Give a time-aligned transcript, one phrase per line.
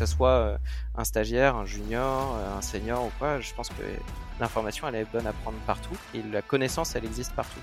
[0.00, 0.58] ça soit
[0.96, 3.82] un stagiaire, un junior, un senior ou quoi, je pense que
[4.40, 7.60] l'information elle est bonne à prendre partout et la connaissance elle existe partout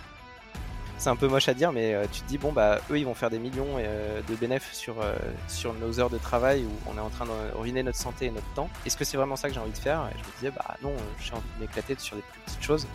[0.97, 3.05] c'est un peu moche à dire, mais euh, tu te dis, bon, bah, eux, ils
[3.05, 5.15] vont faire des millions euh, de bénéfices sur, euh,
[5.47, 8.31] sur nos heures de travail où on est en train de ruiner notre santé et
[8.31, 8.69] notre temps.
[8.85, 10.07] Est-ce que c'est vraiment ça que j'ai envie de faire?
[10.07, 12.87] Et je me disais, bah non, j'ai envie de m'éclater sur des plus petites choses.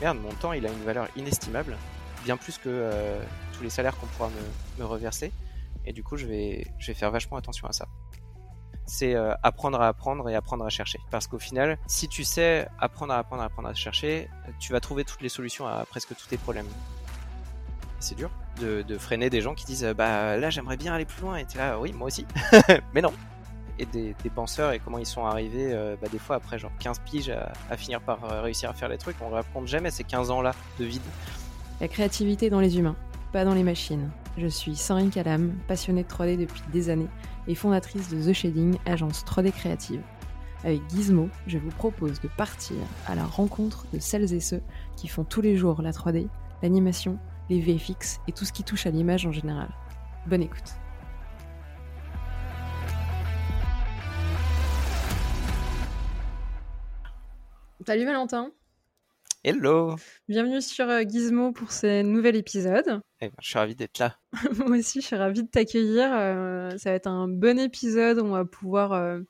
[0.00, 1.76] Merde, mon temps, il a une valeur inestimable,
[2.24, 2.90] bien plus que
[3.52, 5.32] tous les salaires qu'on pourra me, me, reverser.
[5.86, 7.86] Et du coup, je vais, je vais faire vachement attention à ça
[8.86, 11.00] c'est euh, apprendre à apprendre et apprendre à chercher.
[11.10, 14.80] Parce qu'au final, si tu sais apprendre à apprendre à apprendre à chercher, tu vas
[14.80, 16.66] trouver toutes les solutions à presque tous tes problèmes.
[18.00, 21.36] C'est dur de, freiner des gens qui disent bah là j'aimerais bien aller plus loin.
[21.36, 22.26] Et tu là oui moi aussi.
[22.94, 23.12] Mais non.
[23.78, 27.00] Et des, penseurs et comment ils sont arrivés euh, bah, des fois après genre 15
[27.00, 27.34] piges
[27.70, 30.30] à, finir par euh, réussir à faire les trucs on ne raconte jamais ces 15
[30.30, 31.02] ans là de vide.
[31.80, 32.94] La créativité dans les humains
[33.34, 34.10] pas dans les machines.
[34.38, 37.08] Je suis Sandrine Calam passionnée de 3D depuis des années
[37.46, 40.02] et fondatrice de The Shading, agence 3D créative.
[40.64, 44.62] Avec Gizmo, je vous propose de partir à la rencontre de celles et ceux
[44.96, 46.28] qui font tous les jours la 3D,
[46.62, 47.18] l'animation,
[47.50, 49.68] les VFX et tout ce qui touche à l'image en général.
[50.26, 50.74] Bonne écoute.
[57.86, 58.50] Salut Valentin.
[59.46, 59.94] Hello.
[60.26, 63.02] Bienvenue sur euh, Gizmo pour ce nouvel épisode.
[63.20, 64.16] Eh ben, je suis ravie d'être là.
[64.56, 66.08] Moi aussi, je suis ravie de t'accueillir.
[66.14, 68.20] Euh, ça va être un bon épisode.
[68.20, 69.20] On va pouvoir euh,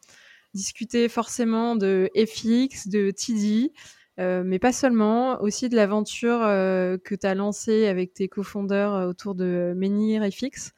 [0.54, 3.72] discuter forcément de FX, de TD,
[4.16, 9.74] mais pas seulement, aussi de l'aventure que tu as lancée avec tes cofondeurs autour de
[9.76, 10.70] Menhir FX.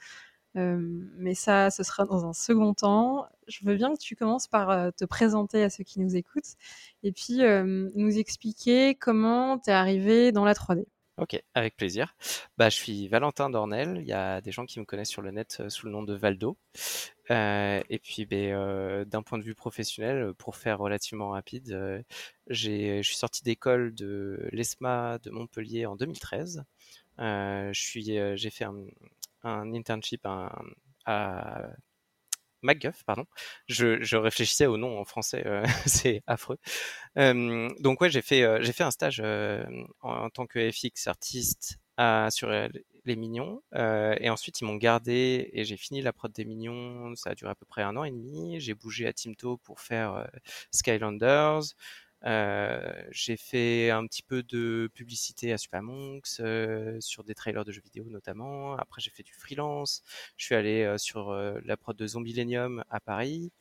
[0.56, 3.26] Mais ça, ce sera dans un second temps.
[3.46, 6.56] Je veux bien que tu commences par te présenter à ceux qui nous écoutent
[7.02, 7.40] et puis
[7.94, 10.86] nous expliquer comment tu es arrivé dans la 3D.
[11.18, 12.14] Ok, avec plaisir.
[12.58, 13.96] Bah, je suis Valentin Dornel.
[14.02, 16.12] Il y a des gens qui me connaissent sur le net sous le nom de
[16.12, 16.58] Valdo.
[17.31, 22.04] Et puis, euh, d'un point de vue professionnel, pour faire relativement rapide,
[22.48, 26.64] je suis sorti d'école de l'ESMA de Montpellier en 2013.
[27.19, 28.84] je suis, j'ai fait un,
[29.42, 30.50] un internship à,
[32.62, 33.26] MacGuff, pardon.
[33.69, 36.58] Je, réfléchissais au nom en français, euh, c'est affreux.
[37.19, 39.22] Euh, donc ouais, j'ai fait euh, fait un stage
[40.00, 41.78] en, tant que FX artiste
[42.30, 42.50] sur
[43.04, 47.14] les Mignons, et ensuite ils m'ont gardé et j'ai fini la prod des Mignons.
[47.14, 48.60] Ça a duré à peu près un an et demi.
[48.60, 50.28] J'ai bougé à Timto pour faire
[50.72, 51.62] Skylanders.
[52.26, 57.72] Euh, j'ai fait un petit peu de publicité à Supermonks, euh, sur des trailers de
[57.72, 58.76] jeux vidéo notamment.
[58.76, 60.03] Après, j'ai fait du freelance.
[60.37, 63.53] Je suis allé euh, sur la prod de Zombilenium à Paris.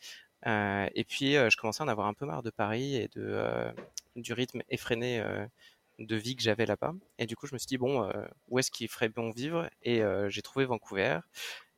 [0.45, 3.45] et puis, je commençais à en avoir un peu marre de Paris et de,
[4.15, 5.23] du rythme effréné
[5.99, 6.93] de vie que j'avais là-bas.
[7.19, 8.09] Et du coup, je me suis dit, bon,
[8.49, 9.69] où est-ce qu'il ferait bon vivre?
[9.83, 11.19] Et j'ai trouvé Vancouver.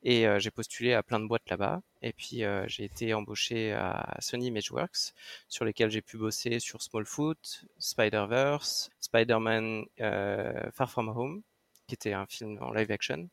[0.10, 1.82] Et euh, j'ai postulé à plein de boîtes là-bas.
[2.02, 5.14] Et puis euh, j'ai été embauché à Sony Imageworks,
[5.50, 11.42] sur lesquels j'ai pu bosser sur Smallfoot, Spider-Verse, Spider-Man euh, Far From Home,
[11.88, 13.28] qui était un film en live action.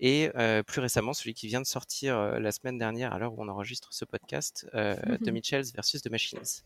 [0.00, 0.30] Et
[0.66, 3.94] plus récemment, celui qui vient de sortir la semaine dernière, à l'heure où on enregistre
[3.94, 6.62] ce podcast, The Mitchells versus The Machines.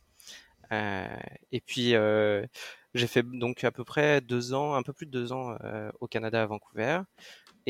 [0.72, 1.94] et puis
[2.94, 5.56] j'ai fait donc à peu près deux ans, un peu plus de deux ans
[6.00, 7.02] au Canada à Vancouver.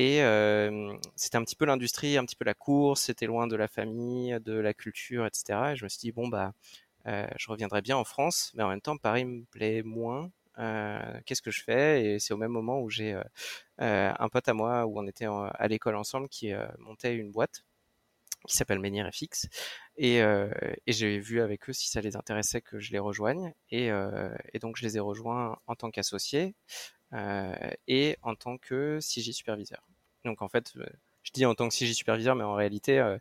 [0.01, 3.55] Et euh, c'était un petit peu l'industrie, un petit peu la course, c'était loin de
[3.55, 5.73] la famille, de la culture, etc.
[5.73, 6.55] Et je me suis dit, bon, bah,
[7.07, 10.31] euh, je reviendrai bien en France, mais en même temps, Paris me plaît moins.
[10.59, 12.03] Euh, Qu'est-ce que je fais?
[12.15, 13.15] Et c'est au même moment où j'ai
[13.79, 17.63] un pote à moi, où on était à l'école ensemble, qui montait une boîte
[18.49, 19.49] qui s'appelle Menhir FX.
[19.99, 23.53] Et, et j'ai vu avec eux si ça les intéressait que je les rejoigne.
[23.71, 23.91] Et,
[24.55, 26.55] et donc, je les ai rejoints en tant qu'associés.
[27.13, 27.55] Euh,
[27.89, 29.83] et en tant que CJ superviseur.
[30.25, 30.87] Donc en fait, euh,
[31.23, 33.19] je dis en tant que CJ superviseur, mais en réalité, euh,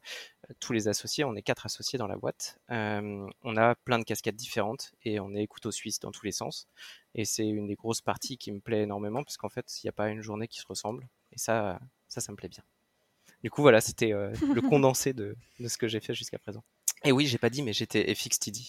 [0.60, 2.60] tous les associés, on est quatre associés dans la boîte.
[2.70, 6.68] on a plein de casquettes différentes et on est couteau suisse dans tous les sens.
[7.16, 9.90] Et c'est une des grosses parties qui me plaît énormément parce qu'en fait, il n'y
[9.90, 11.08] a pas une journée qui se ressemble.
[11.32, 12.64] Et ça, ça, ça me plaît bien.
[13.44, 16.64] Du coup, voilà, c'était le condensé de, de, ce que j'ai fait jusqu'à présent.
[17.06, 18.60] Et oui, j'ai pas dit, mais j'étais FXTD.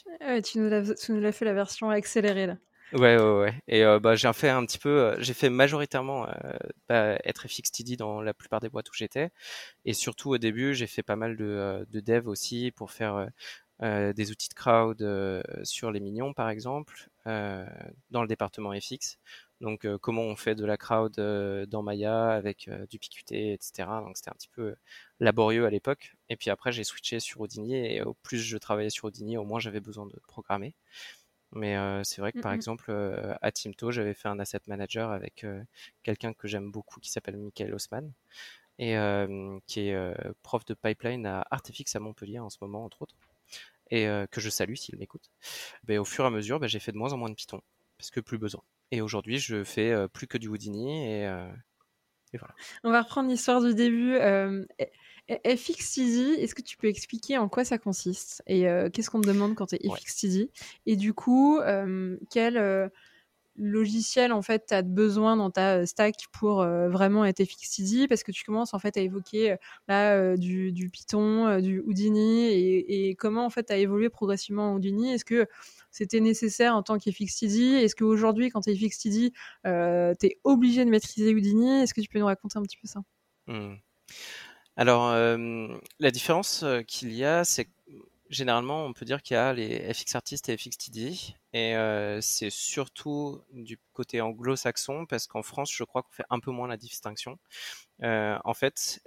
[0.45, 2.57] tu nous l'as fait la version accélérée là.
[2.93, 3.55] Ouais, ouais, ouais.
[3.69, 6.33] Et euh, bah, j'ai fait un petit peu, euh, j'ai fait majoritairement euh,
[6.89, 9.31] bah, être FXTD dans la plupart des boîtes où j'étais.
[9.85, 13.29] Et surtout au début, j'ai fait pas mal de, de dev aussi pour faire
[13.83, 19.19] des outils de crowd sur les mignons, par exemple, dans le département FX.
[19.61, 21.15] Donc, comment on fait de la crowd
[21.69, 24.03] dans Maya avec du PQT, etc.
[24.03, 24.75] Donc, c'était un petit peu
[25.21, 26.15] laborieux à l'époque.
[26.29, 29.45] Et puis après, j'ai switché sur Houdini et au plus je travaillais sur Houdini, au
[29.45, 30.75] moins j'avais besoin de programmer.
[31.53, 34.61] Mais euh, c'est vrai que par mmh exemple euh, à Timto, j'avais fait un asset
[34.69, 35.63] manager avec euh,
[36.03, 38.13] quelqu'un que j'aime beaucoup qui s'appelle Michael Haussmann.
[38.79, 38.95] et
[39.67, 39.97] qui est
[40.43, 43.17] prof de pipeline à Artefix à Montpellier en ce moment, entre autres,
[43.91, 45.31] et que je salue s'il m'écoute.
[45.85, 47.61] Ben, au fur et à mesure, ben, j'ai fait de moins en moins de Python,
[47.99, 48.63] parce que plus besoin.
[48.91, 51.25] Et aujourd'hui, je fais plus que du Houdini, et,
[52.33, 52.55] et, voilà.
[52.83, 54.17] On va reprendre l'histoire du début.
[55.45, 59.55] FXTD, est-ce que tu peux expliquer en quoi ça consiste et qu'est-ce qu'on te demande
[59.55, 60.51] quand tu es FXTD
[60.87, 61.61] Et du coup,
[62.31, 62.91] quel
[63.57, 68.33] logiciel en fait tu as besoin dans ta stack pour vraiment être FXTD parce que
[68.33, 69.57] tu commences en fait à évoquer
[69.87, 75.13] là du, Python, du Houdini et, comment en fait tu as évolué progressivement en Houdini.
[75.13, 75.47] Est-ce que
[75.91, 79.33] c'était nécessaire en tant qu'FXTD Est-ce qu'aujourd'hui quand tu es FXTD,
[79.65, 81.83] tu es obligé de maîtriser Houdini?
[81.83, 83.01] Est-ce que tu peux nous raconter un petit peu ça?
[83.47, 83.75] Mmh.
[84.81, 87.71] Alors, la différence qu'il y a, c'est que
[88.31, 91.13] généralement, on peut dire qu'il y a les FX artistes et FXTD,
[91.53, 91.75] et
[92.23, 96.67] c'est surtout du côté anglo-saxon, parce qu'en France, je crois qu'on fait un peu moins
[96.67, 97.39] la distinction.
[98.03, 99.03] en fait,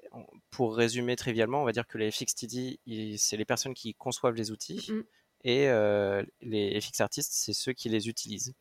[0.52, 2.80] pour résumer trivialement, on va dire que les FXTD,
[3.18, 5.02] c'est les personnes qui conçoivent les outils, mmh
[5.46, 5.68] et
[6.42, 8.54] les FX artistes, c'est ceux qui les utilisent.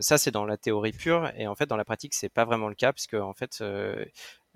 [0.00, 2.68] ça, c'est dans la théorie pure, et en fait, dans la pratique, c'est pas vraiment
[2.68, 3.62] le cas, puisque en fait,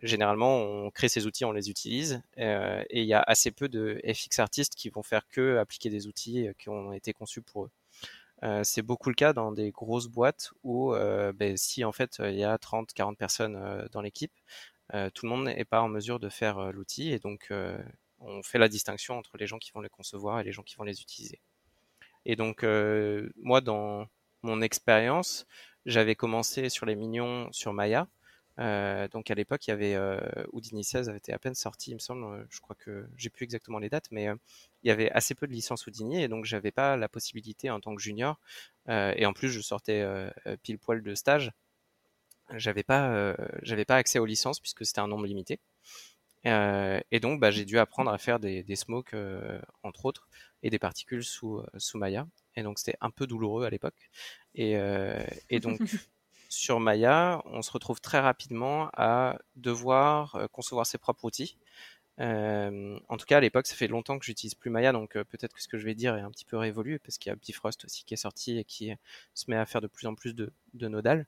[0.03, 3.69] généralement, on crée ces outils, on les utilise, euh, et il y a assez peu
[3.69, 7.43] de FX artistes qui vont faire que appliquer des outils euh, qui ont été conçus
[7.43, 7.71] pour eux.
[8.43, 12.35] Euh, c'est beaucoup le cas dans des grosses boîtes où ben, si en fait il
[12.35, 14.33] y a 30, 40 personnes dans l'équipe,
[15.15, 17.53] tout le monde n'est pas en mesure de faire l'outil et donc
[18.19, 20.75] on fait la distinction entre les gens qui vont les concevoir et les gens qui
[20.75, 21.41] vont les utiliser.
[22.27, 22.65] Et donc
[23.37, 24.09] moi dans
[24.43, 25.47] mon expérience,
[25.87, 28.09] j'avais commencé sur les mignons sur Maya,
[28.59, 30.19] euh, donc à l'époque, il y avait euh,
[30.53, 32.25] Houdini 16 avait été à peine sorti, il me semble.
[32.25, 34.27] Euh, je crois que j'ai plus exactement les dates, mais
[34.83, 37.81] il y avait assez peu de licences Houdini et donc j'avais pas la possibilité en
[37.81, 38.39] tant que junior.
[38.89, 40.05] et en plus, je sortais
[40.63, 41.53] pile poil de stage.
[42.55, 45.61] J'avais pas, j'avais pas accès aux licences puisque c'était un nombre limité.
[46.45, 49.15] et donc, bah, j'ai dû apprendre à faire des, smokes,
[49.83, 50.29] entre autres,
[50.63, 52.27] et des particules sous, sous Maya.
[52.57, 54.11] Et donc, c'était un peu douloureux à l'époque.
[54.55, 54.77] Et
[55.61, 55.81] donc,
[56.53, 61.57] sur Maya, on se retrouve très rapidement à devoir euh, concevoir ses propres outils.
[62.21, 65.25] Euh, en tout cas, à l'époque, ça fait longtemps que j'utilise plus Maya, donc euh,
[65.25, 67.33] peut-être que ce que je vais dire est un petit peu révolu, parce qu'il y
[67.33, 68.93] a Bifrost aussi qui est sorti et qui
[69.35, 71.27] se met à faire de plus en plus de, de nodal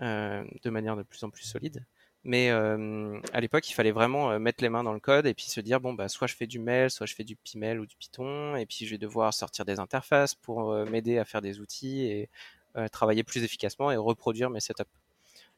[0.00, 1.84] de manière de plus en plus solide.
[2.24, 5.60] Mais à l'époque, il fallait vraiment mettre les mains dans le code et puis se
[5.60, 7.96] dire bon bah soit je fais du mail, soit je fais du Pimel ou du
[7.96, 12.06] Python, et puis je vais devoir sortir des interfaces pour m'aider à faire des outils
[12.06, 12.30] et
[12.92, 14.84] travailler plus efficacement et reproduire mes setups.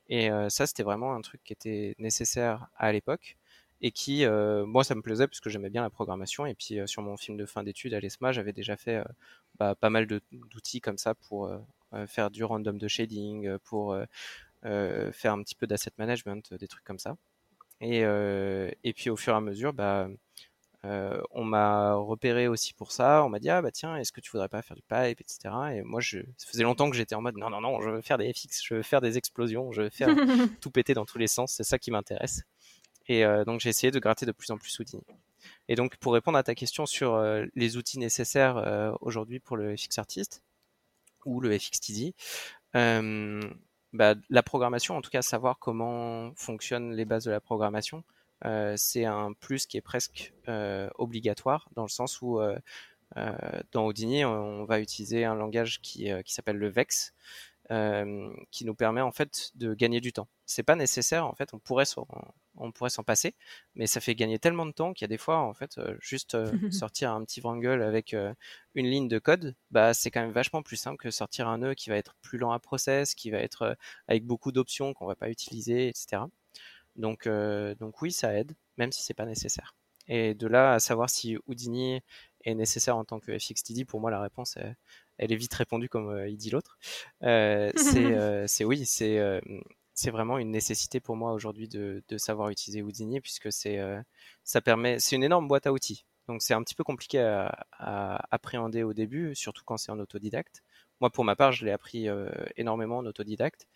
[0.08, 3.36] Et euh, ça, c'était vraiment un truc qui était nécessaire à l'époque
[3.80, 6.46] et qui, euh, moi, ça me plaisait puisque j'aimais bien la programmation.
[6.46, 9.02] Et puis, sur mon film de fin d'études à l'ESMA, j'avais déjà fait
[9.58, 11.50] bah, pas mal d'outils comme ça pour
[12.06, 13.96] faire du random de shading, pour
[14.62, 17.16] faire un petit peu d'asset management, des trucs comme ça.
[17.80, 18.02] Et,
[18.84, 20.14] et puis, au fur et à mesure, bah, euh,
[20.84, 23.24] on m'a repéré aussi pour ça.
[23.24, 25.54] On m'a dit ah bah tiens, est-ce que tu voudrais pas faire du pipe, etc.
[25.74, 28.00] Et moi, je, ça faisait longtemps que j'étais en mode non non non, je veux
[28.02, 30.08] faire des FX, je veux faire des explosions, je veux faire
[30.60, 31.52] tout péter dans tous les sens.
[31.52, 32.42] C'est ça qui m'intéresse.
[33.06, 35.02] Et euh, donc j'ai essayé de gratter de plus en plus Houdini.
[35.68, 39.76] Et donc pour répondre à ta question sur euh, les outils nécessaires aujourd'hui pour le
[39.76, 40.42] FX Artist
[41.24, 42.14] ou le FXTD,
[43.92, 48.02] bah, la programmation, en tout cas savoir comment fonctionnent les bases de la programmation, euh,
[48.76, 52.58] c'est un plus qui est presque euh, obligatoire dans le sens où euh,
[53.72, 57.12] dans Houdini, on va utiliser un langage qui, qui s'appelle le VEX,
[58.50, 60.28] qui nous permet en fait de gagner du temps.
[60.46, 62.06] C'est pas nécessaire en fait, on pourrait s'en,
[62.56, 63.34] on pourrait s'en passer,
[63.74, 66.36] mais ça fait gagner tellement de temps qu'il y a des fois en fait juste
[66.72, 68.14] sortir un petit wrangle avec
[68.74, 71.74] une ligne de code, bah c'est quand même vachement plus simple que sortir un nœud
[71.74, 73.76] qui va être plus lent à process, qui va être
[74.08, 76.22] avec beaucoup d'options qu'on va pas utiliser, etc.
[76.96, 79.74] Donc, euh, donc oui, ça aide, même si c'est pas nécessaire.
[80.08, 82.00] Et de là à savoir si Houdini
[82.44, 84.74] est nécessaire en tant que FXTD, pour moi la réponse est,
[85.18, 86.78] elle est vite répondue comme euh, il dit l'autre.
[87.22, 89.40] Euh, c'est oui, c'est
[89.94, 93.78] c'est vraiment une nécessité pour moi aujourd'hui de, de, savoir utiliser Houdini puisque c'est
[94.42, 96.04] ça permet c'est une énorme boîte à outils.
[96.28, 99.98] Donc c'est un petit peu compliqué à, à, appréhender au début, surtout quand c'est en
[100.00, 100.62] autodidacte.
[101.00, 102.08] Moi pour ma part, je l'ai appris
[102.56, 103.68] énormément en autodidacte.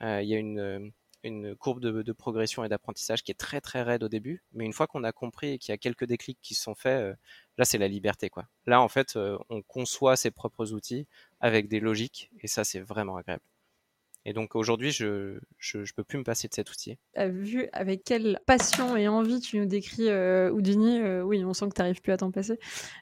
[0.00, 0.92] Il y a une
[1.26, 4.72] une courbe de, progression et d'apprentissage qui est très très raide au début, mais une
[4.72, 7.14] fois qu'on a compris et qu'il y a quelques déclics qui se sont faits, euh,
[7.58, 8.46] là c'est la liberté quoi.
[8.66, 11.06] Là en fait, euh, on conçoit ses propres outils
[11.40, 13.42] avec des logiques et ça c'est vraiment agréable.
[14.28, 16.98] Et donc aujourd'hui, je, je, peux plus me passer de cet outil.
[17.16, 21.68] Vu avec quelle passion et envie tu nous décris euh, Houdini, euh, oui, on sent
[21.68, 22.58] que tu n'arrives plus à t'en passer.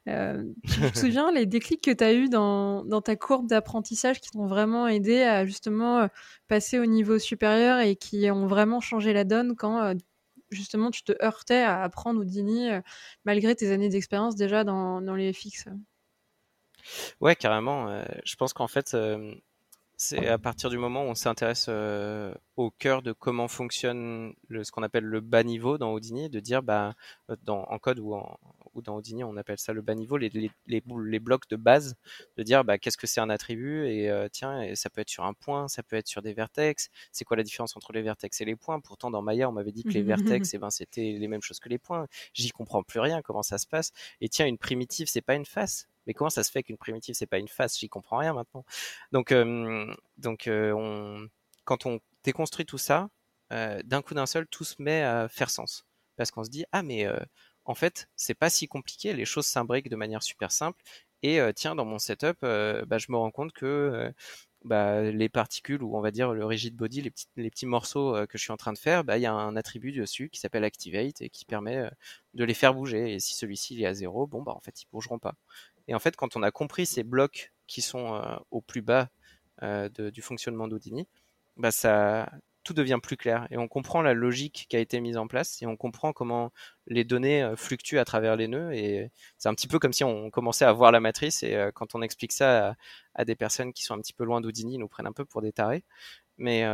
[0.07, 4.21] Euh, tu te souviens les déclics que tu as eu dans, dans ta courbe d'apprentissage
[4.21, 6.11] qui t'ont vraiment aidé à justement
[6.47, 9.95] passer au niveau supérieur et qui ont vraiment changé la donne quand
[10.51, 12.69] justement tu te heurtais à apprendre Houdini
[13.25, 15.69] malgré tes années d'expérience déjà dans, dans les FX
[17.23, 18.05] Ouais, carrément.
[18.27, 18.95] je pense qu'en fait,
[19.97, 21.69] c'est à partir du moment où on s'intéresse
[22.57, 26.41] au cœur de comment fonctionne le, ce qu'on appelle le bas niveau dans Houdini, de
[26.41, 26.95] dire bah,
[27.43, 28.39] dans, en code ou, en,
[28.75, 31.97] ou dans Houdini on appelle ça le bas niveau, les, les, les, blocs de base,
[32.37, 35.25] de dire bah, qu'est-ce que c'est un attribut et tiens, et ça peut être sur
[35.25, 38.41] un point, ça peut être sur des vertex, c'est quoi la différence entre les vertex
[38.41, 38.81] et les points?
[38.81, 40.03] Pourtant dans Maya on m'avait dit que les
[40.43, 43.23] vertex et eh ben, c'était les mêmes choses que les points, j'y comprends plus rien,
[43.23, 43.93] comment ça se passe.
[44.21, 47.15] Et tiens, une primitive c'est pas une face, mais comment ça se fait qu'une primitive
[47.15, 47.79] c'est pas une face?
[47.79, 48.65] J'y comprends rien maintenant.
[49.13, 49.35] Donc,
[50.19, 51.29] donc on,
[51.65, 53.09] quand on déconstruit tout ça,
[53.51, 55.87] d'un coup d'un seul, tout se met à faire sens.
[56.17, 57.07] Parce qu'on se dit ah mais
[57.65, 60.83] en fait c'est pas si compliqué, les choses s'imbriquent de manière super simple.
[61.23, 64.13] Et tiens dans mon setup, bah, je me rends compte que
[64.65, 67.03] bah, les particules ou on va dire le rigid body,
[67.37, 69.57] les petits, morceaux que je suis en train de faire, bah, il y a un
[69.57, 71.89] attribut dessus qui s'appelle activate et qui permet
[72.35, 73.15] de les faire bouger.
[73.15, 75.35] Et si celui-ci est à zéro, bon bah en fait ils bougeront pas.
[75.89, 79.11] Et en fait, quand on a compris ces blocs qui sont euh, au plus bas
[79.63, 81.07] euh, du fonctionnement d'Houdini,
[81.57, 82.31] bah ça,
[82.65, 85.63] tout devient plus clair et on comprend la logique qui a été mise en place
[85.63, 86.53] et on comprend comment
[86.87, 90.05] les données euh, fluctuent à travers les nœuds et c'est un petit peu comme si
[90.05, 92.77] on commençait à voir la matrice et quand on explique ça
[93.15, 95.25] à, des personnes qui sont un petit peu loin d'Houdini, ils nous prennent un peu
[95.25, 95.85] pour des tarés.
[96.39, 96.65] Mais,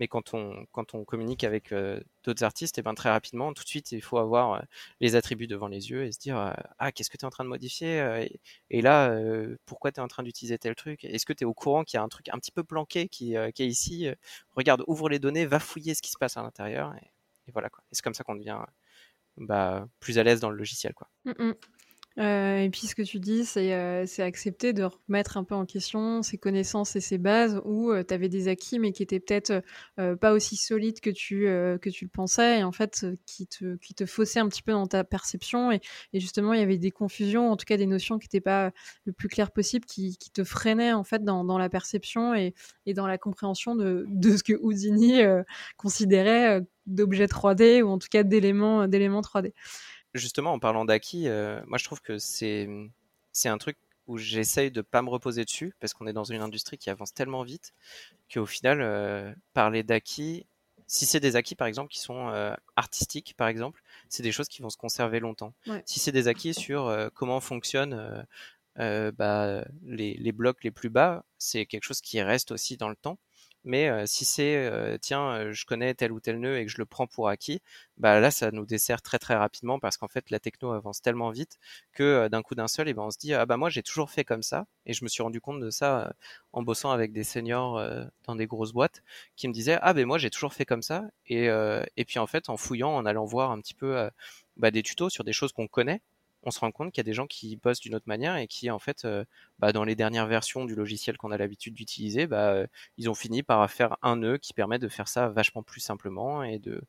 [0.00, 3.52] mais quand on, quand on communique avec euh, d'autres artistes, et eh ben très rapidement,
[3.52, 4.60] tout de suite, il faut avoir euh,
[5.00, 7.30] les attributs devant les yeux et se dire euh, Ah, qu'est-ce que tu es en
[7.30, 8.26] train de modifier
[8.70, 9.16] et, là,
[9.64, 11.04] pourquoi tu es en train d'utiliser tel truc?
[11.04, 13.08] Est-ce que tu es au courant qu'il y a un truc un petit peu planqué
[13.08, 14.08] qui, est ici
[14.54, 16.94] Regarde, ouvre les données, va fouiller ce qui se passe à l'intérieur.
[16.96, 17.84] Et, voilà, quoi.
[17.92, 18.58] C'est comme ça qu'on devient
[19.36, 20.94] bah, plus à l'aise dans le logiciel.
[20.94, 21.08] Quoi.
[21.24, 21.52] Mmh.
[22.18, 25.66] Euh, et puis ce que tu dis, c'est euh, accepter de remettre un peu en
[25.66, 29.20] question ses connaissances et ses bases où euh, tu avais des acquis mais qui étaient
[29.20, 29.62] peut-être
[29.98, 33.46] euh, pas aussi solides que tu, euh, que tu le pensais et en fait qui
[33.46, 35.70] te, qui te faussaient un petit peu dans ta perception.
[35.72, 35.80] Et,
[36.14, 38.72] et justement il y avait des confusions, en tout cas des notions qui n'étaient pas
[39.04, 42.54] le plus claires possible, qui, qui te freinaient en fait dans, dans la perception et,
[42.86, 45.20] et dans la compréhension de, de ce que Houdini
[45.76, 49.52] considérait d'objets 3D ou en tout cas d'éléments 3D
[50.16, 52.68] justement, en parlant d'acquis, euh, moi je trouve que c'est
[53.32, 56.40] c'est un truc où j'essaye de pas me reposer dessus parce qu'on est dans une
[56.40, 57.72] industrie qui avance tellement vite
[58.32, 60.46] qu'au final, euh, parler d'acquis,
[60.86, 64.48] si c'est des acquis par exemple qui sont euh, artistiques par exemple, c'est des choses
[64.48, 65.52] qui vont se conserver longtemps.
[65.84, 68.26] Si c'est des acquis sur comment fonctionnent
[68.76, 72.96] bah, les, les blocs les plus bas, c'est quelque chose qui reste aussi dans le
[72.96, 73.18] temps.
[73.66, 77.06] Mais si c'est tiens, je connais tel ou tel nœud et que je le prends
[77.06, 77.60] pour acquis,
[77.98, 81.30] bah là ça nous dessert très très rapidement parce qu'en fait la techno avance tellement
[81.30, 81.58] vite
[81.92, 84.10] que d'un coup d'un seul, et ben on se dit ah bah moi j'ai toujours
[84.10, 86.12] fait comme ça et je me suis rendu compte de ça
[86.52, 87.82] en bossant avec des seniors
[88.24, 89.02] dans des grosses boîtes
[89.36, 91.50] qui me disaient ah ben moi j'ai toujours fait comme ça et
[92.06, 94.08] puis en fait en fouillant, en allant voir un petit peu
[94.56, 96.02] bah, des tutos sur des choses qu'on connaît
[96.42, 98.46] on se rend compte qu'il y a des gens qui bossent d'une autre manière et
[98.46, 99.24] qui, en fait, euh,
[99.58, 102.66] bah, dans les dernières versions du logiciel qu'on a l'habitude d'utiliser, bah, euh,
[102.98, 106.42] ils ont fini par faire un nœud qui permet de faire ça vachement plus simplement
[106.42, 106.82] et de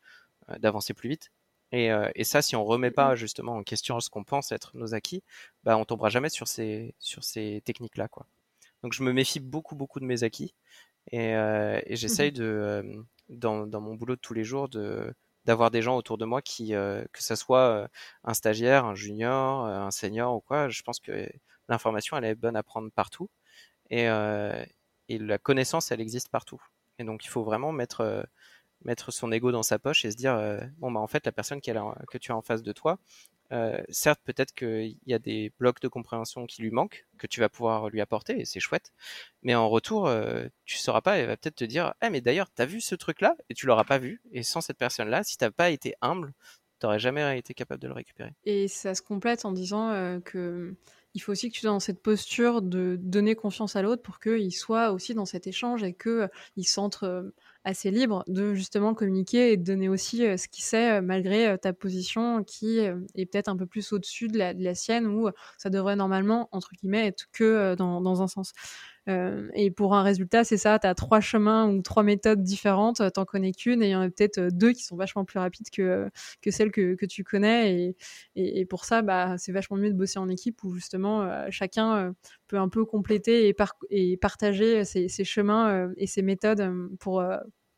[0.50, 1.32] euh, d'avancer plus vite.
[1.74, 4.94] Et, et, ça, si on remet pas justement en question ce qu'on pense être nos
[4.94, 5.22] acquis,
[5.64, 8.26] bah, on tombera jamais sur ces sur ces techniques-là, quoi.
[8.84, 10.54] Donc, je me méfie beaucoup beaucoup de mes acquis
[11.12, 15.14] et, et j'essaye mmh de dans, dans mon boulot de tous les jours de
[15.48, 17.88] d'avoir des gens autour de moi qui, euh, que ça soit euh,
[18.26, 21.28] un stagiaire, un junior, euh, un senior ou quoi, je pense que
[21.70, 23.30] l'information elle est bonne à prendre partout
[23.90, 24.08] et,
[25.10, 26.62] la connaissance elle existe partout.
[27.00, 28.28] Et donc il faut vraiment mettre
[29.10, 30.38] son ego dans sa poche et se dire
[30.78, 33.00] bon bah en fait la personne que tu as en face de toi
[33.52, 37.40] euh, certes, peut-être qu'il y a des blocs de compréhension qui lui manquent, que tu
[37.40, 38.92] vas pouvoir lui apporter, et c'est chouette.
[39.42, 42.50] Mais en retour, euh, tu sauras pas, elle va peut-être te dire, eh, mais d'ailleurs,
[42.54, 44.22] t'as vu ce truc-là, et tu l'auras pas vu.
[44.32, 46.34] Et sans cette personne-là, si t'as pas été humble,
[46.80, 48.34] t'aurais jamais été capable de le récupérer.
[48.46, 50.76] Et ça se complète en disant euh, que
[51.14, 54.20] il faut aussi que tu sois dans cette posture de donner confiance à l'autre pour
[54.20, 57.32] qu'il soit aussi dans cet échange et qu'il il s'entre
[57.68, 61.48] assez libre de justement communiquer et de donner aussi euh, ce qu'il sait euh, malgré
[61.48, 65.70] euh, ta position qui est peut-être un peu plus au-dessus de la, sienne où ça
[65.70, 68.54] devrait normalement, entre guillemets, être que dans un sens.
[69.08, 73.02] Euh, et pour un résultat, c'est ça, tu as trois chemins ou trois méthodes différentes,
[73.14, 75.70] t'en connais qu'une, et il y en a peut-être deux qui sont vachement plus rapides
[75.70, 76.10] que,
[76.42, 77.74] que celles que, que tu connais.
[77.74, 77.96] Et,
[78.36, 81.48] et, et, pour ça, bah, c'est vachement mieux de bosser en équipe où justement euh,
[81.52, 82.12] chacun euh,
[82.48, 83.56] peut un peu compléter et,
[83.90, 87.24] et partager ses, ses chemins et ses méthodes pour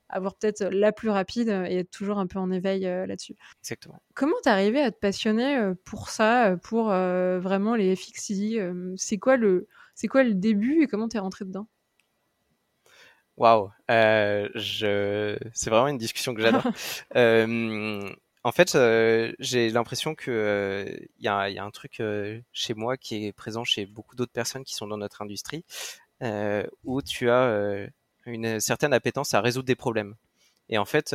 [0.10, 3.36] avoir peut-être la plus rapide et être toujours un peu en éveil là-dessus.
[3.64, 4.02] Exactement.
[4.14, 9.68] Comment t'es arrivé à te passionner pour ça, pour vraiment les FXCD C'est quoi le
[10.00, 11.68] c'est quoi le début et comment t'es rentré dedans?
[13.36, 15.38] Waouh, euh, je...
[15.54, 16.64] c'est vraiment une discussion que j'adore.
[17.18, 18.10] euh,
[18.46, 22.40] en fait, euh, j'ai l'impression que il euh, y, a, y, a, un truc euh,
[22.54, 25.66] chez moi qui est présent chez beaucoup d'autres personnes qui sont dans notre industrie,
[26.86, 27.90] où tu as
[28.26, 30.16] une certaine appétence à résoudre des problèmes.
[30.70, 31.08] Et en fait,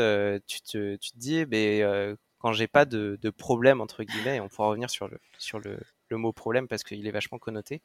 [0.47, 4.37] tu te, tu, te, dis, eh ben, quand j'ai pas de, de, problème entre guillemets,
[4.37, 7.39] et on pourra revenir sur le sur le, le mot problème parce qu'il est vachement
[7.39, 7.83] connoté.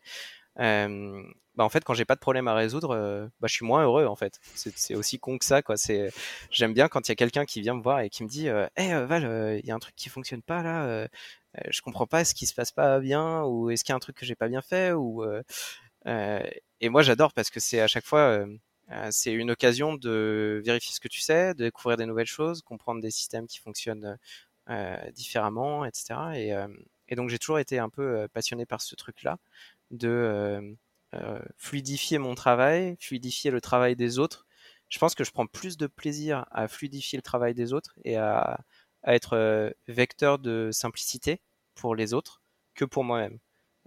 [0.60, 1.24] Euh,
[1.56, 3.84] bah en fait, quand j'ai pas de problème à résoudre, euh, bah, je suis moins
[3.84, 4.40] heureux en fait.
[4.56, 5.78] C'est aussi con que ça, quoi.
[5.78, 6.12] C'est,
[6.52, 8.50] j'aime bien quand il y a quelqu'un qui vient me voir et qui me dit,
[8.50, 11.08] euh, Val, il y a un truc qui fonctionne pas là.
[11.70, 14.00] je comprends pas, est-ce qui se passe pas bien ou est-ce qu'il y a un
[14.00, 15.24] truc que j'ai pas bien fait ou
[16.06, 18.46] et moi j'adore parce que c'est à chaque fois
[19.12, 23.02] c'est une occasion de vérifier ce que tu sais, de découvrir des nouvelles choses, comprendre
[23.02, 24.18] des systèmes qui fonctionnent
[25.14, 26.16] différemment, etc.
[26.36, 26.54] Et,
[27.10, 29.38] et donc j'ai toujours été un peu passionné par ce truc-là
[29.92, 30.76] de euh,
[31.16, 34.46] euh, fluidifier mon travail, fluidifier le travail des autres.
[34.90, 38.18] Je pense que je prends plus de plaisir à fluidifier le travail des autres et
[38.18, 38.60] à,
[39.06, 41.42] être euh, vecteur de simplicité
[41.76, 42.42] pour les autres
[42.76, 43.40] que pour moi-même.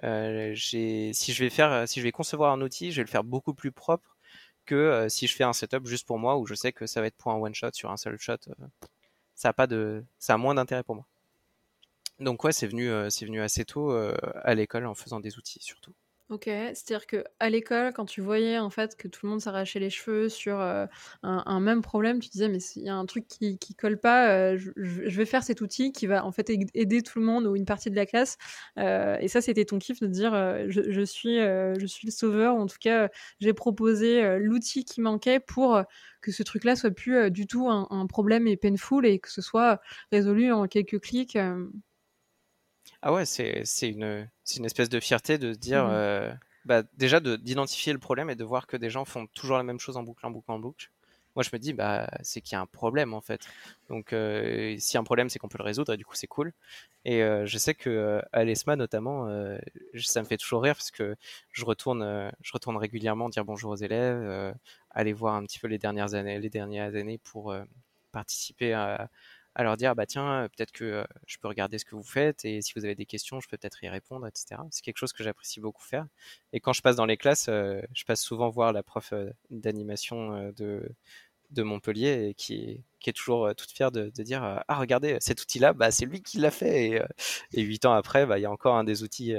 [0.04, 3.24] Euh, si je vais faire, si je vais concevoir un outil, je vais le faire
[3.24, 4.16] beaucoup plus propre
[4.66, 7.08] que si je fais un setup juste pour moi où je sais que ça va
[7.08, 8.38] être pour un one shot sur un seul shot.
[9.34, 11.06] ça a pas de, ça a moins d'intérêt pour moi.
[12.22, 15.36] Donc ouais, c'est venu, euh, c'est venu assez tôt euh, à l'école en faisant des
[15.38, 15.92] outils surtout.
[16.30, 19.80] Ok, c'est-à-dire que à l'école, quand tu voyais en fait que tout le monde s'arrachait
[19.80, 20.86] les cheveux sur euh,
[21.22, 24.56] un, même problème, tu disais mais il y a un truc qui, qui colle pas,
[24.56, 27.66] je, vais faire cet outil qui va en fait aider tout le monde ou une
[27.66, 28.38] partie de la classe.
[28.78, 30.32] et ça, c'était ton kiff de dire
[30.68, 33.10] je, suis je suis le sauveur ou en tout cas
[33.40, 35.82] j'ai proposé l'outil qui manquait pour
[36.22, 39.42] que ce truc-là soit plus du tout un, un, problème et painful et que ce
[39.42, 41.36] soit résolu en quelques clics.
[43.02, 46.32] Ah ouais, c'est c'est une c'est une espèce de fierté de se dire mmh euh,
[46.64, 49.80] bah déjà d'identifier le problème et de voir que des gens font toujours la même
[49.80, 50.90] chose en boucle en boucle en boucle.
[51.34, 53.40] Moi je me dis bah c'est qu'il y a un problème en fait.
[53.88, 56.14] Donc euh, s'il y a un problème c'est qu'on peut le résoudre et du coup
[56.14, 56.52] c'est cool.
[57.04, 59.26] Et euh, je sais que à l'ESMA notamment
[59.98, 61.16] ça me fait toujours rire parce que
[61.50, 64.54] je retourne je retourne régulièrement dire bonjour aux élèves,
[64.90, 67.52] aller voir un petit peu les dernières années les dernières années pour
[68.12, 69.10] participer à
[69.54, 72.44] à leur dire bah tiens peut-être que euh, je peux regarder ce que vous faites
[72.44, 75.12] et si vous avez des questions je peux peut-être y répondre etc c'est quelque chose
[75.12, 76.06] que j'apprécie beaucoup faire.
[76.52, 79.30] Et quand je passe dans les classes euh, je passe souvent voir la prof euh,
[79.50, 80.88] d'animation de
[81.50, 85.58] de Montpellier et qui, est toujours toute fière de, de dire ah regardez cet outil
[85.58, 87.04] là bah c'est lui qui l'a fait!
[87.52, 89.34] Et huit ans après bah il y a encore un des outils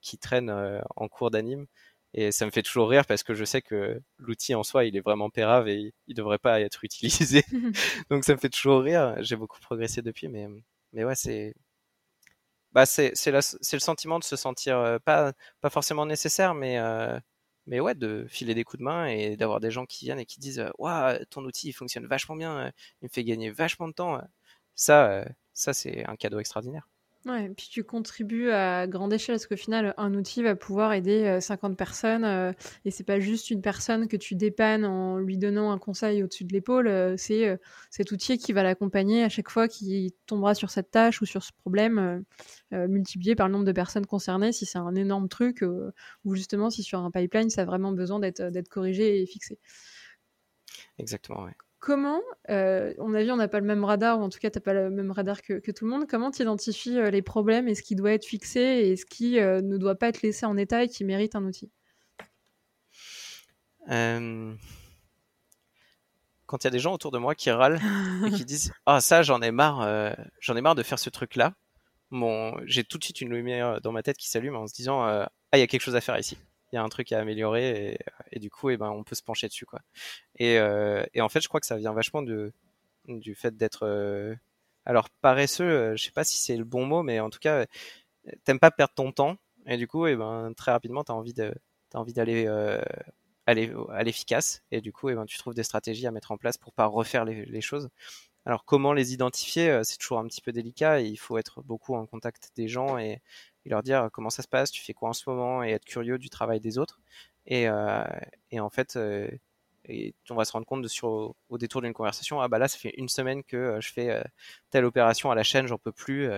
[0.00, 0.50] qui traîne
[0.96, 1.66] en cours d'anime
[2.14, 4.96] et ça me fait toujours rire parce que je sais que l'outil en soi, il
[4.96, 7.44] est vraiment pérave et il devrait pas être utilisé.
[8.10, 9.16] Donc ça me fait toujours rire.
[9.20, 10.48] J'ai beaucoup progressé depuis, mais,
[10.92, 11.54] mais ouais, c'est,
[12.72, 16.78] bah, c'est, c'est, c'est le sentiment de se sentir euh, pas, pas forcément nécessaire, mais,
[16.78, 17.18] euh,
[17.66, 20.26] mais ouais, de filer des coups de main et d'avoir des gens qui viennent et
[20.26, 23.94] qui disent, waouh, ton outil, il fonctionne vachement bien, il me fait gagner vachement de
[23.94, 24.20] temps.
[24.74, 26.88] Ça, ça, c'est un cadeau extraordinaire.
[27.36, 31.38] Et puis tu contribues à grande échelle, parce qu'au final, un outil va pouvoir aider
[31.40, 32.52] 50 personnes, euh,
[32.84, 36.44] et c'est pas juste une personne que tu dépannes en lui donnant un conseil au-dessus
[36.44, 37.58] de l'épaule, c'est
[37.90, 41.42] cet outil qui va l'accompagner à chaque fois qu'il tombera sur cette tâche ou sur
[41.42, 42.24] ce problème,
[42.72, 45.64] multiplié par le nombre de personnes concernées, si c'est un énorme truc,
[46.24, 49.58] ou justement si sur un pipeline, ça a vraiment besoin d'être corrigé et fixé.
[50.98, 54.28] Exactement, ouais comment, euh, on a vu, on n'a pas le même radar, ou en
[54.28, 56.98] tout cas, tu n'as pas le même radar que, tout le monde, comment tu identifies
[56.98, 59.94] euh, les problèmes et ce qui doit être fixé et ce qui euh, ne doit
[59.94, 61.70] pas être laissé en état et qui mérite un outil?
[66.46, 67.80] Quand il y a des gens autour de moi qui râlent
[68.26, 71.54] et qui disent Ah, ça, j'en ai marre, j'en ai marre de faire ce truc-là,
[72.10, 75.04] bon, j'ai tout de suite une lumière dans ma tête qui s'allume en se disant
[75.04, 76.36] Ah, il y a quelque chose à faire ici
[76.72, 77.98] il y a un truc à améliorer
[78.32, 79.80] et, du coup, eh ben, on peut se pencher dessus, quoi.
[80.36, 82.52] Et, euh, et, en fait, je crois que ça vient vachement de,
[83.08, 84.34] du fait d'être, euh,
[84.84, 87.66] alors paresseux, euh, je sais pas si c'est le bon mot, mais en tout cas,
[88.44, 92.12] t'aimes pas perdre ton temps et du coup, eh ben, très rapidement, de, as envie
[92.12, 92.48] d'aller
[93.46, 96.36] aller à l'efficace et du coup, eh ben, tu trouves des stratégies à mettre en
[96.36, 97.88] place pour pas refaire les, les choses.
[98.48, 101.94] Alors comment les identifier, c'est toujours un petit peu délicat et il faut être beaucoup
[101.94, 103.20] en contact des gens et,
[103.68, 106.18] leur dire comment ça se passe, tu fais quoi en ce moment, et être curieux
[106.18, 107.00] du travail des autres.
[107.46, 108.04] Et, euh,
[108.58, 109.28] en fait, euh,
[110.30, 113.08] on va se rendre compte au, détour d'une conversation, ah bah là, ça fait une
[113.08, 114.22] semaine que euh, je fais
[114.70, 116.30] telle opération à la chaîne, j'en peux plus.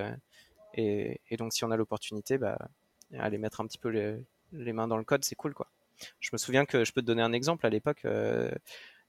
[0.74, 2.58] Et, donc, si on a l'opportunité, bah,
[3.18, 3.88] aller mettre un petit peu
[4.52, 5.68] les, mains dans le code, c'est cool, quoi.
[6.20, 8.06] Je me souviens que je peux te donner un exemple à l'époque.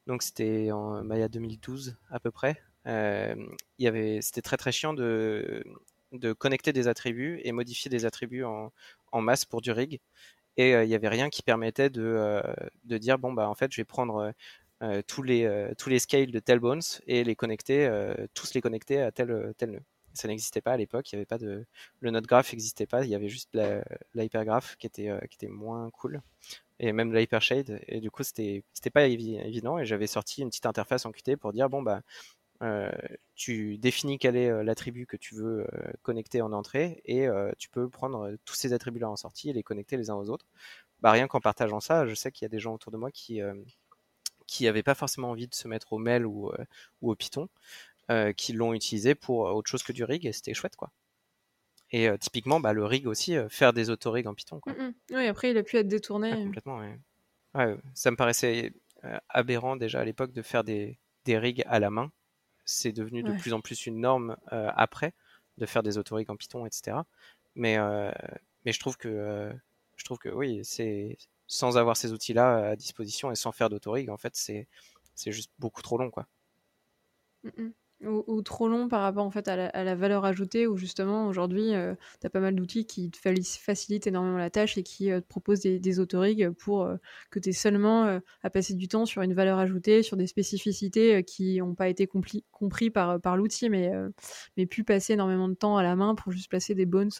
[0.07, 2.61] donc, c'était en Maya 2012 à peu près.
[2.85, 3.47] Il
[3.79, 5.63] y avait, c'était très très chiant de
[6.11, 8.71] de connecter des attributs et modifier des attributs en,
[9.13, 9.99] masse pour du rig.
[10.57, 12.41] Et euh, il n'y avait rien qui permettait de, euh,
[12.85, 14.33] de, dire bon bah en fait je vais prendre
[15.07, 17.87] tous les tous les scales de tel bones et les connecter,
[18.33, 19.81] tous les connecter à tel tel nœud.
[20.13, 21.65] Ça n'existait pas à l'époque, il y avait pas de
[21.99, 23.55] le node graph n'existait pas, il y avait juste
[24.15, 26.21] l'hypergraph qui était qui était moins cool
[26.79, 30.65] et même l'hypershade et du coup c'était c'était pas évident et j'avais sorti une petite
[30.65, 32.01] interface en Qt pour dire bon bah euh,
[33.35, 37.69] tu définis quel est euh, l'attribut que tu veux euh, connecter en entrée et tu
[37.69, 40.45] peux prendre tous ces attributs-là en sortie et les connecter les uns aux autres.
[40.99, 43.11] Bah, rien qu'en partageant ça, je sais qu'il y a des gens autour de moi
[43.11, 43.41] qui
[44.45, 46.51] qui n'avaient pas forcément envie de se mettre au mail ou,
[47.01, 47.49] ou au Python,
[48.37, 50.91] qui l'ont utilisé pour autre chose que du rig et c'était chouette quoi.
[51.93, 54.61] Et typiquement, bah, le rig aussi, faire des autorigs en Python.
[54.61, 54.73] Quoi.
[54.73, 54.93] Mm, mm.
[55.11, 56.31] Oui, après, il a pu être détourné.
[56.31, 57.77] Ah, complètement, ouais.
[57.95, 58.73] Ça me paraissait
[59.27, 62.11] aberrant déjà à l'époque de faire des, des rigs à la main
[62.71, 65.13] c'est devenu de plus en plus une norme euh, après
[65.57, 67.03] de faire des autoriques en Python, etc.
[67.55, 68.11] Mais, euh,
[68.65, 69.53] mais je trouve que euh,
[69.97, 74.09] je trouve que oui, c'est sans avoir ces outils-là à disposition et sans faire d'autorig,
[74.09, 74.67] en fait, c'est
[75.15, 76.27] c'est juste beaucoup trop long, quoi.
[77.43, 77.71] Mmh
[78.03, 81.93] ou, trop long par rapport en fait à la, valeur ajoutée où justement aujourd'hui euh,
[82.19, 85.27] tu as pas mal d'outils qui te facilitent énormément la tâche et qui euh, te
[85.27, 85.95] proposent des, des
[86.57, 86.95] pour euh,
[87.29, 91.23] que tu aies seulement à passer du temps sur une valeur ajoutée, sur des spécificités
[91.23, 93.91] qui n'ont pas été compris, compris par, l'outil mais,
[94.57, 97.11] mais pu passer énormément de temps à la main pour juste placer des bones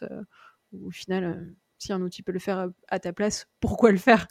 [0.72, 4.26] au final si un outil peut le faire à ta place, pourquoi le faire?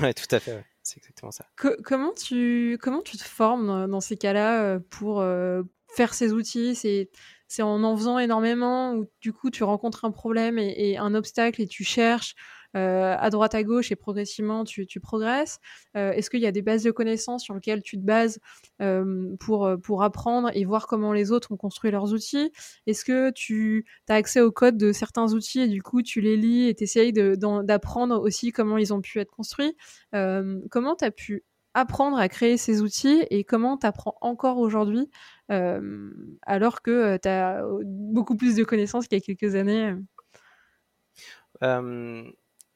[0.00, 1.46] Ouais, tout à fait c'est exactement ça.
[1.82, 6.74] comment, tu, comment tu te formes dans, ces cas-là euh, pour euh, faire ces outils?
[6.74, 7.10] C'est
[7.48, 11.60] c'est en en faisant énormément ou du coup tu rencontres un problème et un obstacle
[11.62, 12.34] et tu cherches
[12.76, 15.60] euh, à droite à gauche et progressivement tu, progresses.
[15.96, 18.40] Euh, Est-ce qu'il y a des bases de connaissances sur lesquelles tu te bases
[18.82, 22.50] euh, pour, pour apprendre et voir comment les autres ont construit leurs outils?
[22.86, 26.36] Est-ce que tu as accès au code de certains outils et du coup tu les
[26.36, 29.76] lis et tu essayes d'apprendre aussi comment ils ont pu être construits?
[30.12, 35.08] Comment tu as pu apprendre à créer ces outils et comment tu apprends encore aujourd'hui
[35.48, 39.94] alors que tu as beaucoup plus de connaissances qu'il y a quelques années?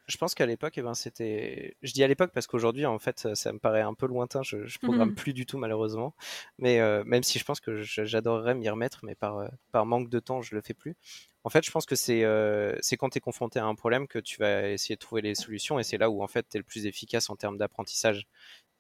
[0.09, 1.77] Je pense qu'à l'époque, eh ben, c'était.
[1.83, 4.42] Je dis à l'époque parce qu'aujourd'hui, en fait, ça me paraît un peu lointain.
[4.42, 5.14] Je, je programme mhm.
[5.14, 6.14] plus du tout, malheureusement.
[6.59, 10.09] Mais euh, même si je pense que j'adorerais m'y remettre, mais par, euh, par manque
[10.09, 10.97] de temps, je le fais plus.
[11.44, 14.18] En fait, je pense que c'est euh, quand tu es confronté à un problème que
[14.18, 16.61] tu vas essayer de trouver les solutions et c'est là où en fait tu es
[16.61, 18.27] le plus efficace en termes d'apprentissage.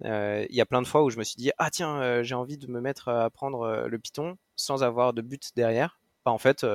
[0.02, 2.58] Il y a plein de fois où je me suis dit ah tiens j'ai envie
[2.58, 6.00] de me mettre à apprendre le Python sans avoir de but derrière.
[6.24, 6.66] Bah, en fait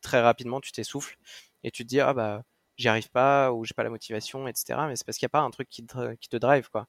[0.00, 1.18] très rapidement tu t'essouffles
[1.64, 2.44] et tu te dis ah bah
[2.76, 4.86] j'y arrive pas ou j'ai pas la motivation, etc.
[4.88, 6.86] Mais c'est parce qu'il n'y a pas un truc qui te, qui te drive, quoi.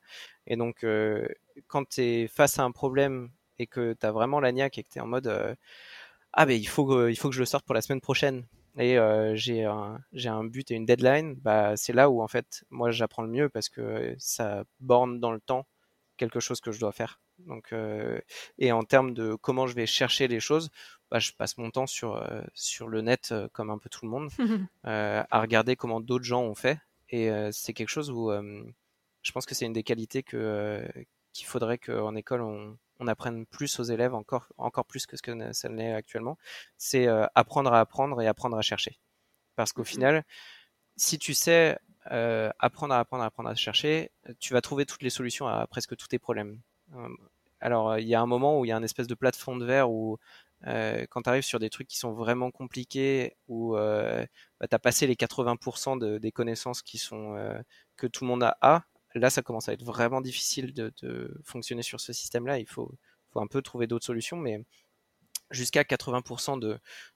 [0.47, 1.27] Et donc, euh,
[1.67, 4.83] quand tu es face à un problème et que tu as vraiment la niaque et
[4.83, 5.55] que tu es en mode euh,
[6.33, 8.45] Ah, ben il faut, il faut que je le sorte pour la semaine prochaine
[8.77, 12.63] et euh, j'ai un, un but et une deadline, bah, c'est là où en fait,
[12.71, 15.67] moi j'apprends le mieux parce que ça borne dans le temps
[16.17, 17.19] quelque chose que je dois faire.
[17.39, 17.73] Donc,
[18.57, 20.69] et en termes de comment je vais chercher les choses,
[21.13, 24.03] bah, je passe mon temps sur, euh, sur le net, euh, comme un peu tout
[24.03, 24.31] le monde,
[24.87, 26.79] euh, à regarder comment d'autres gens ont fait.
[27.09, 30.83] Et c'est quelque chose où je pense que c'est une des qualités que,
[31.31, 35.21] qu'il faudrait qu'en école, on, on, apprenne plus aux élèves, encore, encore plus que ce
[35.21, 36.39] que ça l'est actuellement.
[36.75, 38.97] C'est apprendre à apprendre et apprendre à chercher.
[39.55, 40.23] Parce qu'au mmh final,
[40.97, 45.11] si tu sais apprendre à apprendre à apprendre à chercher, tu vas trouver toutes les
[45.11, 46.61] solutions à presque tous tes problèmes.
[47.61, 49.65] Alors, il y a un moment où il y a une espèce de plateforme de
[49.65, 50.17] verre où
[50.67, 54.25] euh, quand tu arrives sur des trucs qui sont vraiment compliqués, où euh,
[54.59, 57.59] bah, tu as passé les 80% de, des connaissances qui sont, euh,
[57.97, 58.83] que tout le monde a, a,
[59.15, 60.93] là ça commence à être vraiment difficile de,
[61.43, 62.59] fonctionner sur ce système-là.
[62.59, 62.91] Il faut,
[63.35, 64.63] un peu trouver d'autres solutions, mais
[65.51, 66.59] jusqu'à 80%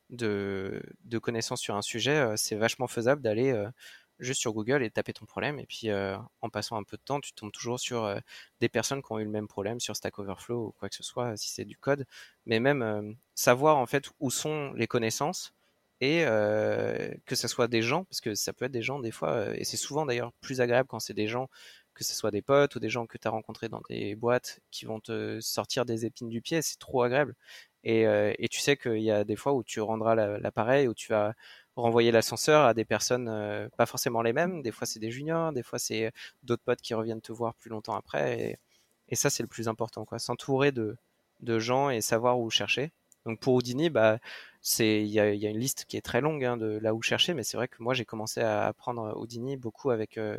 [0.10, 3.54] de, connaissances sur un sujet, c'est vachement faisable d'aller
[4.20, 5.60] juste sur Google et taper ton problème.
[5.60, 8.20] Et puis, euh, en passant un peu de temps, tu tombes toujours sur euh,
[8.60, 11.04] des personnes qui ont eu le même problème sur Stack Overflow ou quoi que ce
[11.04, 12.06] soit, si c'est du code.
[12.46, 15.54] Mais même euh, savoir en fait où sont les connaissances
[16.00, 16.26] et
[17.26, 19.64] que ce soit des gens, parce que ça peut être des gens des fois, et
[19.64, 21.50] c'est souvent d'ailleurs plus agréable quand c'est des gens,
[21.96, 24.60] que ce soit des potes ou des gens que tu as rencontrés dans des boîtes
[24.70, 27.34] qui vont te sortir des épines du pied, c'est trop agréable.
[27.84, 31.12] Et, et, tu sais qu'il y a des fois où tu rendras l'appareil, où tu
[31.12, 31.34] vas
[31.82, 34.62] renvoyer l'ascenseur à des personnes euh, pas forcément les mêmes.
[34.62, 36.12] Des fois, c'est des juniors, des fois, c'est
[36.44, 38.58] d'autres potes qui reviennent te voir plus longtemps après.
[39.10, 40.20] Et, ça, c'est le plus important, quoi.
[40.20, 40.98] S'entourer de,
[41.60, 42.92] gens et savoir où chercher.
[43.26, 44.20] Donc pour Houdini, bah,
[44.62, 47.34] c'est il y a, une liste qui est très longue hein, de là où chercher,
[47.34, 50.38] mais c'est vrai que moi j'ai commencé à apprendre Houdini beaucoup avec euh,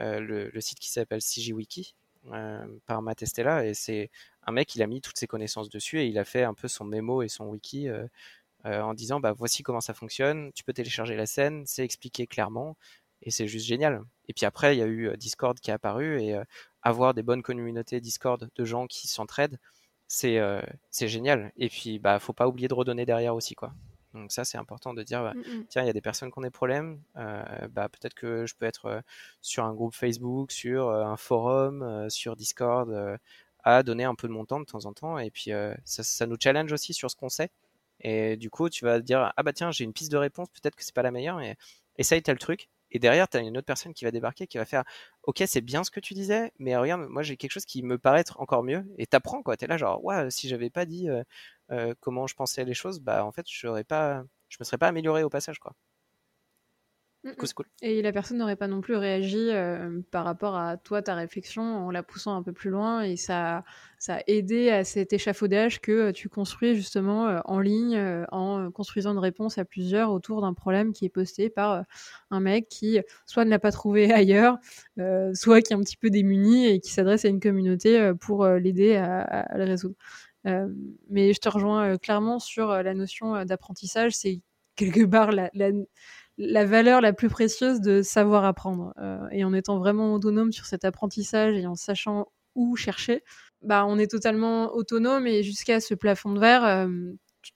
[0.00, 0.20] euh,
[0.52, 1.94] le, site qui s'appelle CJWiki
[2.32, 4.10] euh, par Matt Estella et c'est
[4.46, 6.66] un mec il a mis toutes ses connaissances dessus et il a fait un peu
[6.66, 8.06] son mémo et son wiki euh,
[8.64, 12.76] en disant bah voici comment ça fonctionne, tu peux télécharger la scène, c'est expliqué clairement
[13.22, 14.02] et c'est juste génial.
[14.28, 16.36] Et puis après, il y a eu Discord qui est apparu et
[16.82, 19.58] avoir des bonnes communautés Discord de gens qui s'entraident,
[20.08, 20.38] c'est
[20.90, 21.52] c'est génial.
[21.56, 23.72] Et puis, bah, faut pas oublier de redonner derrière aussi, quoi.
[24.14, 25.66] Donc ça, c'est important de dire, bah, mmh, mmh.
[25.68, 28.66] tiens, il y a des personnes qui ont des problèmes, bah, peut-être que je peux
[28.66, 29.02] être
[29.40, 33.18] sur un groupe Facebook, sur un forum, sur Discord,
[33.64, 35.18] à donner un peu de mon temps de temps en temps.
[35.18, 35.50] Et puis
[35.84, 37.50] ça, ça, nous challenge aussi sur ce qu'on sait.
[38.02, 40.76] Et du coup, tu vas dire, ah bah tiens, j'ai une piste de réponse, peut-être
[40.76, 41.56] que c'est pas la meilleure, mais
[41.96, 42.68] essaye tel truc.
[42.90, 44.84] Et derrière, tu as une autre personne qui va débarquer, qui va faire
[45.22, 47.96] Ok, c'est bien ce que tu disais, mais regarde, moi j'ai quelque chose qui me
[47.98, 48.84] paraît être encore mieux.
[48.98, 49.56] Et t'apprends, quoi.
[49.56, 51.22] T'es là, genre, ouais, si j'avais pas dit euh,
[51.70, 54.88] euh, comment je pensais les choses, bah en fait, je pas, je me serais pas
[54.88, 55.74] amélioré au passage, quoi.
[57.24, 57.62] Mmh, mmh.
[57.82, 61.62] Et la personne n'aurait pas non plus réagi euh, par rapport à toi, ta réflexion,
[61.62, 63.02] en la poussant un peu plus loin.
[63.02, 63.64] Et ça,
[64.00, 67.96] ça a aidé à cet échafaudage que euh, tu construis justement euh, en ligne,
[68.32, 71.84] en construisant une réponse à plusieurs autour d'un problème qui est posté par
[72.30, 74.58] un mec qui soit ne l'a pas trouvé ailleurs,
[75.34, 78.96] soit qui est un petit peu démuni et qui s'adresse à une communauté pour l'aider
[78.96, 79.94] à, le résoudre.
[80.44, 84.12] mais je te rejoins clairement sur la notion d'apprentissage.
[84.12, 84.40] C'est
[84.74, 85.70] quelque part la la
[86.64, 88.92] valeur la plus précieuse de savoir apprendre.
[88.98, 93.22] Euh, et en étant vraiment autonome sur cet apprentissage et en sachant où chercher,
[93.62, 96.88] bah, on est totalement autonome et jusqu'à ce plafond de verre, euh,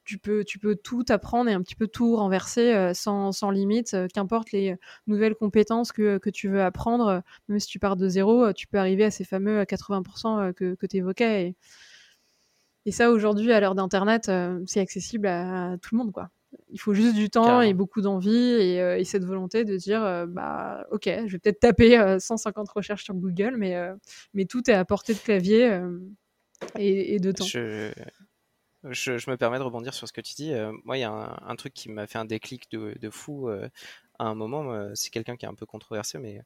[0.04, 3.50] tu, peux, tu peux tout apprendre et un petit peu tout renverser euh, sans, sans,
[3.50, 8.08] limite, qu'importe les nouvelles compétences que, que, tu veux apprendre, même si tu pars de
[8.08, 11.48] zéro, tu peux arriver à ces fameux 80% que, que tu évoquais.
[11.48, 11.56] Et,
[12.86, 14.30] et ça, aujourd'hui, à l'heure d'Internet,
[14.66, 16.30] c'est accessible à, à, tout le monde, quoi.
[16.70, 21.04] Il faut juste du temps et beaucoup d'envie et, cette volonté de dire bah ok,
[21.26, 23.76] je vais peut-être taper 150 recherches sur Google, mais,
[24.34, 25.80] mais tout est à portée de clavier
[26.76, 27.44] et, de temps.
[27.44, 27.92] Je...
[28.88, 30.52] Je, me permets de rebondir sur ce que tu dis.
[30.84, 34.34] moi, il y a un, truc qui m'a fait un déclic de, fou à un
[34.34, 34.90] moment.
[34.94, 36.40] c'est quelqu'un qui est un peu controversé, mais,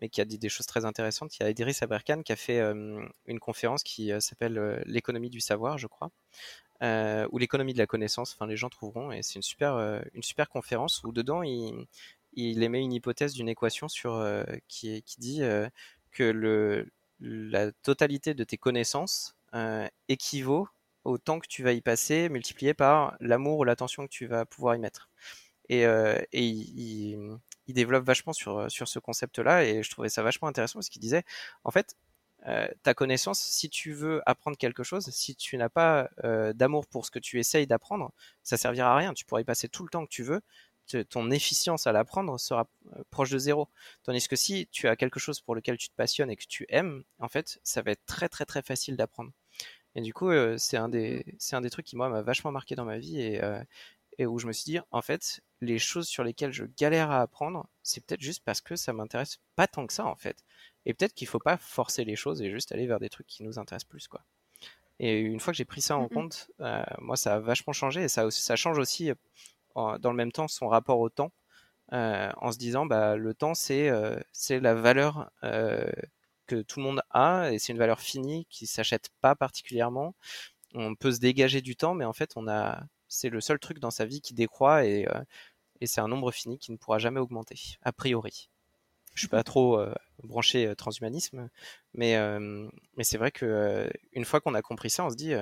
[0.00, 1.36] mais qui a dit des choses très intéressantes.
[1.38, 5.78] Il y a Idriss Aberkan qui a fait une conférence qui s'appelle L'économie du savoir,
[5.78, 6.10] je crois,
[6.82, 8.34] euh, ou l'économie de la connaissance.
[8.34, 9.12] Enfin, les gens trouveront.
[9.12, 11.86] Et c'est une super, euh, une super conférence où dedans il,
[12.34, 15.40] il émet une hypothèse d'une équation sur euh, qui, qui dit
[16.12, 16.88] que le,
[17.20, 19.36] la totalité de tes connaissances
[20.08, 20.68] équivaut
[21.04, 24.44] au temps que tu vas y passer multiplié par l'amour ou l'attention que tu vas
[24.44, 25.08] pouvoir y mettre.
[25.68, 30.48] Et, et il, il, développe vachement sur, sur ce concept-là et je trouvais ça vachement
[30.48, 31.24] intéressant parce qu'il disait,
[31.64, 31.96] en fait,
[32.46, 36.86] euh, ta connaissance, si tu veux apprendre quelque chose, si tu n'as pas euh, d'amour
[36.86, 39.14] pour ce que tu essayes d'apprendre, ça servira à rien.
[39.14, 40.40] Tu pourrais y passer tout le temps que tu veux.
[41.10, 43.68] ton efficience à l'apprendre sera euh, proche de zéro.
[44.04, 46.66] Tandis que si tu as quelque chose pour lequel tu te passionnes et que tu
[46.68, 49.32] aimes, en fait, ça va être très très très facile d'apprendre.
[49.96, 52.84] Et du coup, c'est un des un des trucs qui moi m'a vachement marqué dans
[52.84, 53.40] ma vie et,
[54.18, 57.22] et où je me suis dit en fait les choses sur lesquelles je galère à
[57.22, 60.44] apprendre, c'est peut-être juste parce que ça m'intéresse pas tant que ça en fait.
[60.86, 63.42] Et peut-être qu'il faut pas forcer les choses et juste aller vers des trucs qui
[63.42, 64.22] nous intéressent plus, quoi.
[64.98, 68.04] Et une fois que j'ai pris ça en compte, euh, moi, ça a vachement changé
[68.04, 69.10] et ça, ça change aussi,
[69.74, 71.32] dans le même temps, son rapport au temps,
[71.92, 75.30] euh, en se disant, bah, le temps, c'est euh, c'est la valeur
[76.46, 80.14] que tout le monde a et c'est une valeur finie qui s'achète pas particulièrement.
[80.74, 83.80] On peut se dégager du temps, mais en fait, on a, c'est le seul truc
[83.80, 85.06] dans sa vie qui décroît et,
[85.80, 88.48] et c'est un nombre fini qui ne pourra jamais augmenter, a priori
[89.16, 89.92] je suis pas trop euh,
[90.26, 91.48] branché euh, transhumanisme,
[91.94, 95.32] mais, euh, mais c'est vrai que une fois qu'on a compris ça, on se dit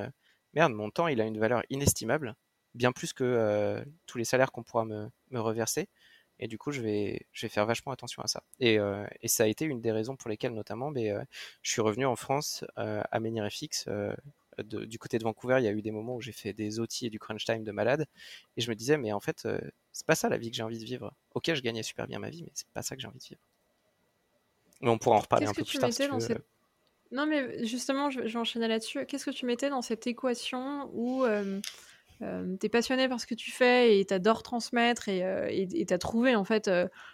[0.54, 2.34] merde, mon temps il a une valeur inestimable,
[2.74, 5.88] bien plus que tous les salaires qu'on pourra me, me, reverser.
[6.40, 8.42] Et du coup, je vais, je vais faire vachement attention à ça.
[8.60, 8.78] Et,
[9.20, 11.26] et ça a été une des raisons pour lesquelles, notamment, mais, ben,
[11.62, 13.88] je suis revenu en France à MenirFX.
[14.64, 17.02] du côté de Vancouver, il y a eu des moments où j'ai fait des OT
[17.02, 18.06] et du crunch time de malade.
[18.56, 19.46] Et je me disais, mais en fait,
[19.92, 21.14] c'est pas ça la vie que j'ai envie de vivre.
[21.34, 23.24] Ok, je gagnais super bien ma vie, mais c'est pas ça que j'ai envie de
[23.24, 23.40] vivre.
[24.80, 25.90] Mais on pourra en reparler un peu plus tard.
[27.14, 29.06] Non, mais justement, je, vais enchaîner là-dessus.
[29.06, 31.60] Qu'est-ce que tu mettais dans cette équation où euh,
[32.22, 35.66] euh, tu es passionné par ce que tu fais et tu adores transmettre et euh,
[35.86, 36.68] tu as trouvé en fait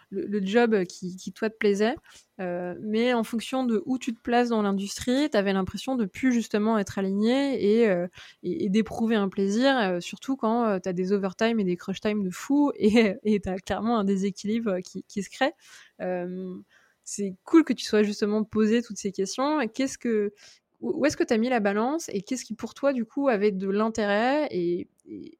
[0.09, 1.95] le, job qui, toi te plaisait,
[2.39, 6.33] mais en fonction de où tu te places dans l'industrie, tu avais l'impression de plus
[6.33, 8.07] justement être aligné et,
[8.41, 12.31] et, d'éprouver un plaisir, surtout quand tu as des overtime et des crush time de
[12.31, 15.53] fou et tu as clairement un déséquilibre qui, qui se crée
[17.03, 19.67] c'est cool que tu sois justement posé toutes ces questions.
[19.67, 20.33] Qu'est-ce que,
[20.81, 23.27] où est-ce que tu as mis la balance et qu'est-ce qui pour toi du coup
[23.27, 24.87] avait de l'intérêt et,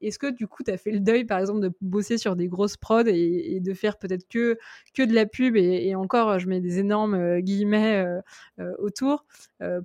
[0.02, 2.48] est-ce que du coup tu as fait le deuil par exemple de bosser sur des
[2.48, 4.58] grosses prods et, de faire peut-être que,
[4.94, 8.20] que de la pub et, encore je mets des énormes euh, guillemets euh,
[8.60, 9.26] euh, autour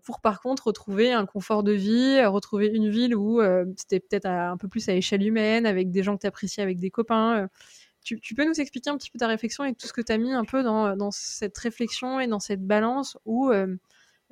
[0.02, 3.40] pour par contre retrouver un confort de vie, retrouver une ville où
[3.76, 6.78] c'était peut-être un peu plus à échelle humaine avec des gens que tu apprécies avec
[6.78, 7.48] des copains
[8.14, 10.18] tu, peux nous expliquer un petit peu ta réflexion et tout ce que tu as
[10.18, 13.52] mis un peu dans, cette réflexion et dans cette balance où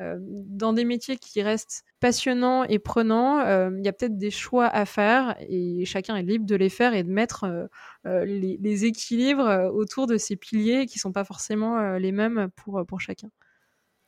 [0.00, 4.30] euh, dans des métiers qui restent passionnants et prenants, euh, il y a peut-être des
[4.30, 7.68] choix à faire et chacun est libre de les faire et de mettre
[8.04, 13.00] euh, les, équilibres autour de ces piliers qui sont pas forcément les mêmes pour, pour
[13.00, 13.28] chacun.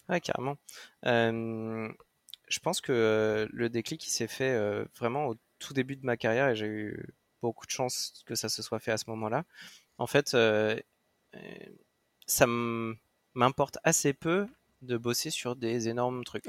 [0.08, 0.56] Ouais, carrément.
[1.04, 4.58] je pense que le déclic s'est fait
[4.96, 7.06] vraiment au tout début de ma carrière et j'ai eu
[7.46, 9.44] beaucoup de chance que ça se soit fait à ce moment-là.
[9.98, 10.36] En fait,
[12.26, 12.46] ça
[13.34, 14.48] m'importe assez peu
[14.82, 16.46] de bosser sur des énormes trucs.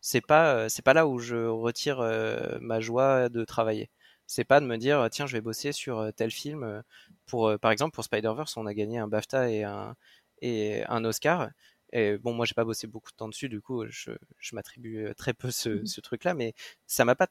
[0.00, 3.90] C'est pas euh, c'est pas là où je retire euh, ma joie de travailler.
[4.26, 6.82] C'est pas de me dire tiens je vais bosser sur euh, tel film
[7.26, 9.96] pour par exemple pour Spider-Verse on a gagné un BAFTA et un
[10.42, 11.50] et un Oscar.
[11.92, 15.08] Et bon moi j'ai pas bossé beaucoup de temps dessus du coup je, je m'attribue
[15.16, 15.86] très peu ce, mhm.
[15.86, 16.54] ce truc là mais
[16.86, 17.28] ça m'a pas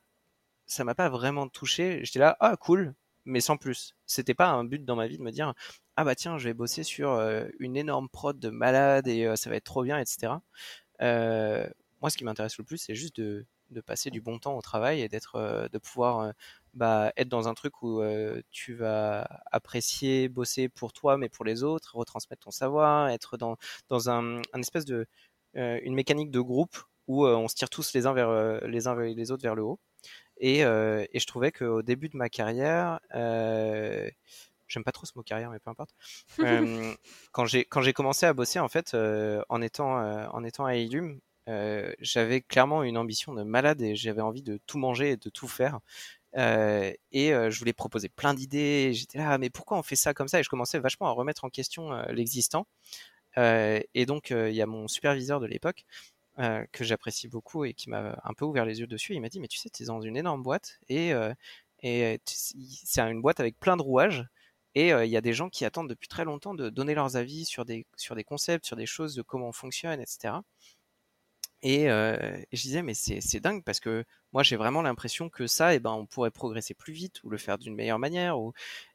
[0.65, 2.01] ça m'a pas vraiment touché.
[2.03, 2.95] J'étais là ah cool
[3.25, 3.95] mais sans plus.
[4.05, 5.53] C'était pas un but dans ma vie de me dire
[5.95, 9.35] ah bah tiens, je vais bosser sur euh, une énorme prod de malade et euh,
[9.35, 10.33] ça va être trop bien, etc.
[11.01, 11.67] Euh,
[12.01, 13.45] moi, ce qui m'intéresse le plus, c'est juste de,
[13.85, 16.33] passer du bon temps au travail et d'être, de pouvoir
[16.75, 18.03] bah, être dans un truc où
[18.51, 23.57] tu vas apprécier, bosser pour toi, mais pour les autres, retransmettre ton savoir, être dans,
[23.89, 25.07] dans espèce de
[25.55, 29.31] une mécanique de groupe où on se tire tous les uns vers les uns les
[29.31, 29.79] autres vers le haut.
[30.37, 32.99] Et, et je trouvais qu'au début de ma carrière,
[34.73, 35.91] j'aime pas trop ce mot carrière, mais peu importe.
[36.39, 36.93] euh,
[37.31, 40.65] quand j'ai quand j'ai commencé à bosser en fait, euh, en étant euh, en étant
[40.65, 41.19] à Illum,
[41.49, 45.29] euh, j'avais clairement une ambition de malade et j'avais envie de tout manger et de
[45.29, 45.79] tout faire.
[46.35, 48.91] et je voulais proposer plein d'idées.
[48.93, 50.39] J'étais là, mais pourquoi on fait ça comme ça?
[50.39, 52.65] Et je commençais vachement à remettre en question l'existant.
[53.37, 55.85] et donc il y a mon superviseur de l'époque
[56.37, 59.13] que j'apprécie beaucoup et qui m'a un peu ouvert les yeux dessus.
[59.13, 61.13] Il m'a dit, mais tu sais, tu es dans une énorme boîte et
[61.85, 64.25] et c'est une boîte avec plein de rouages
[64.75, 67.45] et il y a des gens qui attendent depuis très longtemps de donner leurs avis
[67.45, 70.35] sur des, sur des concepts, sur des choses, de comment on fonctionne, etc.
[71.61, 75.79] Et, je disais, mais c'est dingue parce que moi j'ai vraiment l'impression que ça, eh
[75.79, 78.35] ben, on pourrait progresser plus vite ou le faire d'une meilleure manière.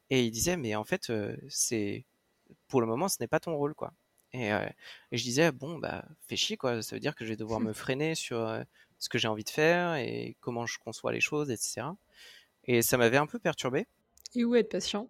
[0.09, 1.11] Et il disait, mais en fait,
[1.49, 2.05] c'est
[2.67, 3.93] pour le moment, ce n'est pas ton rôle, quoi.
[4.33, 6.81] Et, et, je disais, bon, bah, fais chier, quoi.
[6.81, 8.63] Ça veut dire que je vais devoir me freiner sur
[8.99, 11.87] ce que j'ai envie de faire et comment je conçois les choses, etc.
[12.65, 13.87] Et ça m'avait un peu perturbé.
[14.35, 15.09] Et où être patient?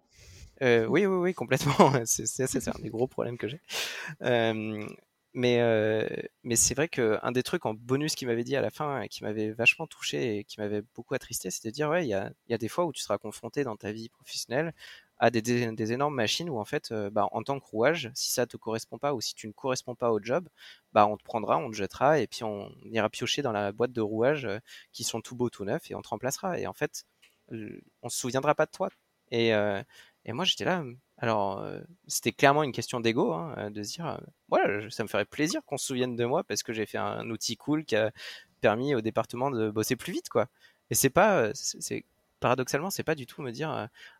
[0.62, 1.92] Euh, oui, oui, oui, complètement.
[2.04, 3.60] c'est un des gros problèmes que j'ai.
[5.32, 5.60] Mais
[6.42, 9.08] mais c'est vrai qu'un des trucs en bonus qu'il m'avait dit à la fin et
[9.08, 12.14] qui m'avait vachement touché et qui m'avait beaucoup attristé, c'était de dire ouais, il y
[12.14, 14.74] a, y a des fois où tu seras confronté dans ta vie professionnelle
[15.20, 18.56] à des, énormes machines où en fait, bah, en tant que rouage, si ça te
[18.56, 20.48] correspond pas ou si tu ne corresponds pas au job,
[20.92, 23.92] bah on te prendra, on te jettera et puis on ira piocher dans la boîte
[23.92, 24.48] de rouage
[24.92, 26.58] qui sont tout beaux, tout neufs et on te remplacera.
[26.58, 27.04] Et en fait,
[28.02, 28.88] on se souviendra pas de toi.
[29.30, 29.52] Et,
[30.24, 30.84] et moi, j'étais là.
[31.18, 35.02] Alors, euh, c'était clairement une question d'ego, hein, euh, de se dire, voilà, euh, ça
[35.02, 37.84] me ferait plaisir qu'on se souvienne de moi parce que j'ai fait un outil cool
[37.84, 38.10] qui a
[38.60, 40.48] permis au département de bosser plus vite, quoi.
[40.90, 42.04] Et c'est pas, c'est
[42.40, 43.70] paradoxalement, c'est pas du tout me dire,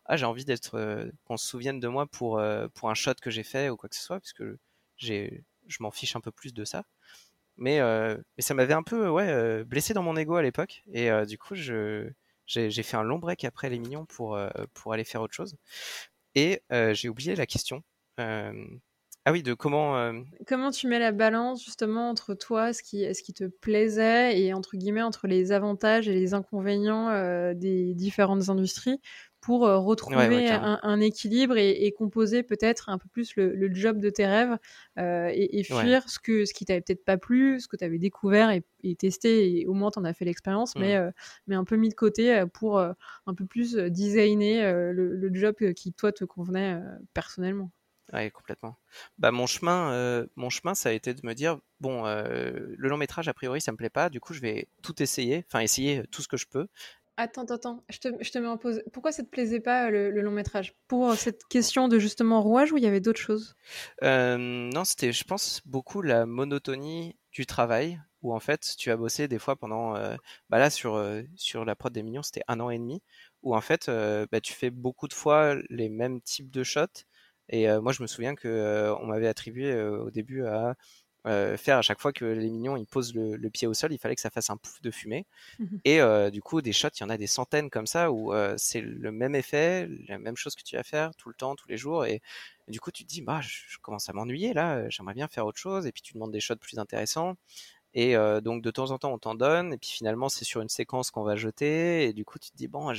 [0.05, 2.41] ah, j'ai envie d'être, qu'on se souvienne de moi pour
[2.75, 4.57] pour un shot que j'ai fait ou quoi que ce soit, parce que
[4.97, 6.83] j'ai, je m'en fiche un peu plus de ça.
[7.57, 7.79] Mais
[8.37, 10.83] mais ça m'avait un peu, ouais, blessé dans mon ego à l'époque.
[10.93, 12.11] Et du coup, je
[12.45, 15.55] j'ai fait un long break après les mignons pour, euh, pour aller faire autre chose.
[16.35, 17.83] Et euh, j'ai oublié la question.
[19.21, 20.13] Euh, ah oui, de comment.
[20.47, 24.53] Comment tu mets la balance justement entre toi, ce qui, ce qui te plaisait, et
[24.53, 28.99] entre guillemets entre les avantages et les inconvénients des différentes industries
[29.41, 34.25] pour euh, retrouver un, équilibre et, composer peut-être un peu plus le, job de tes
[34.25, 34.57] rêves
[34.99, 37.97] euh, et, fuir ce, que, ce qui t'avait peut-être pas plu, ce que tu avais
[37.97, 41.01] découvert et, testé, et au moins tu en as fait l'expérience, mais, mmh.
[41.01, 41.11] euh,
[41.47, 46.11] mais un peu mis de côté pour un peu plus designer le, job qui toi
[46.11, 46.79] te convenait
[47.13, 47.71] personnellement.
[48.13, 48.75] Oui, complètement.
[49.17, 53.27] Bah mon chemin, mon chemin, ça a été de me dire bon, le long métrage
[53.29, 56.21] a priori ça me plaît pas, du coup je vais tout essayer, enfin essayer tout
[56.21, 56.67] ce que je peux,
[57.17, 58.81] Attends, attends, je te, je te mets en pause.
[58.93, 60.73] Pourquoi ça te plaisait pas le, long métrage?
[60.87, 63.55] Pour cette question de justement rouage ou il y avait d'autres choses?
[64.03, 68.97] Euh, Non, c'était, je pense, beaucoup la monotonie du travail où en fait tu as
[68.97, 70.15] bossé des fois pendant, euh,
[70.49, 73.01] bah là sur euh, sur la prod des millions c'était un an et demi
[73.41, 73.89] où en fait
[74.31, 77.05] bah, tu fais beaucoup de fois les mêmes types de shots
[77.51, 80.75] et moi je me souviens que on m'avait attribué au début à
[81.27, 83.99] euh, faire à chaque fois que les mignons ils posent le, pied au sol, il
[83.99, 85.27] fallait que ça fasse un pouf de fumée.
[85.59, 88.11] Mmh et euh, du coup, des shots, il y en a des centaines comme ça
[88.11, 91.35] où euh, c'est le même effet, la même chose que tu vas faire tout le
[91.35, 92.05] temps, tous les jours.
[92.05, 92.21] Et,
[92.67, 95.59] du coup, tu te dis, bah, je, commence à m'ennuyer là, j'aimerais bien faire autre
[95.59, 95.85] chose.
[95.85, 97.35] Et puis tu demandes des shots plus intéressants.
[97.93, 100.69] Et donc de temps en temps on t'en donne, et puis finalement c'est sur une
[100.69, 102.93] séquence qu'on va jeter, et du coup tu te dis bon,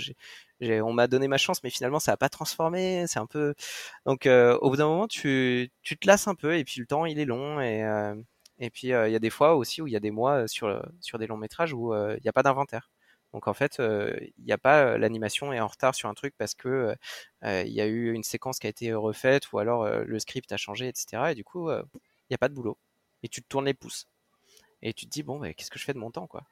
[0.61, 3.55] on m'a donné ma chance, mais finalement ça n'a pas transformé, c'est un peu.
[4.07, 7.07] Donc au bout d'un moment tu, tu te lasses un peu, et puis le temps
[7.07, 7.81] il est long, et,
[8.59, 10.85] et puis il y a des fois aussi où il y a des mois sur,
[11.01, 12.91] sur des longs métrages où il n'y a pas d'inventaire.
[13.33, 16.55] Donc en fait, il n'y a pas l'animation est en retard sur un truc parce
[16.55, 16.95] que
[17.43, 20.59] il y a eu une séquence qui a été refaite ou alors le script a
[20.59, 21.33] changé, etc.
[21.33, 21.83] Et du coup, il
[22.31, 22.77] n'y a pas de boulot.
[23.23, 24.07] Et tu te tournes les pouces.
[24.83, 26.45] Et tu te dis, bon, bah, qu'est-ce que je fais de mon temps, quoi?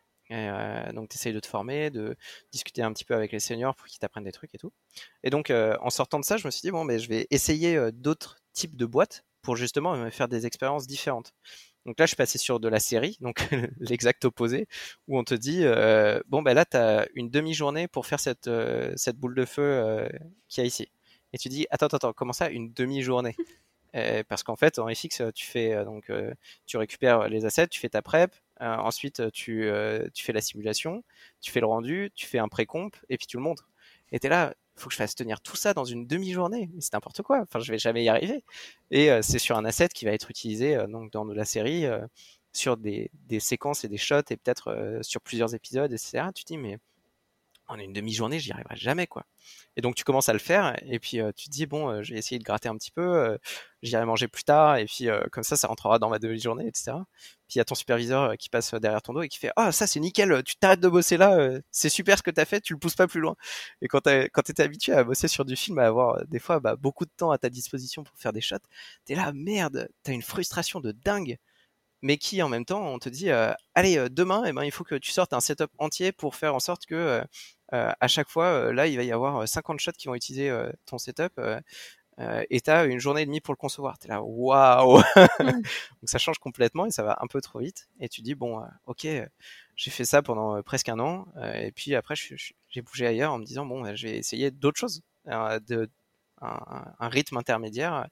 [0.93, 2.17] Donc tu essayes de te former, de
[2.53, 4.73] discuter un petit peu avec les seniors pour qu'ils t'apprennent des trucs et tout.
[5.25, 7.91] Et donc en sortant de ça, je me suis dit, bon, mais je vais essayer
[7.91, 11.33] d'autres types de boîtes pour justement me faire des expériences différentes.
[11.87, 13.41] Donc là, je suis passé sur de la série, donc
[13.81, 14.67] l'exact opposé,
[15.09, 16.77] où on te dit, euh, bon, ben là, tu
[17.15, 20.09] une demi-journée pour faire cette, euh, cette boule de feu euh,
[20.49, 20.91] qu'il y a ici.
[21.33, 23.35] Et tu dis, attends, attends, comment ça, une demi-journée?
[24.29, 26.11] Parce qu'en fait, en FX, tu fais donc
[26.67, 29.71] tu récupères les assets, tu fais ta prep, ensuite tu,
[30.15, 31.03] tu fais la simulation,
[31.41, 33.69] tu fais le rendu, tu fais un pré-comp, et puis tu le montres.
[34.13, 36.71] Et t'es là, faut que je fasse tenir tout ça dans une demi-journée.
[36.81, 37.41] C'est n'importe quoi.
[37.41, 38.45] Enfin, je vais jamais y arriver.
[38.91, 41.87] Et euh, c'est sur un asset qui va être utilisé euh, donc dans la série,
[41.87, 42.05] euh,
[42.53, 46.25] sur des, des, séquences et des shots et peut-être sur plusieurs épisodes, etc.
[46.35, 46.79] Tu te dis, mais
[47.71, 49.25] en une demi-journée, j'y arriverai jamais, quoi.
[49.77, 52.19] Et donc tu commences à le faire, et puis tu te dis bon, je vais
[52.19, 53.39] essayer de gratter un petit peu,
[53.83, 56.93] j'irai manger plus tard, et puis comme ça, ça rentrera dans ma demi-journée, etc.
[57.49, 59.73] Puis il y a ton superviseur qui passe derrière ton dos et qui fait ah
[59.73, 62.73] ça c'est nickel, tu t'arrêtes de bosser là, c'est super ce que t'as fait, tu
[62.75, 63.37] le pousses pas plus loin.
[63.83, 66.77] Et quand quand t'étais habitué à bosser sur du film, à avoir des fois bah,
[66.77, 68.57] beaucoup de temps à ta disposition pour faire des shots,
[69.05, 71.39] t'es là merde, t'as une frustration de dingue
[72.03, 73.31] mais qui en même temps on te dit
[73.75, 76.61] allez demain eh ben il faut que tu sortes un setup entier pour faire en
[76.61, 77.23] sorte que
[77.73, 80.53] à chaque fois, euh, là, il va y avoir 50 euh, shots qui vont utiliser
[80.87, 81.41] ton setup.
[82.51, 83.99] et tu as une journée et demie pour le concevoir.
[83.99, 85.01] Tu es là, waouh.
[85.41, 87.89] Donc ça change complètement et ça va un peu trop vite.
[88.01, 89.07] Et tu dis, bon, ok,
[89.77, 91.27] j'ai fait ça pendant presque un an.
[91.55, 95.03] et puis après, j'ai bougé ailleurs en me disant, bon, je vais essayer d'autres choses.
[95.27, 95.89] de,
[96.43, 98.09] un, rythme intermédiaire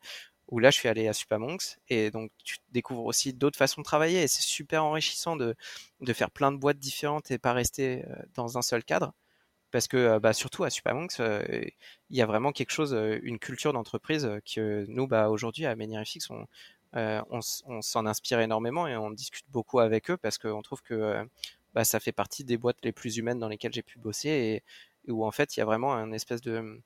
[0.48, 3.84] où là je suis allé à Supamonks et donc tu découvres aussi d'autres façons de
[3.84, 5.54] travailler et c'est super enrichissant de,
[6.00, 8.04] de faire plein de boîtes différentes et pas rester
[8.34, 9.14] dans un seul cadre
[9.70, 14.28] parce que bah, surtout à Supermonks, il y a vraiment quelque chose, une culture d'entreprise
[14.54, 16.46] que nous, bah, aujourd'hui à Menirifix, on,
[16.94, 21.26] on, s'en inspire énormément et on discute beaucoup avec eux parce qu'on trouve que
[21.74, 24.62] bah, ça fait partie des boîtes les plus humaines dans lesquelles j'ai pu bosser
[25.06, 26.80] et, où en fait il y a vraiment un espèce de,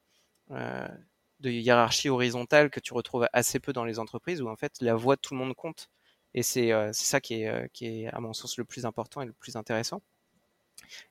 [0.51, 4.95] de hiérarchie horizontale que tu retrouves assez peu dans les entreprises où en fait la
[4.95, 5.91] voix de tout le monde compte
[6.35, 9.33] et c'est ça qui est, qui est à mon sens le plus important et le
[9.33, 10.03] plus intéressant.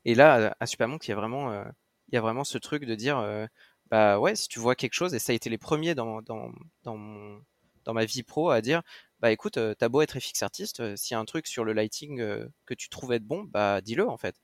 [0.05, 1.63] Et là, à Supermonk, il y a vraiment, euh,
[2.09, 3.45] il y a vraiment ce truc de dire, euh,
[3.89, 6.51] bah ouais, si tu vois quelque chose, et ça a été les premiers dans, dans,
[6.83, 7.39] dans,
[7.85, 8.81] dans ma vie pro à dire,
[9.19, 11.73] bah écoute, euh, t'as beau être FX artiste, s'il y a un truc sur le
[11.73, 12.17] lighting
[12.65, 14.35] que tu trouvais être bon, bah dis-le en fait.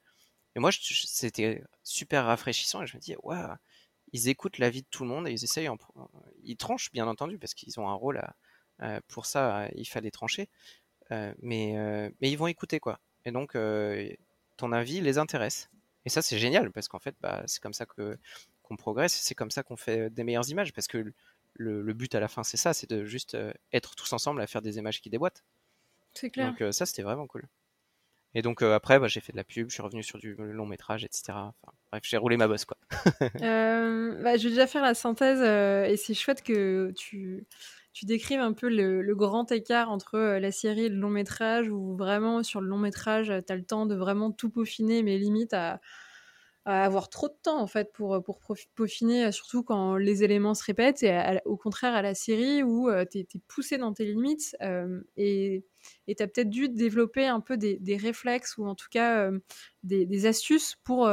[0.55, 3.38] Et moi, c'était super rafraîchissant et je me dis, ouais,
[4.13, 5.69] ils écoutent la vie de tout le monde et ils essayent,
[6.43, 8.21] ils tranchent bien entendu parce qu'ils ont un rôle
[8.79, 10.49] à, pour ça, il fallait trancher,
[11.11, 11.75] mais,
[12.21, 12.99] mais ils vont écouter quoi.
[13.25, 13.55] Et donc,
[14.57, 15.69] ton avis les intéresse.
[16.05, 18.17] Et ça, c'est génial parce qu'en fait, bah, c'est comme ça que
[18.63, 21.13] qu'on progresse, c'est comme ça qu'on fait des meilleures images parce que
[21.53, 24.47] le, but à la fin, c'est ça, c'est de juste euh, être tous ensemble à
[24.47, 25.43] faire des images qui déboîtent.
[26.13, 26.49] C'est clair.
[26.49, 27.47] Donc euh, ça, c'était vraiment cool.
[28.35, 30.35] Et donc euh, après, bah, j'ai fait de la pub, je suis revenu sur du
[30.35, 31.33] long métrage, etc.
[31.91, 32.77] bref, j'ai roulé ma bosse, quoi.
[33.21, 37.45] bah, je vais déjà faire la synthèse et c'est chouette que tu
[37.97, 41.67] tu décrives un peu le, grand écart entre euh, la série et le long métrage,
[41.69, 45.17] où vraiment sur le long métrage, tu as le temps de vraiment tout peaufiner, mais
[45.17, 45.81] limite à,
[46.74, 48.39] avoir trop de temps en fait pour, pour
[48.76, 53.05] peaufiner, surtout quand les éléments se répètent, et au contraire à la série où euh,
[53.09, 55.63] tu es, poussé dans tes limites euh, et
[56.07, 59.30] tu as peut-être dû développer un peu des, réflexes ou en tout cas
[59.84, 61.07] des, des, astuces pour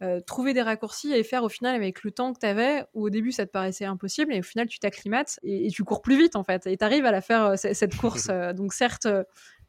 [0.00, 3.06] euh, trouver des raccourcis et faire au final avec le temps que tu avais, où
[3.06, 6.16] au début ça te paraissait impossible, et au final tu t'acclimates et, tu cours plus
[6.16, 8.28] vite en fait, et tu arrives à la faire euh, cette course.
[8.38, 9.08] Euh, donc certes,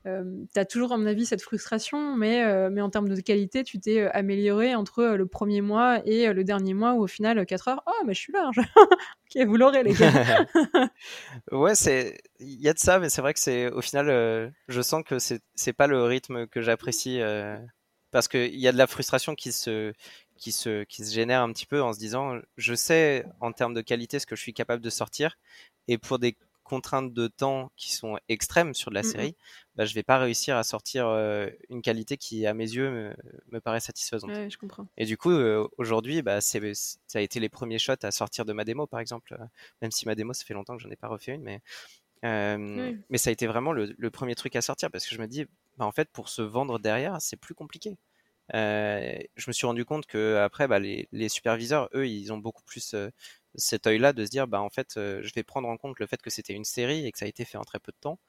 [0.05, 3.79] tu as toujours à mon avis cette frustration, mais, mais en termes de qualité, tu
[3.79, 7.83] t'es amélioré entre le premier mois et le dernier mois, où au final 4 heures,
[7.85, 10.45] oh mais je suis là, ok vous l'aurez les gars.
[11.51, 11.73] ouais,
[12.39, 15.17] il y a de ça, mais c'est vrai que c'est au final, je sens que
[15.19, 17.21] c'est pas le rythme que j'apprécie
[18.11, 19.93] parce qu'il y a de la frustration qui se,
[20.37, 23.73] qui, se, qui se génère un petit peu en se disant je sais en termes
[23.73, 25.37] de qualité ce que je suis capable de sortir
[25.87, 26.35] et pour des
[26.69, 29.35] contraintes de temps qui sont extrêmes sur de la série,
[29.75, 33.15] bah, je vais pas réussir à sortir euh, une qualité qui à mes yeux
[33.51, 34.29] me, paraît satisfaisante.
[34.29, 34.87] Ouais, je comprends.
[34.95, 36.59] Et du coup euh, aujourd'hui bah, ça
[37.15, 39.43] a été les premiers shots à sortir de ma démo par exemple, euh,
[39.81, 41.61] même si ma démo ça fait longtemps que j'en ai pas refait une mais
[42.21, 45.27] mais ça a été vraiment le, le, premier truc à sortir parce que je me
[45.27, 45.45] dis
[45.77, 47.97] bah, en fait, pour se vendre derrière, c'est plus compliqué.
[48.53, 52.63] Je me suis rendu compte que après, bah, les, les, superviseurs, eux, ils ont beaucoup
[52.63, 52.93] plus
[53.55, 56.07] cet œil-là de se dire, bah en fait, euh, je vais prendre en compte le
[56.07, 57.97] fait que c'était une série et que ça a été fait en très peu de
[57.99, 58.19] temps.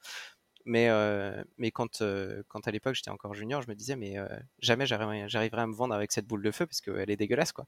[0.65, 4.17] Mais, euh, mais quand, euh, quand à l'époque j'étais encore junior, je me disais, mais
[4.17, 4.27] euh,
[4.59, 7.51] jamais j'arriverai à me vendre avec cette boule de feu parce qu'elle est dégueulasse.
[7.51, 7.65] Quoi.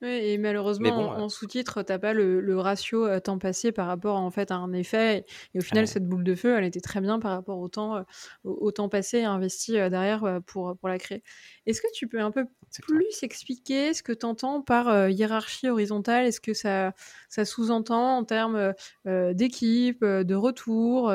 [0.00, 4.16] Ouais, et malheureusement, bon, en, sous-titre, t'as pas le, le ratio temps passé par rapport
[4.16, 5.24] en fait, à un effet.
[5.54, 8.04] Et, au final, cette boule de feu, elle était très bien par rapport au temps,
[8.44, 11.24] au, temps passé et investi derrière pour, pour la créer.
[11.66, 12.44] Est-ce que tu peux un peu
[12.82, 16.26] plus expliquer ce que tu entends par hiérarchie horizontale?
[16.26, 16.92] Est-ce que ça,
[17.28, 18.74] ça sous-entend en termes
[19.04, 21.12] d'équipe, de retour?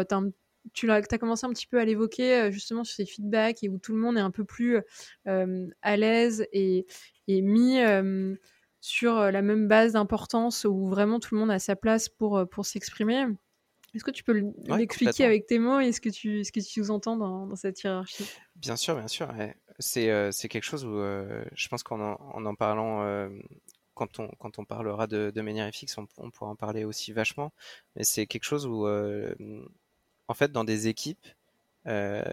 [0.72, 3.78] Tu as, commencé un petit peu à l'évoquer euh, justement sur ces feedbacks et où
[3.78, 4.80] tout le monde est un peu plus
[5.28, 6.86] euh, à l'aise et,
[7.28, 8.36] mis euh,
[8.80, 12.66] sur la même base d'importance où vraiment tout le monde a sa place pour, pour
[12.66, 13.26] s'exprimer.
[13.93, 16.89] Est-ce que tu peux l'expliquer avec tes mots et ce que tu, ce que tu
[16.89, 18.26] entends dans, dans cette hiérarchie?
[18.55, 19.32] Bien sûr, bien sûr.
[19.80, 23.30] C'est, quelque chose où je pense qu'en en, en, parlant
[23.93, 27.14] quand on, quand on parlera de, de manière fixe, on, on, pourra en parler aussi
[27.14, 27.53] vachement.
[27.95, 28.88] Mais c'est quelque chose où
[30.34, 31.27] en fait, dans des équipes,
[31.86, 32.23] euh,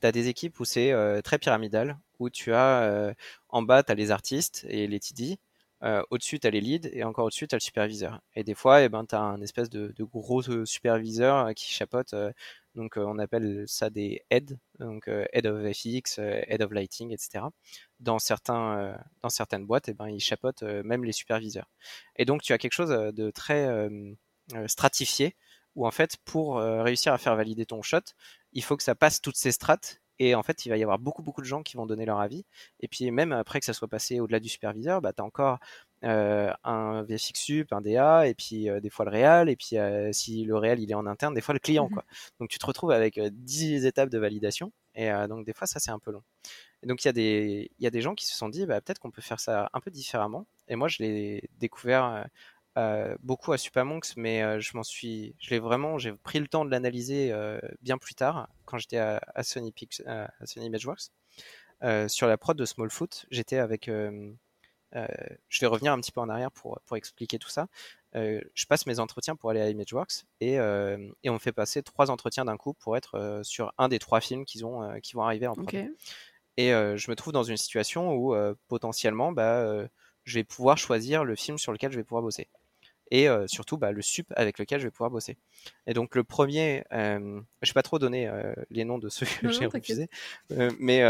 [0.00, 3.12] tu as des équipes où c'est euh, très pyramidal, où tu as euh,
[3.48, 5.38] en bas, tu as les artistes et les TD,
[5.82, 8.20] euh, au-dessus, tu as les leads et encore au-dessus, tu as le superviseur.
[8.36, 12.14] Et des fois, eh ben, tu as un espèce de, gros superviseur qui chapote.
[12.76, 17.44] donc, on appelle ça des heads, donc head of FX, head of lighting, etc.
[17.98, 21.68] Dans, certains, dans certaines boîtes, eh ben, ils chapotent même les superviseurs.
[22.14, 23.68] Et donc, tu as quelque chose de très
[24.68, 25.34] stratifié
[25.74, 28.00] où en fait, pour euh, réussir à faire valider ton shot,
[28.52, 30.00] il faut que ça passe toutes ces strates.
[30.20, 32.18] Et en fait, il va y avoir beaucoup, beaucoup de gens qui vont donner leur
[32.18, 32.44] avis.
[32.80, 35.58] Et puis, même après que ça soit passé au-delà du superviseur, bah, tu as encore
[36.02, 39.76] euh, un VFX Sup, un DA, et puis euh, des fois le réal, et puis
[40.12, 41.86] si le réal il est en interne, des fois le client.
[41.88, 42.04] Mmh quoi.
[42.40, 44.72] Donc, tu te retrouves avec 10 étapes de validation.
[44.96, 46.24] Et donc, des fois, ça, c'est un peu long.
[46.82, 48.80] Et donc, il y, a des, y a des gens qui se sont dit, bah,
[48.80, 50.46] peut-être qu'on peut faire ça un peu différemment.
[50.66, 52.26] Et moi, je l'ai découvert
[52.78, 56.46] euh, beaucoup à Supamonks, mais euh, je m'en suis, je l'ai vraiment, j'ai pris le
[56.46, 61.10] temps de l'analyser euh, bien plus tard quand j'étais à, Sony Pix, à Sony Imageworks.
[62.08, 66.52] sur la prod de Smallfoot, j'étais avec, je vais revenir un petit peu en arrière
[66.52, 67.66] pour, pour expliquer tout ça.
[68.14, 72.10] je passe mes entretiens pour aller à Imageworks et, et on me fait passer trois
[72.10, 75.46] entretiens d'un coup pour être sur un des trois films qu'ils ont, qui vont arriver
[75.46, 75.88] en prod.
[76.58, 78.36] Et je me trouve dans une situation où
[78.68, 79.88] potentiellement, bah,
[80.24, 82.48] je vais pouvoir choisir le film sur lequel je vais pouvoir bosser
[83.10, 85.36] et euh, surtout bah, le sup avec lequel je vais pouvoir bosser.
[85.86, 89.26] Et donc le premier, euh, je vais pas trop donner euh, les noms de ceux
[89.26, 90.08] que j'ai refusés,
[90.78, 91.02] mais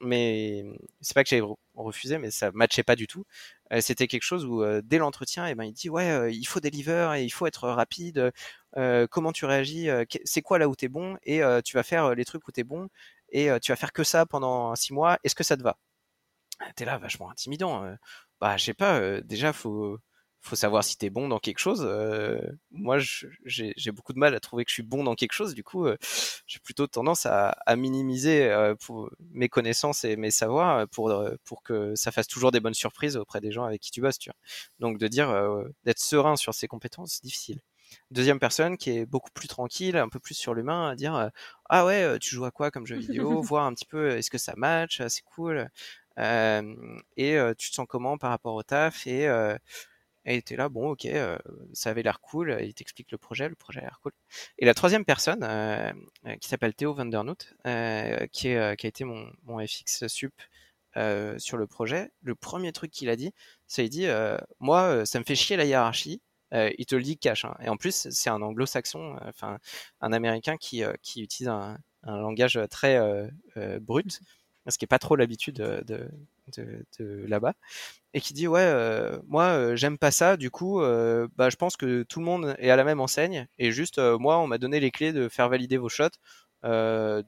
[0.00, 0.64] mais
[1.00, 1.42] c'est pas que j'ai
[1.74, 3.24] refusé, mais ça matchait pas du tout.
[3.80, 7.14] C'était quelque chose où dès l'entretien, et eh ben il dit ouais, il faut deliver
[7.18, 8.32] et il faut être rapide.
[9.10, 9.88] comment tu réagis
[10.24, 12.88] C'est quoi là où t'es bon Et tu vas faire les trucs où t'es bon
[13.30, 15.18] et tu vas faire que ça pendant six mois.
[15.24, 15.78] Est-ce que ça te va?
[16.76, 17.84] T'es là vachement intimidant.
[18.40, 19.20] bah je sais pas.
[19.22, 19.98] déjà faut
[20.46, 21.84] faut savoir si tu es bon dans quelque chose.
[21.84, 22.40] Euh,
[22.70, 22.98] moi,
[23.44, 25.54] j'ai beaucoup de mal à trouver que je suis bon dans quelque chose.
[25.54, 25.96] Du coup, euh,
[26.46, 31.12] j'ai plutôt tendance à, à minimiser euh, pour mes connaissances et mes savoirs pour
[31.44, 34.18] pour que ça fasse toujours des bonnes surprises auprès des gens avec qui tu bosses.
[34.18, 34.36] Tu vois.
[34.78, 35.34] Donc, de dire
[35.84, 37.60] d'être serein sur ses compétences, c'est difficile.
[38.10, 41.30] Deuxième personne qui est beaucoup plus tranquille, un peu plus sur l'humain, à dire
[41.68, 44.38] ah ouais, tu joues à quoi comme jeu vidéo, voir un petit peu est-ce que
[44.38, 45.68] ça match, c'est cool.
[46.18, 49.06] et tu te sens comment par rapport au taf?
[49.06, 49.28] Et
[50.26, 51.38] et était là, bon, ok, euh,
[51.72, 52.58] ça avait l'air cool.
[52.60, 54.12] Il t'explique le projet, le projet a l'air cool.
[54.58, 55.92] Et la troisième personne, euh,
[56.26, 57.54] euh, qui s'appelle Théo Vandernoot,
[58.32, 60.34] qui, qui a été mon, mon FX sup
[61.38, 63.32] sur le projet, le premier truc qu'il a dit,
[63.66, 64.06] c'est il dit,
[64.60, 66.20] moi, ça me fait chier la hiérarchie.
[66.52, 67.44] il te le dit cash.
[67.44, 67.54] Hein.
[67.60, 69.58] Et en plus, c'est un anglo-saxon, enfin
[70.00, 70.82] un américain qui,
[71.16, 72.98] utilise un, langage très
[73.80, 74.20] brut,
[74.68, 76.08] ce qui n'est pas trop l'habitude de, de,
[76.56, 77.54] de, là-bas
[78.14, 81.56] et qui dit ouais euh, moi euh, j'aime pas ça du coup euh, bah je
[81.56, 84.58] pense que tout le monde est à la même enseigne et juste moi on m'a
[84.58, 86.08] donné les clés de faire valider vos shots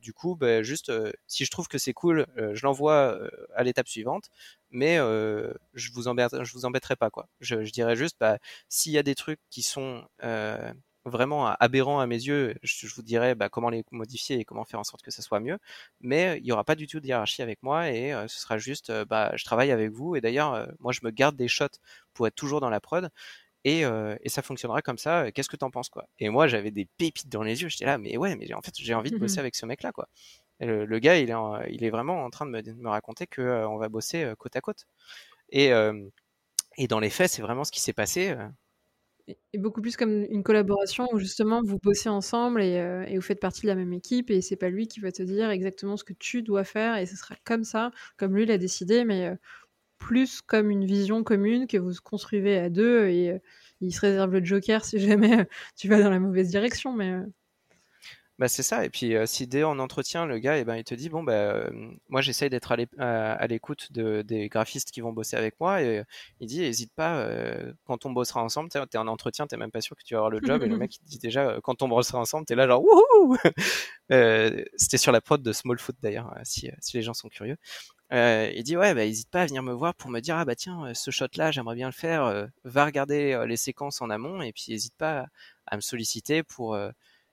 [0.01, 0.93] du coup bah, juste
[1.27, 3.19] si je trouve que c'est cool je l'envoie
[3.55, 4.31] à l'étape suivante
[4.71, 7.29] mais je vous embête je vous embêterai pas quoi.
[7.41, 8.39] Je, je dirais juste bah
[8.69, 10.05] s'il y a des trucs qui sont
[11.09, 14.81] vraiment aberrant à mes yeux, je, vous dirais bah, comment les modifier et comment faire
[14.81, 15.59] en sorte que ça soit mieux.
[16.01, 18.59] Mais il n'y aura pas du tout de hiérarchie avec moi et euh, ce sera
[18.59, 21.49] juste, euh, bah, je travaille avec vous et d'ailleurs, euh, moi je me garde des
[21.49, 21.67] shots
[22.15, 23.11] pour être toujours dans la prod.
[23.65, 25.31] Et, et ça fonctionnera comme ça.
[25.33, 26.07] Qu'est-ce que t'en penses quoi?
[26.21, 27.69] Et moi j'avais des pépites dans les yeux.
[27.69, 29.93] J'étais là, mais ouais, mais en fait j'ai envie de bosser avec ce mec là
[29.93, 30.09] quoi.
[30.61, 31.35] Le, gars il est,
[31.69, 34.63] il est vraiment en train de me, me raconter que on va bosser côte à
[34.63, 34.87] côte.
[35.51, 35.71] Et,
[36.79, 38.35] et dans les faits c'est vraiment ce qui s'est passé
[39.53, 42.75] Et beaucoup plus comme une collaboration où justement vous bossez ensemble et,
[43.09, 45.23] et, vous faites partie de la même équipe et c'est pas lui qui va te
[45.23, 48.59] dire exactement ce que tu dois faire et ce sera comme ça, comme lui l'a
[48.59, 49.31] décidé, mais
[49.99, 53.41] plus comme une vision commune que vous construisez à deux et
[53.81, 57.15] il se réserve le joker si jamais tu vas dans la mauvaise direction, mais
[58.39, 58.85] bah c'est ça.
[58.85, 61.69] Et puis si dès en entretien, le gars, eh ben, il te dit bon bah
[62.09, 66.05] moi j'essaye d'être à l'écoute de, des graphistes qui vont bosser avec moi et
[66.39, 67.29] il dit n'hésite pas
[67.85, 70.31] quand on bossera ensemble, t'es en entretien, t'es même pas sûr que tu vas avoir
[70.31, 72.83] le job et le mec il dit déjà quand on bossera ensemble, t'es là genre
[72.85, 73.37] wouhou
[74.77, 77.57] C'était sur la prod de Small Foot d'ailleurs si, si les gens sont curieux.
[78.13, 80.45] Euh, il dit ouais bah hésite pas à venir me voir pour me dire ah
[80.45, 84.41] bah tiens ce shot là j'aimerais bien le faire va regarder les séquences en amont
[84.43, 85.27] et puis hésite pas
[85.67, 86.79] à me solliciter pour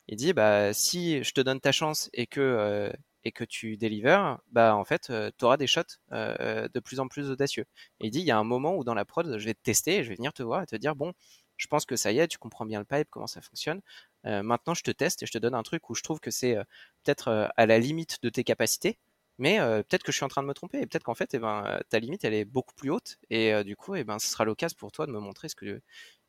[0.07, 2.91] il dit bah si je te donne ta chance et que euh,
[3.23, 5.81] et que tu délivres, bah en fait euh, tu auras des shots
[6.11, 7.65] euh, de plus en plus audacieux.
[7.99, 9.61] Et il dit il y a un moment où dans la prod, je vais te
[9.63, 11.13] tester, et je vais venir te voir et te dire bon,
[11.57, 13.81] je pense que ça y est, tu comprends bien le pipe, comment ça fonctionne.
[14.23, 16.55] maintenant je te teste et je te donne un truc où je trouve que c'est
[17.03, 18.97] peut-être à la limite de tes capacités,
[19.39, 21.39] mais peut-être que je suis en train de me tromper et peut-être qu'en fait eh
[21.39, 24.45] ben ta limite elle est beaucoup plus haute et du coup eh ben ce sera
[24.45, 25.81] l'occasion pour toi de me montrer ce que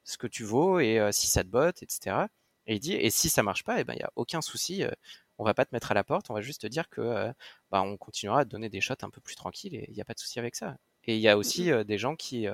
[0.05, 2.29] ce que tu vaux et si ça te botte, etc.
[2.67, 4.83] Et il dit, et si ça marche pas, eh ben, il n'y a aucun souci,
[4.83, 4.91] euh,
[5.39, 7.33] on va pas te mettre à la porte, on va juste te dire que euh,
[7.71, 10.01] bah, on continuera à te donner des shots un peu plus tranquilles et il n'y
[10.01, 10.77] a pas de souci avec ça.
[11.05, 12.47] Et il y a aussi euh, des gens qui,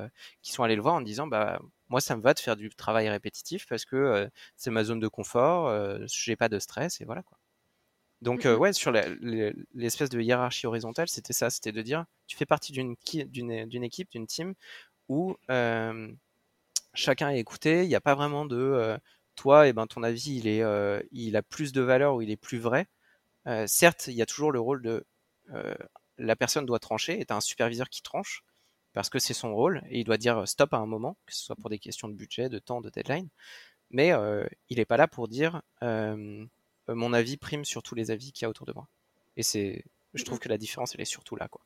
[0.42, 2.68] qui sont allés le voir en disant, bah, moi, ça me va de faire du
[2.70, 5.70] travail répétitif parce que c'est ma zone de confort,
[6.06, 7.38] j'ai pas de stress et voilà quoi.
[8.22, 12.46] Donc mmh ouais, sur l'espèce de hiérarchie horizontale, c'était ça, c'était de dire, tu fais
[12.46, 12.94] partie d'une
[13.26, 14.54] d'une équipe, d'une team
[15.08, 15.36] où
[16.94, 18.98] chacun est écouté, il n'y a pas vraiment de
[19.34, 22.30] toi, eh ben, ton avis, il, est, euh, il a plus de valeur ou il
[22.30, 22.86] est plus vrai?
[23.46, 25.04] Euh, certes, il y a toujours le rôle de
[25.52, 25.74] euh,
[26.18, 28.44] la personne doit trancher, et tu un superviseur qui tranche,
[28.92, 31.44] parce que c'est son rôle, et il doit dire stop à un moment, que ce
[31.44, 33.28] soit pour des questions de budget, de temps, de deadline.
[33.90, 34.12] Mais
[34.68, 38.46] il n'est pas là pour dire mon avis prime sur tous les avis qu'il y
[38.46, 38.88] a autour de moi.
[39.36, 41.62] Et c'est, je trouve que la différence, elle est surtout là, quoi.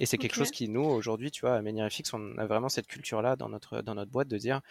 [0.00, 2.86] Et c'est quelque chose qui, nous, aujourd'hui, tu vois, à MenierFX, on a vraiment cette
[2.86, 4.62] culture-là dans notre, dans notre boîte de dire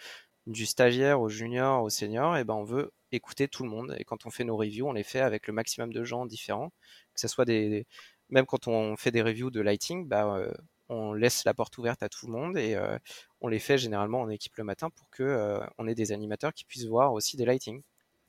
[0.46, 3.94] du stagiaire au junior au senior, et ben on veut écouter tout le monde.
[3.98, 6.70] Et quand on fait nos reviews, on les fait avec le maximum de gens différents,
[7.14, 7.86] que ce soit des,
[8.30, 10.52] même quand on fait des reviews de lighting, bah, euh,
[10.88, 12.98] on laisse la porte ouverte à tout le monde et euh,
[13.40, 16.52] on les fait généralement en équipe le matin pour que euh, on ait des animateurs
[16.54, 17.82] qui puissent voir aussi des lighting.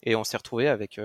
[0.03, 0.99] Et on s'est retrouvé avec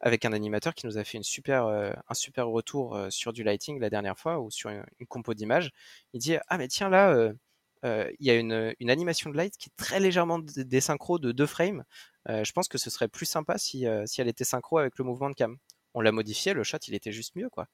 [0.00, 3.78] avec un animateur qui nous a fait une super un super retour sur du lighting
[3.80, 5.70] la dernière fois ou sur une, une compo d'images.
[6.14, 7.34] Il dit ah mais tiens là euh,
[7.84, 11.84] il y a une, animation de light qui est très légèrement désynchro de deux frames.
[12.28, 14.98] Euh, je pense que ce serait plus sympa si, euh, si elle était synchro avec
[14.98, 15.56] le mouvement de cam.
[15.94, 17.66] On l'a modifié, le shot il était juste mieux quoi.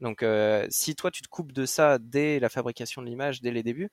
[0.00, 0.24] Donc
[0.70, 3.90] si toi tu te coupes de ça dès la fabrication de l'image, dès les débuts,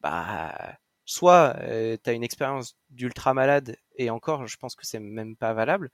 [0.00, 1.56] bah soit
[2.04, 5.90] tu as une expérience d'ultra malade et encore je pense que c'est même pas valable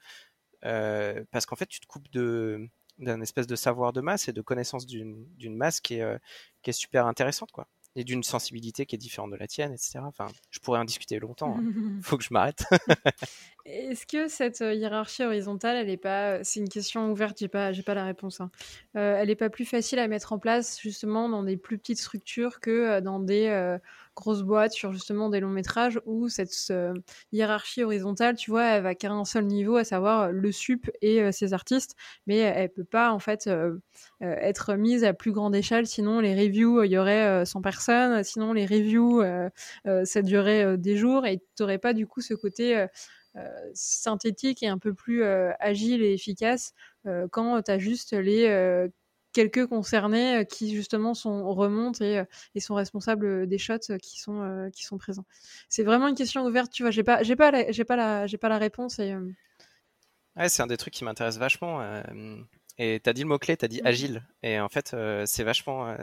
[0.62, 2.68] parce qu'en fait tu te coupes de
[2.98, 6.18] d'un espèce de savoir de masse et de connaissance d'une masse qui est,
[6.62, 9.98] qui est super intéressante quoi et d'une sensibilité qui est différente de la tienne, etc.
[10.02, 11.58] Enfin, je pourrais en discuter longtemps.
[11.58, 11.98] Il hein.
[12.02, 12.64] faut que je m'arrête.
[13.68, 17.72] Est-ce que cette euh, hiérarchie horizontale, elle est pas, c'est une question ouverte, j'ai pas,
[17.72, 18.40] j'ai pas la réponse.
[18.40, 18.50] Hein.
[18.96, 21.98] Euh, elle n'est pas plus facile à mettre en place justement dans des plus petites
[21.98, 23.76] structures que euh, dans des
[24.14, 26.72] grosses boîtes sur justement des longs métrages où cette
[27.32, 31.30] hiérarchie horizontale, tu vois, elle va qu'à un seul niveau, à savoir le sup et
[31.32, 31.96] ses artistes,
[32.26, 33.50] mais elle peut pas en fait
[34.22, 35.86] être mise à plus grande échelle.
[35.86, 38.24] Sinon, les reviews, il y aurait 100 personnes.
[38.24, 39.22] Sinon, les reviews,
[40.04, 42.86] ça durerait des jours et tu n'aurais pas du coup ce côté euh,
[43.74, 46.74] synthétique et un peu plus euh, agile et efficace
[47.06, 48.88] euh, quand tu as juste les
[49.32, 52.24] quelques concernés qui justement sont remontent et,
[52.54, 55.26] et, sont responsables des shots qui sont qui sont présents.
[55.68, 56.90] C'est vraiment une question ouverte, tu vois.
[56.90, 59.14] J'ai pas j'ai pas j'ai pas la j'ai pas la réponse et
[60.36, 61.82] ouais, c'est un des trucs qui m'intéresse vachement.
[62.78, 63.86] et tu as dit le mot clé, tu as dit mmh.
[63.86, 65.94] agile et en fait c'est vachement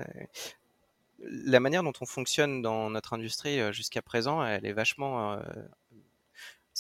[1.26, 5.40] la manière dont on fonctionne dans notre industrie jusqu'à présent, elle est vachement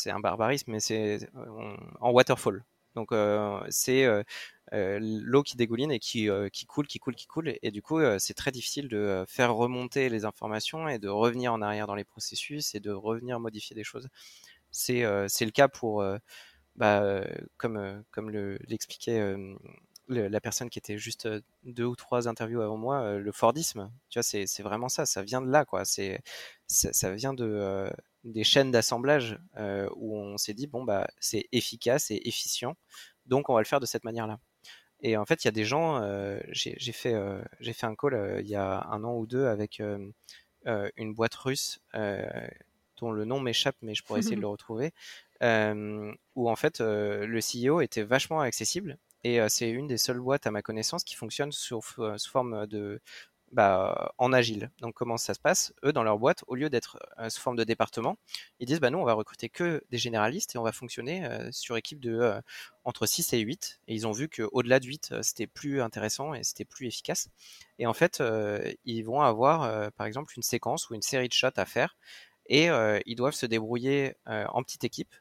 [0.03, 2.63] c'est un barbarisme, mais c'est euh, en waterfall.
[2.95, 7.53] Donc euh, c'est euh, l'eau qui dégouline et qui, qui coule, qui coule, qui coule.
[7.61, 11.61] Et, du coup, c'est très difficile de faire remonter les informations et de revenir en
[11.61, 14.09] arrière dans les processus et de revenir modifier des choses.
[14.71, 16.03] C'est le cas pour,
[16.75, 17.23] bah,
[17.57, 18.29] comme, comme
[18.67, 19.35] l'expliquait
[20.07, 21.27] la personne qui était juste
[21.63, 23.91] deux ou trois interviews avant moi, le Fordisme.
[24.09, 25.05] Tu vois, c'est vraiment ça.
[25.05, 25.85] Ça vient de là, quoi.
[25.85, 26.21] C'est
[26.67, 27.89] ça, vient de
[28.23, 32.75] des chaînes d'assemblage euh, où on s'est dit bon bah c'est efficace et efficient,
[33.25, 34.39] donc on va le faire de cette manière-là.
[35.01, 37.95] Et en fait, il y a des gens, euh, j'ai fait euh, j'ai fait un
[37.95, 43.39] call il y a un an ou deux avec une boîte russe dont le nom
[43.41, 44.93] m'échappe, mais je pourrais essayer de le retrouver,
[45.41, 48.97] où en fait le CEO était vachement accessible.
[49.25, 53.01] Et c'est une des seules boîtes à ma connaissance qui fonctionne sous, sous forme de
[53.53, 54.71] bah, en agile.
[54.81, 55.73] Donc comment ça se passe?
[55.85, 58.17] Eux, dans leur boîte, au lieu d'être euh, sous forme de département,
[58.59, 61.51] ils disent bah nous on va recruter que des généralistes et on va fonctionner euh,
[61.51, 62.41] sur équipe de euh,
[62.83, 63.79] entre 6 et 8.
[63.87, 67.29] Et ils ont vu qu'au-delà de 8, c'était plus intéressant et c'était plus efficace.
[67.79, 68.21] Et en fait,
[68.85, 71.95] ils vont avoir par exemple une séquence ou une série de shots à faire
[72.47, 72.67] et
[73.05, 75.15] ils doivent se débrouiller en petite équipe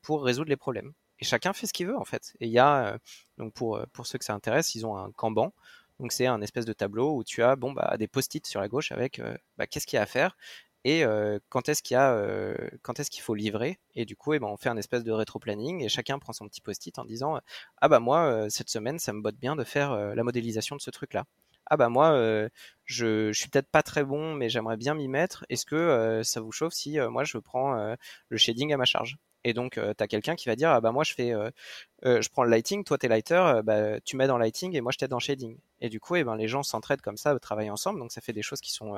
[0.00, 0.92] pour résoudre les problèmes.
[1.18, 2.34] Et chacun fait ce qu'il veut en fait.
[2.40, 2.98] Et il y a,
[3.36, 5.52] donc pour, pour ceux que ça intéresse, ils ont un Kanban
[6.02, 8.68] donc c'est un espèce de tableau où tu as bon bah des post-it sur la
[8.68, 10.36] gauche avec euh, bah, qu'est-ce qu'il y a à faire
[10.84, 14.16] et euh, quand est-ce qu'il y a euh, quand est-ce qu'il faut livrer et du
[14.16, 16.98] coup eh ben, on fait un espèce de rétro-planning et chacun prend son petit post-it
[16.98, 17.38] en disant
[17.80, 20.90] ah bah moi cette semaine ça me botte bien de faire la modélisation de ce
[20.90, 21.24] truc là
[21.66, 22.12] ah bah moi
[22.84, 25.44] je, je suis peut-être pas très bon mais j'aimerais bien m'y mettre.
[25.48, 27.96] Est-ce que ça vous chauffe si moi je prends
[28.28, 29.16] le shading à ma charge?
[29.44, 31.32] Et donc, euh, tu as quelqu'un qui va dire, ah bah moi je fais,
[32.04, 34.98] je prends le lighting, toi t'es lighter, bah, tu mets dans lighting et moi je
[34.98, 35.58] t'aide dans shading.
[35.80, 38.32] Et du coup, eh ben les gens s'entraident comme ça, travaillent ensemble, donc ça fait
[38.32, 38.94] des choses qui sont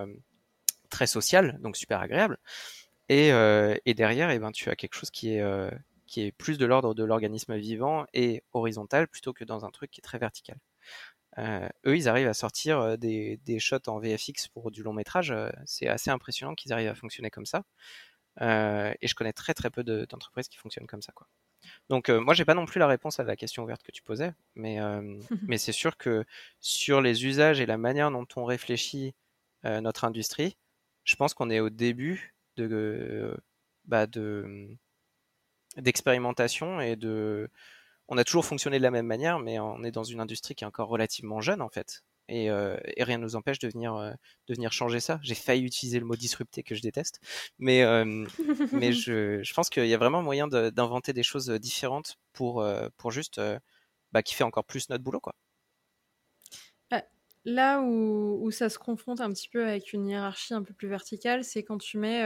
[0.91, 2.39] très sociales, donc super agréables.
[3.09, 3.31] Et,
[3.95, 5.43] derrière, eh ben tu as quelque chose qui est
[6.07, 9.91] qui est plus de l'ordre de l'organisme vivant et horizontal plutôt que dans un truc
[9.91, 10.59] qui est très vertical.
[11.39, 15.35] eux, ils arrivent à sortir des, des, shots en VFX pour du long métrage.
[15.65, 17.65] c'est assez impressionnant qu'ils arrivent à fonctionner comme ça.
[18.41, 21.13] Euh, et je connais très très peu d'entreprises qui fonctionnent comme ça.
[21.13, 21.29] Quoi.
[21.89, 24.03] Donc euh, moi j'ai pas non plus la réponse à la question ouverte que tu
[24.03, 25.19] posais, mais, euh,
[25.49, 26.25] mais c'est sûr que
[26.61, 29.15] sur les usages et la manière dont on réfléchit
[29.65, 30.59] notre industrie,
[31.05, 33.35] je pense qu'on est au début de,
[33.87, 34.69] bah de
[35.79, 37.49] d'expérimentation et de
[38.09, 40.65] on a toujours fonctionné de la même manière, mais on est dans une industrie qui
[40.65, 42.05] est encore relativement jeune en fait.
[42.31, 44.13] Euh, et, rien ne nous empêche de venir, euh,
[44.49, 45.21] de venir changer ça.
[45.23, 47.21] J'ai failli utiliser le mot disrupter que je déteste,
[47.59, 48.27] mais, euh,
[48.73, 52.67] mais je, je, pense qu'il y a vraiment moyen d'inventer des choses différentes pour,
[52.97, 53.41] pour juste
[54.13, 55.21] bah, kiffer encore plus notre boulot.
[55.21, 55.35] Quoi.
[57.47, 60.89] Là où, où, ça se confronte un petit peu avec une hiérarchie un peu plus
[60.89, 62.25] verticale, c'est quand tu mets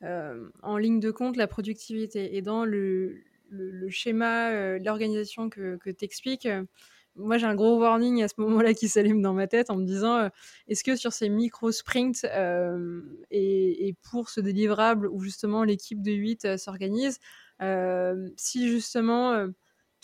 [0.00, 2.34] en ligne de compte la productivité.
[2.34, 6.48] Et dans le, le, schéma, l'organisation que, que tu expliques,
[7.16, 9.84] moi j'ai un gros warning à ce moment-là qui s'allume dans ma tête en me
[9.84, 10.28] disant euh,
[10.68, 16.12] est-ce que sur ces micro sprints euh, et, pour ce délivrable où justement l'équipe de
[16.12, 17.18] 8 euh, s'organise,
[18.36, 19.46] si justement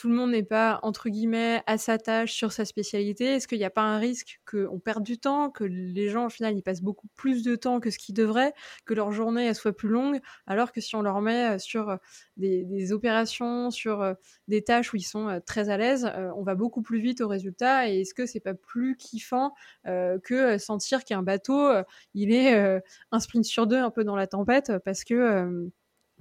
[0.00, 3.58] tout le monde n'est pas, entre guillemets, à sa tâche sur sa spécialité Est-ce qu'il
[3.58, 6.62] n'y a pas un risque qu'on perde du temps, que les gens, au final, ils
[6.62, 8.54] passent beaucoup plus de temps que ce qu'ils devraient,
[8.86, 11.90] que leur journée elle soit plus longue, alors que si on leur met euh, sur
[11.90, 11.96] euh,
[12.38, 14.14] des, opérations, sur euh,
[14.48, 17.90] des tâches où ils sont très à l'aise, on va beaucoup plus vite au résultat.
[17.90, 19.52] Et est-ce que c'est pas plus kiffant
[19.84, 21.70] que sentir qu'un bateau,
[22.14, 22.80] il est
[23.12, 25.70] un sprint sur deux un peu dans la tempête parce que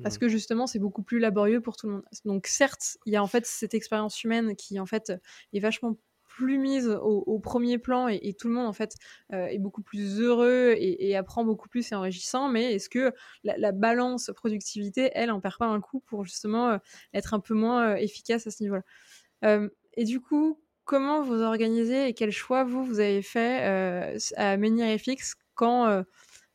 [0.02, 0.20] parce mmh.
[0.20, 2.04] que justement c'est beaucoup plus laborieux pour tout le monde.
[2.26, 5.14] Donc certes, il y a en fait cette expérience humaine qui en fait
[5.54, 5.96] est vachement
[6.40, 8.96] plus mise au, premier plan et, tout le monde en fait
[9.34, 12.48] euh, est beaucoup plus heureux et, apprend beaucoup plus et enrichissant.
[12.48, 16.78] Mais est-ce que la, balance productivité, elle, en perd pas un coup pour justement euh,
[17.14, 18.84] être un peu moins euh, efficace à ce niveau-là?
[19.96, 24.98] Et du coup, comment vous organisez et quel choix vous vous avez fait à Menhir
[24.98, 26.04] FX quand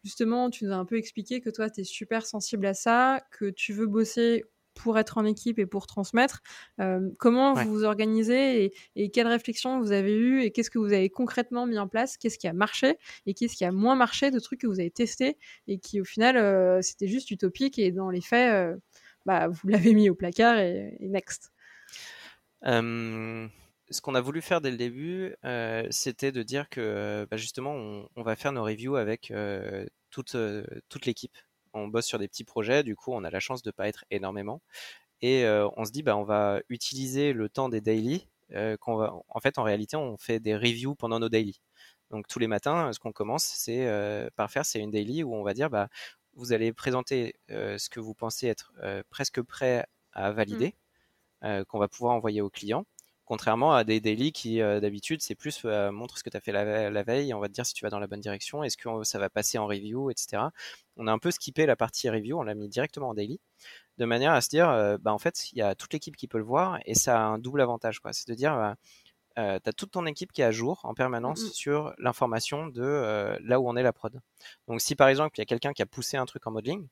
[0.04, 3.20] justement, tu nous as un peu expliqué que toi, tu es super sensible à ça,
[3.30, 4.44] que tu veux bosser
[4.74, 6.42] pour être en équipe et pour transmettre.
[6.80, 10.92] Euh, comment vous vous organisez et, quelles réflexions vous avez eues et qu'est-ce que vous
[10.92, 14.30] avez concrètement mis en place Qu'est-ce qui a marché et qu'est-ce qui a moins marché
[14.30, 15.38] de trucs que vous avez testés
[15.68, 18.76] et qui au final euh, c'était juste utopique et dans les faits, euh,
[19.24, 21.52] bah, vous l'avez mis au placard et, next?
[23.94, 27.36] Ce qu'on a voulu faire dès le début, euh, c'était de dire que euh, bah,
[27.36, 30.36] justement, on, va faire nos reviews avec euh, toute,
[30.88, 31.36] toute l'équipe.
[31.72, 34.04] On bosse sur des petits projets, du coup, on a la chance de pas être
[34.10, 34.60] énormément.
[35.22, 38.28] Et on se dit, bah, on va utiliser le temps des daily.
[38.80, 41.60] qu'on va, en fait, en réalité, on fait des reviews pendant nos daily.
[42.10, 43.88] Donc tous les matins, ce qu'on commence, c'est
[44.36, 45.88] par faire, c'est une daily où on va dire, bah,
[46.34, 48.72] vous allez présenter ce que vous pensez être
[49.10, 50.74] presque prêt à valider,
[51.42, 51.64] mmh.
[51.64, 52.84] qu'on va pouvoir envoyer au client.
[53.26, 56.40] Contrairement à des daily qui, euh, d'habitude, c'est plus euh, montre ce que tu as
[56.40, 58.76] fait la, veille, on va te dire si tu vas dans la bonne direction, est-ce
[58.76, 60.42] que ça va passer en review, etc.
[60.96, 63.40] On a un peu skippé la partie review, on l'a mis directement en daily,
[63.96, 66.28] de manière à se dire, euh, bah, en fait, il y a toute l'équipe qui
[66.28, 68.12] peut le voir et ça a un double avantage, quoi.
[68.12, 68.76] C'est de dire, bah,
[69.36, 73.36] tu as toute ton équipe qui est à jour en permanence mmh sur l'information de
[73.42, 74.20] là où on est la prod.
[74.68, 76.86] Donc si par exemple il y a quelqu'un qui a poussé un truc en modeling,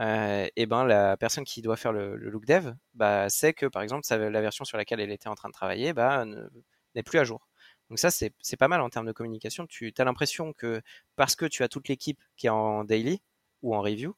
[0.00, 3.82] euh, et ben la personne qui doit faire le, look dev bah, sait que par
[3.82, 6.24] exemple la version sur laquelle elle était en train de travailler bah,
[6.94, 7.48] n'est plus à jour.
[7.90, 9.66] Donc ça c'est pas mal en termes de communication.
[9.66, 10.80] Tu as l'impression que
[11.16, 13.22] parce que tu as toute l'équipe qui est en daily
[13.62, 14.16] ou en review,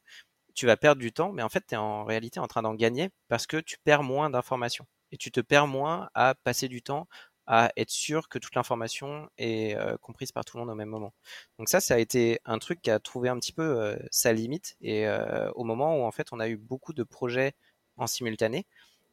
[0.54, 2.74] tu vas perdre du temps, mais en fait, tu es en réalité en train d'en
[2.74, 6.82] gagner parce que tu perds moins d'informations et tu te perds moins à passer du
[6.82, 7.08] temps
[7.46, 10.88] à être sûr que toute l'information est euh, comprise par tout le monde au même
[10.88, 11.12] moment.
[11.58, 14.32] Donc ça, ça a été un truc qui a trouvé un petit peu euh, sa
[14.32, 17.52] limite et euh, au moment où en fait on a eu beaucoup de projets
[17.96, 18.66] en simultané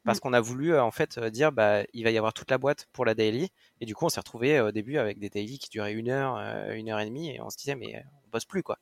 [0.03, 0.21] parce mmh.
[0.21, 3.05] qu'on a voulu en fait dire bah il va y avoir toute la boîte pour
[3.05, 5.93] la daily et du coup on s'est retrouvé au début avec des daily qui duraient
[5.93, 6.37] une heure,
[6.71, 8.79] une heure et demie et on se disait mais on bosse plus quoi.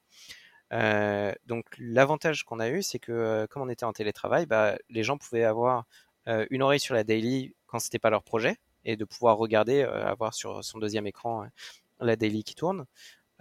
[1.46, 5.18] donc l'avantage qu'on a eu c'est que comme on était en télétravail, bah, les gens
[5.18, 5.84] pouvaient avoir
[6.26, 10.06] une oreille sur la daily quand c'était pas leur projet et de pouvoir regarder, euh,
[10.06, 11.48] avoir sur son deuxième écran euh,
[12.00, 12.86] la daily qui tourne.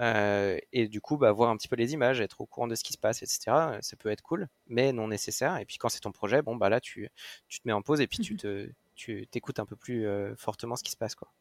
[0.01, 2.74] Euh, et du coup, bah, voir un petit peu les images, être au courant de
[2.74, 3.78] ce qui se passe, etc.
[3.82, 5.57] Ça peut être cool, mais non nécessaire.
[5.59, 7.09] Et puis quand c'est ton projet, bon bah là tu,
[7.49, 10.76] tu te mets en pause et puis tu te tu t'écoutes un peu plus fortement
[10.76, 11.32] ce qui se passe quoi.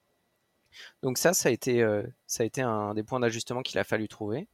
[1.04, 1.86] Donc ça, ça a été
[2.28, 4.48] ça a été un des points d'ajustement qu'il a fallu trouver.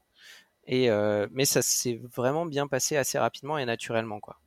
[0.68, 0.90] Et
[1.32, 4.40] mais ça s'est vraiment bien passé assez rapidement et naturellement quoi.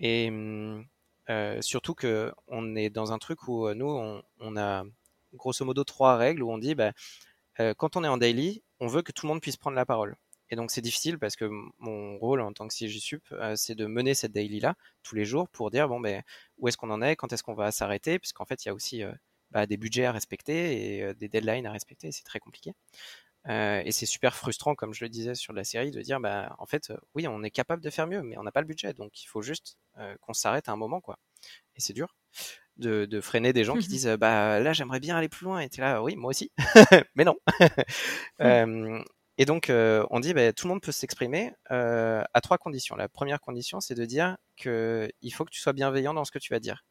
[0.00, 0.84] Et hum,
[1.30, 3.86] euh, surtout que on est dans un truc où euh, nous,
[4.40, 4.84] on, a
[5.34, 6.92] grosso modo trois règles où on dit, bah,
[7.60, 9.86] euh, quand on est en daily, on veut que tout le monde puisse prendre la
[9.86, 10.16] parole.
[10.50, 13.22] Et donc c'est difficile parce que mon rôle en tant que CJSUP,
[13.56, 16.22] c'est de mener cette daily là tous les jours pour dire bon ben
[16.56, 18.74] où est-ce qu'on en est, quand est-ce qu'on va s'arrêter, puisqu'en fait il y a
[18.74, 19.02] aussi
[19.50, 22.72] bah, des budgets à respecter et des deadlines à respecter, c'est très compliqué.
[23.48, 26.54] Euh, et c'est super frustrant, comme je le disais sur la série, de dire, bah,
[26.58, 28.66] en fait, euh, oui, on est capable de faire mieux, mais on n'a pas le
[28.66, 31.18] budget, donc il faut juste euh, qu'on s'arrête à un moment, quoi.
[31.76, 32.14] Et c'est dur
[32.76, 35.68] de, de, freiner des gens qui disent, bah là, j'aimerais bien aller plus loin, et
[35.68, 36.52] t'es là, oui, moi aussi,
[37.14, 37.36] mais non.
[39.38, 42.96] et donc, on dit, bah, tout le monde peut s'exprimer à trois conditions.
[42.96, 46.38] La première condition, c'est de dire qu'il faut que tu sois bienveillant dans ce que
[46.38, 46.84] tu vas dire.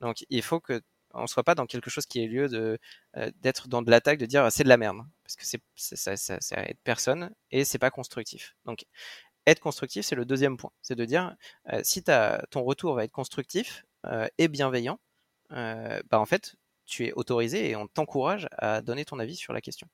[0.00, 0.82] Donc, il faut que
[1.14, 2.78] on soit pas dans quelque chose qui ait lieu de
[3.16, 6.16] euh, d'être dans de l'attaque, de dire c'est de la merde, parce que c'est ça,
[6.16, 8.56] ça, ça être personne et c'est pas constructif.
[8.64, 8.86] Donc
[9.46, 11.34] être constructif, c'est le deuxième point, c'est de dire
[11.72, 14.98] euh, si as, ton retour va être constructif euh, et bienveillant,
[15.50, 16.56] bah en fait
[16.92, 19.88] tu es autorisé et on t'encourage à donner ton avis sur la question.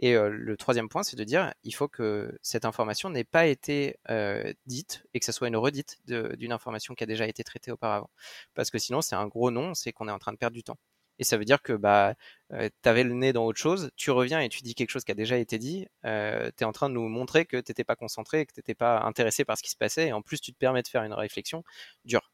[0.00, 3.46] Et euh, le troisième point, c'est de dire il faut que cette information n'ait pas
[3.46, 7.44] été euh, dite et que ce soit une redite d'une information qui a déjà été
[7.44, 8.10] traitée auparavant.
[8.54, 10.64] Parce que sinon, c'est un gros non, c'est qu'on est en train de perdre du
[10.64, 10.78] temps.
[11.20, 12.14] Et ça veut dire que bah,
[12.52, 15.04] euh, tu avais le nez dans autre chose, tu reviens et tu dis quelque chose
[15.04, 17.84] qui a déjà été dit, tu es en train de nous montrer que tu n'étais
[17.84, 20.40] pas concentré, que tu n'étais pas intéressé par ce qui se passait, et en plus
[20.40, 21.62] tu te permets de faire une réflexion
[22.04, 22.32] dure.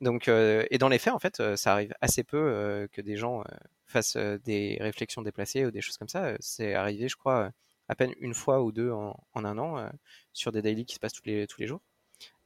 [0.00, 3.02] Donc, euh, et dans les faits, en fait, euh, ça arrive assez peu euh, que
[3.02, 3.44] des gens
[3.86, 6.34] fassent des réflexions déplacées ou des choses comme ça.
[6.40, 7.50] C'est arrivé, je crois,
[7.88, 9.90] à peine une fois ou deux en, un an
[10.32, 11.82] sur des daily qui se passent tous les, tous les jours.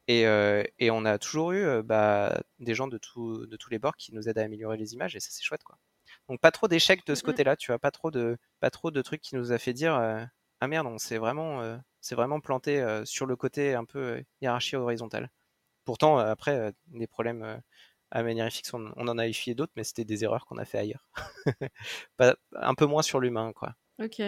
[0.09, 0.22] Et,
[0.78, 4.14] et on a toujours eu bah, des gens de, tout, de tous les bords qui
[4.14, 5.78] nous aident à améliorer les images et ça c'est chouette quoi.
[6.28, 9.02] Donc pas trop d'échecs de ce côté-là, tu vois, pas trop de pas trop de
[9.02, 9.94] trucs qui nous a fait dire
[10.61, 15.30] ah merde, on s'est vraiment c'est vraiment planté sur le côté un peu hiérarchie horizontale.
[15.85, 17.57] Pourtant, euh, après, euh, des problèmes euh,
[18.11, 20.78] à Magnificix, on, on en a effilé d'autres, mais c'était des erreurs qu'on a fait
[20.78, 21.09] ailleurs.
[22.53, 23.74] un peu moins sur l'humain, quoi.
[24.03, 24.22] Ok.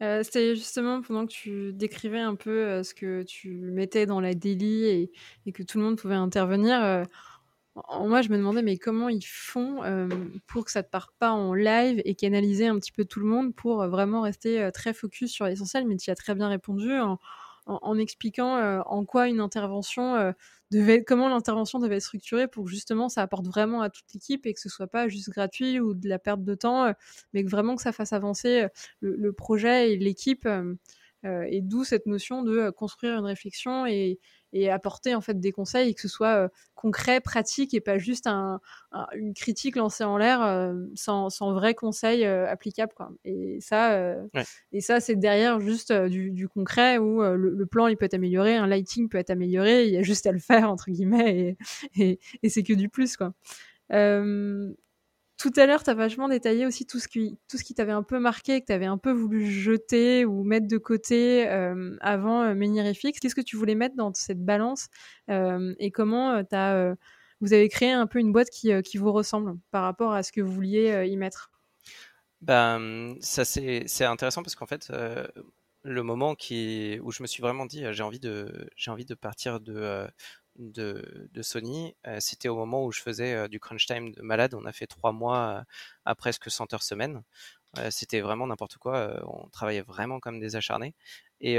[0.00, 5.10] C'était justement pendant que tu décrivais un peu ce que tu mettais dans la daily
[5.46, 7.06] et, que tout le monde pouvait intervenir.
[8.00, 9.80] moi, je me demandais, mais comment ils font
[10.46, 13.26] pour que ça ne parte pas en live et canaliser un petit peu tout le
[13.26, 15.86] monde pour vraiment rester très focus sur l'essentiel?
[15.86, 16.90] Mais tu as très bien répondu
[17.66, 20.32] en, expliquant euh, en quoi une intervention euh,
[20.70, 24.44] devait, comment l'intervention devait être structurée pour que justement ça apporte vraiment à toute l'équipe
[24.46, 26.92] et que ce soit pas juste gratuit ou de la perte de temps, euh,
[27.32, 28.66] mais que vraiment que ça fasse avancer
[29.00, 30.46] le, projet et l'équipe.
[31.24, 34.18] Et d'où cette notion de construire une réflexion et,
[34.54, 37.98] et apporter en fait des conseils et que ce soit euh, concret, pratique et pas
[37.98, 38.60] juste un,
[39.14, 42.92] une critique lancée en l'air euh, sans, sans, vrai conseil euh, applicable.
[42.94, 43.10] Quoi.
[43.24, 44.14] Et ça,
[44.72, 48.56] et ça c'est derrière juste du, du, concret où le, plan il peut être amélioré,
[48.56, 51.56] un lighting peut être amélioré, il y a juste à le faire entre guillemets
[51.96, 53.34] et, et, et c'est que du plus quoi.
[55.44, 57.92] Tout à l'heure, tu as vachement détaillé aussi tout ce qui, tout ce qui t'avait
[57.92, 61.98] un peu marqué, que tu avais un peu voulu jeter ou mettre de côté euh,
[62.00, 62.54] avant euh.
[62.54, 64.86] Qu'est-ce que tu voulais mettre dans cette balance
[65.28, 66.94] euh, et comment as,
[67.42, 70.40] vous avez créé un peu une boîte qui, vous ressemble par rapport à ce que
[70.40, 71.50] vous vouliez y mettre?
[72.40, 74.90] Ben, ça c'est intéressant parce qu'en fait,
[75.82, 79.60] le moment où je me suis vraiment dit j'ai envie de j'ai envie de partir
[79.60, 80.06] de
[80.56, 84.22] de, de Sony, euh, c'était au moment où je faisais euh, du crunch time de
[84.22, 84.54] malade.
[84.54, 85.62] On a fait trois mois euh,
[86.04, 87.22] à presque 100 heures semaine.
[87.90, 89.20] c'était vraiment n'importe quoi.
[89.26, 90.94] on travaillait vraiment comme des acharnés.
[91.40, 91.56] Et,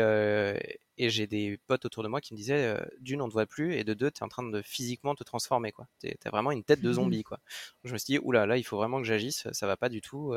[0.97, 3.75] et j'ai des potes autour de moi qui me disaient d'une, on te voit plus,
[3.75, 5.73] et de deux, tu es en train de physiquement te transformer.
[5.73, 5.87] quoi.
[5.99, 7.23] Tu as vraiment une tête de zombie.
[7.29, 7.39] quoi.
[7.83, 9.99] je me suis dit, oula, là, il faut vraiment que j'agisse, ça va pas du
[9.99, 10.33] tout.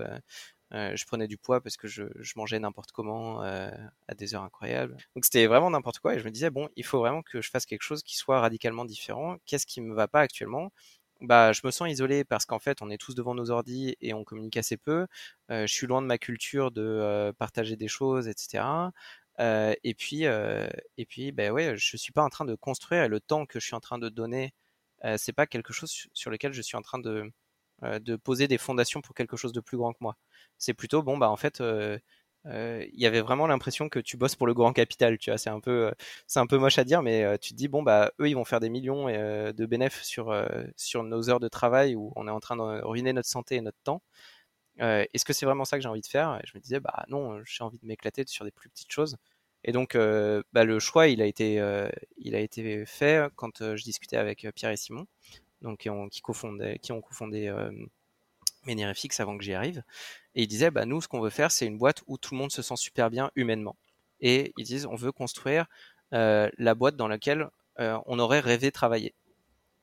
[0.72, 2.04] Je prenais du poids parce que je,
[2.36, 4.96] mangeais n'importe comment à des heures incroyables.
[5.14, 7.50] Donc c'était vraiment n'importe quoi et je me disais bon, il faut vraiment que je
[7.50, 9.36] fasse quelque chose qui soit radicalement différent.
[9.46, 10.70] Qu'est-ce qui me va pas actuellement?
[11.20, 14.14] Bah, je me sens isolé parce qu'en fait, on est tous devant nos ordis et
[14.14, 15.06] on communique assez peu.
[15.50, 18.92] Euh, je suis loin de ma culture de euh, partager des choses, etc.
[19.40, 23.08] Euh, et puis, et puis, ben ouais, je suis pas en train de construire.
[23.08, 24.54] le temps que je suis en train de donner,
[25.16, 27.32] c'est pas quelque chose sur lequel je suis en train de
[27.82, 30.16] de poser des fondations pour quelque chose de plus grand que moi.
[30.58, 31.62] C'est plutôt bon, bah en fait,
[32.46, 35.38] euh, il y avait vraiment l'impression que tu bosses pour le grand capital, tu vois.
[35.38, 35.92] C'est un peu, euh,
[36.36, 38.44] un peu moche à dire, mais euh, tu te dis bon bah eux ils vont
[38.44, 40.34] faire des millions de bénéfices sur
[40.76, 43.60] sur nos heures de travail où on est en train de ruiner notre santé et
[43.60, 44.02] notre temps.
[44.78, 46.40] Est-ce que c'est vraiment ça que j'ai envie de faire?
[46.44, 49.16] Je me disais bah non, j'ai envie de m'éclater sur des plus petites choses.
[49.64, 51.56] Et donc bah, le choix il a été
[52.18, 55.06] il a été fait quand je discutais avec Pierre et Simon,
[55.62, 57.52] donc qui ont qui cofondé, qui ont cofondé
[58.66, 59.82] Menirefix avant que j'y arrive.
[60.34, 62.38] Et ils disaient, bah, nous, ce qu'on veut faire, c'est une boîte où tout le
[62.38, 63.76] monde se sent super bien humainement.
[64.20, 65.66] Et ils disent, on veut construire
[66.12, 67.48] euh, la boîte dans laquelle
[67.80, 69.14] euh, on aurait rêvé travailler.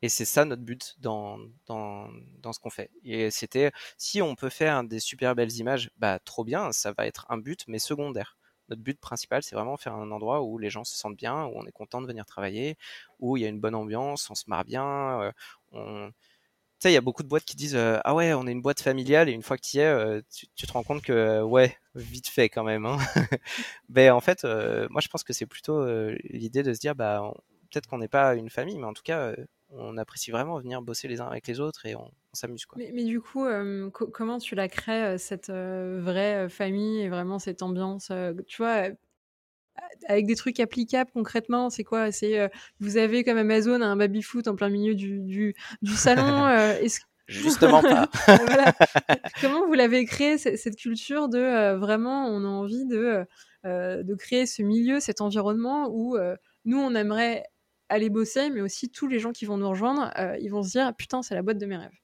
[0.02, 2.10] Et c'est ça notre but dans, dans,
[2.42, 2.92] dans ce qu'on fait.
[3.04, 7.08] Et c'était, si on peut faire des super belles images, bah trop bien, ça va
[7.08, 8.38] être un but, mais secondaire.
[8.70, 11.54] Notre but principal, c'est vraiment faire un endroit où les gens se sentent bien, où
[11.56, 12.78] on est content de venir travailler,
[13.20, 15.32] où il y a une bonne ambiance, on se marre bien, euh,
[15.72, 16.12] on,
[16.84, 18.80] il y a beaucoup de boîtes qui disent euh, ah ouais, on est une boîte
[18.82, 20.22] familiale et une fois que y es, euh,
[20.56, 22.86] tu, te rends compte que ouais, vite fait quand même.
[22.86, 22.98] Hein.
[23.90, 25.84] ben en fait, moi je pense que c'est plutôt
[26.30, 27.34] l'idée de se dire bah
[27.72, 29.34] peut-être qu'on n'est pas une famille, mais en tout cas
[29.78, 32.78] on apprécie vraiment venir bosser les uns avec les autres et on, s'amuse quoi.
[32.78, 33.46] Mais, mais, du coup,
[33.92, 38.12] comment tu la crées cette vraie famille et vraiment cette ambiance
[38.48, 38.90] Tu vois,
[40.08, 42.48] avec des trucs applicables concrètement, c'est quoi C'est euh,
[42.80, 46.46] vous avez comme Amazon un baby foot en plein milieu du, du, du salon.
[46.56, 46.88] Euh,
[47.28, 48.08] Justement pas.
[49.42, 53.26] Comment vous l'avez créé cette culture de euh, vraiment on a envie de
[53.64, 56.16] de créer ce milieu, cet environnement où
[56.66, 57.46] nous on aimerait
[57.90, 60.94] aller bosser, mais aussi tous les gens qui vont nous rejoindre, ils vont se dire
[60.96, 61.98] putain c'est la boîte de mes rêves.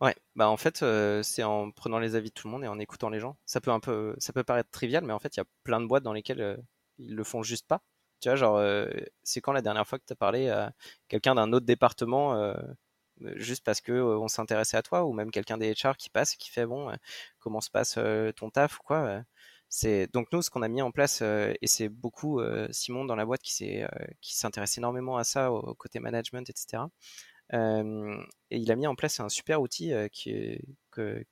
[0.00, 2.68] Ouais, bah en fait, euh, c'est en prenant les avis de tout le monde et
[2.68, 3.36] en écoutant les gens.
[3.46, 5.80] Ça peut un peu, ça peut paraître trivial, mais en fait, il y a plein
[5.80, 6.56] de boîtes dans lesquelles euh,
[6.98, 7.82] ils le font juste pas.
[8.20, 8.88] Tu vois, genre, euh,
[9.22, 10.72] c'est quand la dernière fois que tu as parlé à
[11.08, 12.54] quelqu'un d'un autre département
[13.36, 16.36] juste parce que on s'intéressait à toi, ou même quelqu'un des HR qui passe et
[16.38, 16.90] qui fait bon,
[17.38, 17.98] comment se passe
[18.36, 19.22] ton taf quoi.
[19.70, 22.40] C'est donc nous ce qu'on a mis en place et c'est beaucoup
[22.70, 23.86] Simon dans la boîte qui s'est
[24.20, 26.84] qui s'intéresse énormément à ça au côté management etc
[27.52, 30.60] et il a mis en place un super outil qui,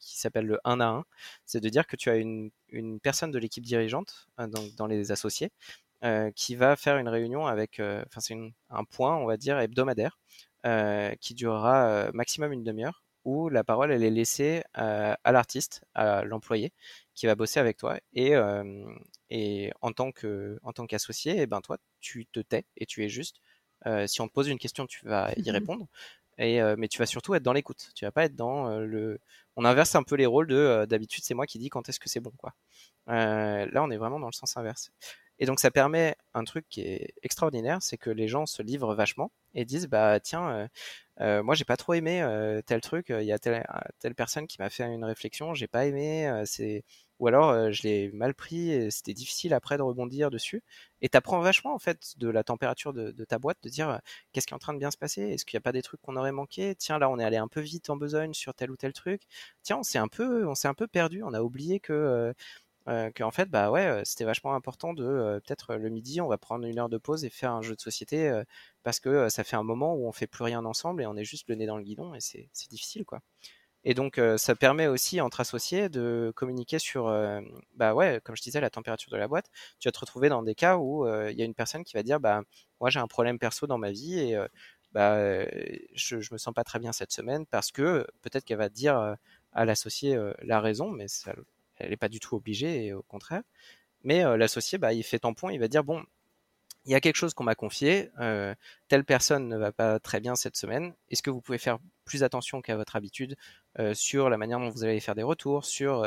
[0.00, 1.04] s'appelle le 1 à 1.
[1.44, 5.12] C'est de dire que tu as une, une personne de l'équipe dirigeante, donc dans les
[5.12, 5.50] associés,
[6.34, 8.36] qui va faire une réunion avec, enfin c'est
[8.70, 10.18] un point, on va dire, hebdomadaire,
[11.20, 16.72] qui durera maximum une demi-heure, où la parole elle est laissée à l'artiste, à l'employé,
[17.18, 17.98] qui va bosser avec toi.
[18.12, 18.32] Et,
[19.30, 23.40] et en tant qu'associé, eh ben toi, tu te tais et tu es juste
[24.06, 25.88] si on te pose une question, tu vas y mmh répondre.
[26.38, 27.90] Et, euh, mais tu vas surtout être dans l'écoute.
[27.94, 29.20] Tu vas pas être dans euh, le.
[29.56, 32.08] On inverse un peu les rôles de d'habitude, c'est moi qui dis quand est-ce que
[32.08, 32.32] c'est bon.
[32.38, 32.54] Quoi.
[33.06, 34.92] là, on est vraiment dans le sens inverse.
[35.40, 38.94] Et donc, ça permet un truc qui est extraordinaire, c'est que les gens se livrent
[38.94, 40.68] vachement et disent bah tiens,
[41.18, 42.24] moi j'ai pas trop aimé
[42.66, 43.64] tel truc, il y a telle,
[43.98, 46.84] telle personne qui m'a fait une réflexion, j'ai pas aimé, c'est
[47.18, 50.62] ou alors je l'ai mal pris et c'était difficile après de rebondir dessus.
[51.02, 54.00] Et t'apprends vachement en fait de la température de, ta boîte, de dire
[54.32, 55.82] qu'est-ce qui est en train de bien se passer, est-ce qu'il n'y a pas des
[55.82, 58.54] trucs qu'on aurait manqué, tiens là on est allé un peu vite en besogne sur
[58.54, 59.22] tel ou tel truc,
[59.62, 62.34] tiens on s'est un peu, on s'est un peu perdu, on a oublié que
[63.20, 66.78] en fait bah ouais c'était vachement important de peut-être le midi on va prendre une
[66.78, 68.42] heure de pause et faire un jeu de société
[68.82, 71.24] parce que ça fait un moment où on fait plus rien ensemble et on est
[71.24, 73.20] juste le nez dans le guidon et c'est difficile quoi.
[73.84, 77.40] Et donc, euh, ça permet aussi entre associés de communiquer sur, euh,
[77.74, 79.46] bah ouais, comme je disais, la température de la boîte.
[79.78, 81.94] Tu vas te retrouver dans des cas où euh, il y a une personne qui
[81.94, 82.42] va dire, bah
[82.80, 84.38] moi j'ai un problème perso dans ma vie et
[84.92, 85.44] bah
[85.94, 89.16] je, me sens pas très bien cette semaine parce que peut-être qu'elle va dire
[89.52, 91.06] à l'associé la raison, mais
[91.76, 93.42] elle n'est pas du tout obligée et au contraire.
[94.04, 96.04] Mais l'associé, bah il fait tampon, il va dire bon,
[96.88, 98.54] il y a quelque chose qu'on m'a confié, euh,
[98.88, 102.22] telle personne ne va pas très bien cette semaine, est-ce que vous pouvez faire plus
[102.22, 103.36] attention qu'à votre habitude
[103.78, 106.02] euh, sur la manière dont vous allez faire des retours, sur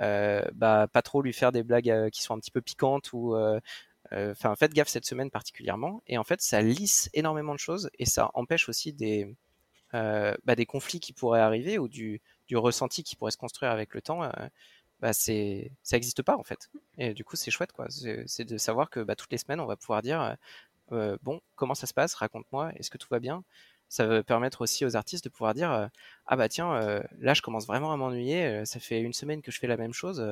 [0.00, 3.36] euh, bah, pas trop lui faire des blagues qui sont un petit peu piquantes ou
[4.12, 6.02] enfin faites gaffe cette semaine particulièrement.
[6.06, 9.34] Et en fait ça lisse énormément de choses et ça empêche aussi des
[9.92, 12.20] bah, conflits qui pourraient arriver ou du
[12.52, 14.22] ressenti qui pourrait se construire avec le temps
[15.02, 16.70] bah c'est ça n'existe pas en fait.
[16.98, 17.88] Et du coup, c'est chouette quoi.
[18.26, 20.34] C'est de savoir que bah, toutes les semaines, on va pouvoir dire euh,
[20.92, 22.14] euh, bon, comment ça se passe?
[22.14, 22.72] Raconte-moi.
[22.76, 23.44] Est-ce que tout va bien?
[23.88, 25.90] Ça va permettre aussi aux artistes de pouvoir dire
[26.26, 29.58] ah bah tiens là je commence vraiment à m'ennuyer ça fait une semaine que je
[29.58, 30.24] fais la même chose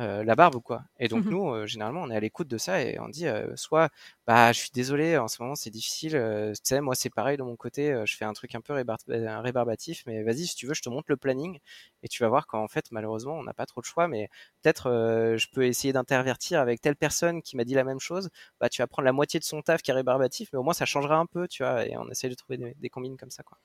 [0.00, 0.82] euh, la barbe ou quoi.
[0.98, 3.28] Et donc mmh nous, euh, généralement, on est à l'écoute de ça et on dit
[3.28, 3.90] euh, soit,
[4.26, 6.12] bah, je suis désolé, en ce moment c'est difficile.
[6.12, 10.02] tu sais, moi c'est pareil de mon côté, je fais un truc un peu rébarbatif,
[10.06, 11.60] mais vas-y, si tu veux, je te montre le planning
[12.02, 14.28] et tu vas voir qu'en fait, malheureusement, on n'a pas trop de choix, mais
[14.62, 14.90] peut-être
[15.36, 18.30] je peux essayer d'intervertir avec telle personne qui m'a dit la même chose.
[18.60, 20.74] Bah, tu vas prendre la moitié de son taf qui est rébarbatif, mais au moins
[20.74, 21.86] ça changera un peu, tu vois.
[21.86, 23.58] Et on essaye de trouver des, combines comme ça, quoi.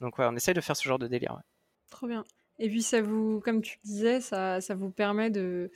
[0.00, 1.38] Donc ouais, on essaye de faire ce genre de délire.
[1.90, 2.24] Trop bien.
[2.58, 5.70] Et puis ça vous, comme tu disais, ça, ça vous permet de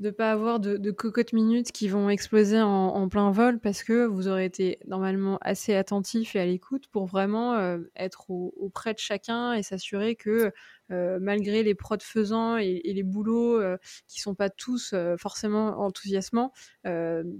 [0.00, 4.04] ne pas avoir de, de, cocottes minutes qui vont exploser en, plein vol parce que
[4.04, 8.98] vous aurez été normalement assez attentif et à l'écoute pour vraiment euh, être auprès de
[8.98, 10.52] chacun et s'assurer que
[10.90, 15.80] euh, malgré les prods faisants et, les boulots euh, qui sont pas tous euh, forcément
[15.80, 16.52] enthousiasmants,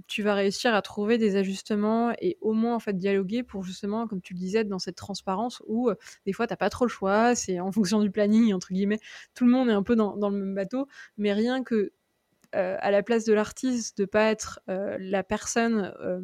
[0.07, 4.07] tu vas réussir à trouver des ajustements et au moins en fait dialoguer pour justement,
[4.07, 5.91] comme tu le disais, dans cette transparence où
[6.25, 8.99] des fois t'as pas trop le choix, c'est en fonction du planning entre guillemets,
[9.35, 10.87] tout le monde est un peu dans le même bateau,
[11.17, 11.91] mais rien que
[12.55, 16.21] euh, à la place de l'artiste de pas être euh, la personne euh,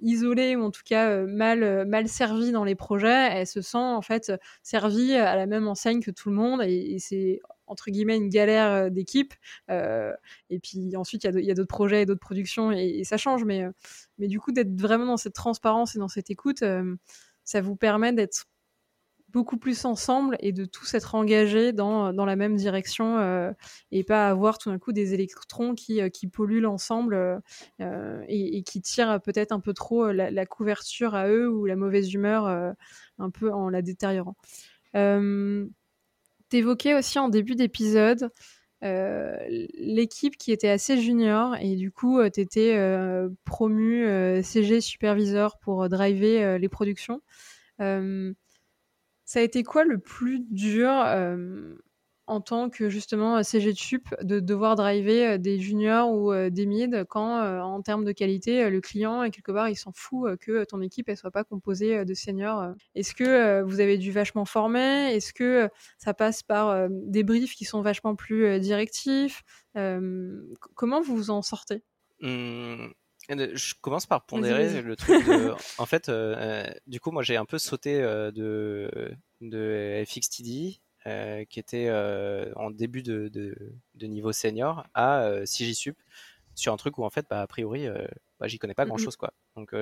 [0.00, 4.02] isolée ou en tout cas mal mal servie dans les projets, elle se sent en
[4.02, 8.28] fait servie à la même enseigne que tout le monde et, c'est entre guillemets une
[8.28, 9.34] galère d'équipe.
[9.68, 13.44] et puis ensuite il y a d'autres projets et d'autres productions et, et, ça change,
[13.44, 13.64] mais
[14.18, 16.62] mais du coup d'être vraiment dans cette transparence et dans cette écoute,
[17.44, 18.46] ça vous permet d'être
[19.34, 23.52] beaucoup plus ensemble et de tous être engagés dans, dans la même direction euh,
[23.90, 27.42] et pas avoir tout d'un coup des électrons qui, euh, qui polluent l'ensemble
[27.80, 32.14] euh, et, qui tirent peut-être un peu trop la, couverture à eux ou la mauvaise
[32.14, 34.36] humeur un peu en la détériorant.
[36.48, 38.30] T'évoquais aussi en début d'épisode
[38.82, 42.78] l'équipe qui était assez junior et du coup tu étais
[43.44, 44.06] promu
[44.44, 47.20] CG superviseur pour driver les productions.
[49.34, 50.92] Ça a été quoi le plus dur
[52.28, 53.72] en tant que justement CG
[54.22, 59.28] de devoir driver des juniors ou des mid quand en termes de qualité le client
[59.30, 62.74] quelque part il s'en fout que ton équipe elle soit pas composée de seniors.
[62.94, 65.12] Est-ce que vous avez dû vachement former?
[65.12, 65.68] Est-ce que
[65.98, 69.42] ça passe par des briefs qui sont vachement plus directifs?
[69.74, 71.82] Comment vous vous en sortez?
[72.20, 72.86] Mmh.
[73.28, 75.24] Je commence par pondérer le truc.
[75.26, 75.54] De...
[75.78, 80.80] en fait, euh, euh, du coup, moi, j'ai un peu sauté euh, de, de FXTD,
[81.48, 81.90] qui était
[82.56, 85.96] en début de, de, niveau senior, à CJSUP,
[86.54, 87.88] sur un truc où, en fait, bah, a priori,
[88.40, 89.32] bah, j'y connais pas grand chose, quoi.
[89.56, 89.74] Donc,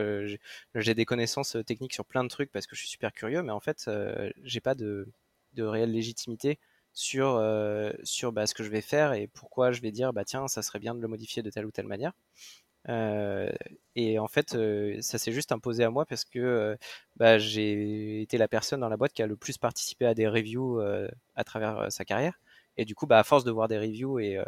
[0.75, 3.53] j'ai des connaissances techniques sur plein de trucs parce que je suis super curieux, mais
[3.53, 3.91] en fait,
[4.43, 5.09] j'ai pas de,
[5.55, 6.59] de réelle légitimité
[6.93, 7.43] sur,
[8.05, 10.63] sur bah, ce que je vais faire et pourquoi je vais dire, bah tiens, ça
[10.63, 12.13] serait bien de le modifier de telle ou telle manière.
[12.89, 13.51] Euh,
[13.95, 16.77] et en fait, euh, ça s'est juste imposé à moi parce que euh,
[17.17, 20.29] bah, j'ai été la personne dans la boîte qui a le plus participé à des
[20.29, 20.81] reviews
[21.35, 22.41] à travers sa carrière.
[22.79, 24.39] Et du coup, bah, à force de voir des reviews et,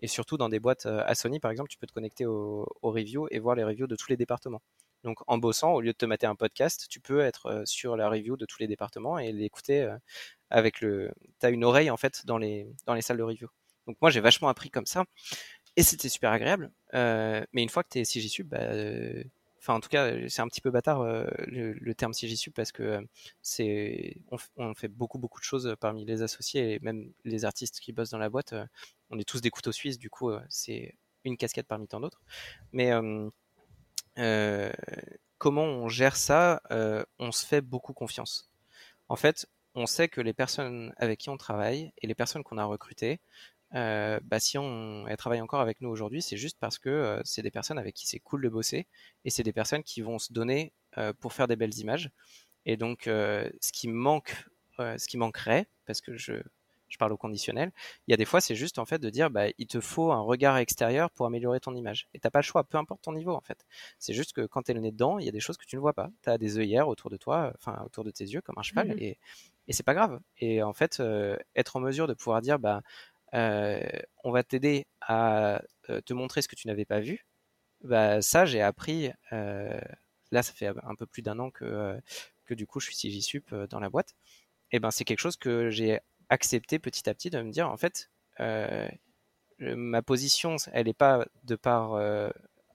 [0.00, 3.26] et surtout dans des boîtes à Sony, par exemple, tu peux te connecter aux, reviews
[3.30, 4.62] et voir les reviews de tous les départements.
[5.04, 8.08] Donc, en bossant, au lieu de te mater un podcast, tu peux être sur la
[8.08, 9.92] review de tous les départements et l'écouter
[10.50, 11.10] avec le.
[11.40, 13.48] Tu as une oreille en fait dans les, dans les salles de review.
[13.88, 15.04] Donc, moi, j'ai vachement appris comme ça
[15.76, 16.70] et c'était super agréable.
[16.94, 19.24] Euh, mais une fois que tu es bah, euh,
[19.58, 23.06] enfin en tout cas c'est un petit peu bâtard euh, le, terme CJSUB parce que
[23.40, 24.16] c'est
[24.56, 28.10] on, fait beaucoup beaucoup de choses parmi les associés et même les artistes qui bossent
[28.10, 28.54] dans la boîte.
[29.10, 30.94] on est tous des couteaux suisses, du coup c'est
[31.24, 32.20] une casquette parmi tant d'autres.
[32.72, 32.90] Mais
[35.38, 36.60] comment on gère ça
[37.18, 38.50] On se fait beaucoup confiance.
[39.08, 42.58] En fait, on sait que les personnes avec qui on travaille et les personnes qu'on
[42.58, 43.20] a recrutées,
[43.74, 47.20] euh, bah, si on, elle travaille encore avec nous aujourd'hui, c'est juste parce que euh,
[47.24, 48.86] c'est des personnes avec qui c'est cool de bosser
[49.24, 52.10] et c'est des personnes qui vont se donner euh, pour faire des belles images.
[52.66, 54.46] Et donc, ce qui manque,
[54.78, 56.34] ce qui manquerait, parce que je,
[56.92, 57.72] je parle au conditionnel,
[58.06, 60.12] il y a des fois, c'est juste en fait de dire, bah, il te faut
[60.12, 62.06] un regard extérieur pour améliorer ton image.
[62.14, 63.66] Et t'as pas le choix, peu importe ton niveau en fait.
[63.98, 65.74] C'est juste que quand t'es le nez dedans, il y a des choses que tu
[65.74, 66.10] ne vois pas.
[66.22, 68.88] Tu as des œillères autour de toi, enfin autour de tes yeux comme un cheval,
[68.88, 69.18] mmh et,
[69.68, 70.20] et c'est pas grave.
[70.38, 71.02] Et en fait,
[71.56, 72.82] être en mesure de pouvoir dire, bah
[73.32, 75.62] on va t'aider à
[76.04, 77.26] te montrer ce que tu n'avais pas vu.
[77.82, 79.10] Bah, ça, j'ai appris.
[79.30, 81.98] Là, ça fait un peu plus d'un an que,
[82.46, 84.14] que du coup, je suis CJSUP dans la boîte.
[84.70, 87.76] Et ben, c'est quelque chose que j'ai accepté petit à petit de me dire, en
[87.76, 88.10] fait,
[89.58, 91.94] ma position, elle n'est pas de par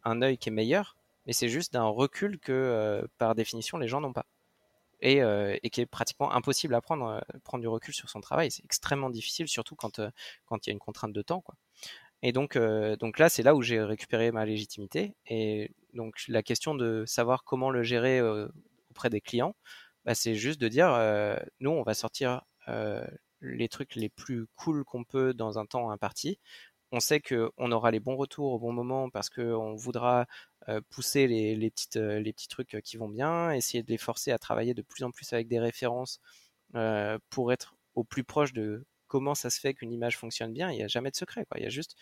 [0.03, 4.01] un œil qui est meilleur, mais c'est juste d'un recul que, par définition, les gens
[4.01, 4.25] n'ont pas.
[5.03, 8.49] Euh, et, qui est pratiquement impossible à prendre, euh, prendre du recul sur son travail.
[8.49, 10.09] C'est extrêmement difficile, surtout quand euh,
[10.51, 11.43] il y a une contrainte de temps.
[12.23, 15.15] Et donc, donc là, c'est là où j'ai récupéré ma légitimité.
[15.27, 18.19] Et donc la question de savoir comment le gérer
[18.89, 19.55] auprès des clients,
[20.03, 20.87] bah, c'est juste de dire,
[21.59, 22.41] nous, on va sortir
[23.41, 26.39] les trucs les plus cool qu'on peut dans un temps imparti.
[26.91, 30.25] On sait qu'on aura les bons retours au bon moment parce qu'on voudra
[30.89, 35.03] pousser les, petits trucs qui vont bien, essayer de les forcer à travailler de plus
[35.03, 36.21] en plus avec des références
[37.29, 40.71] pour être au plus proche de comment ça se fait qu'une image fonctionne bien.
[40.71, 41.45] Il n'y a jamais de secret.
[41.45, 41.59] Quoi.
[41.59, 41.95] Il y a juste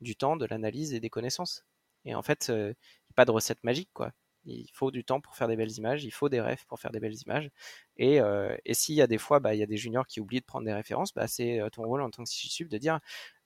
[0.00, 1.64] du temps, de l'analyse et des connaissances.
[2.04, 3.90] Et en fait, il n'y a pas de recette magique.
[3.92, 4.12] Quoi.
[4.44, 6.92] Il faut du temps pour faire des belles images, il faut des rêves pour faire
[6.92, 7.50] des belles images.
[7.96, 8.20] Et,
[8.64, 10.46] et s'il y a des fois, bah, il y a des juniors qui oublient de
[10.46, 13.00] prendre des références, bah, c'est ton rôle en tant que sub de dire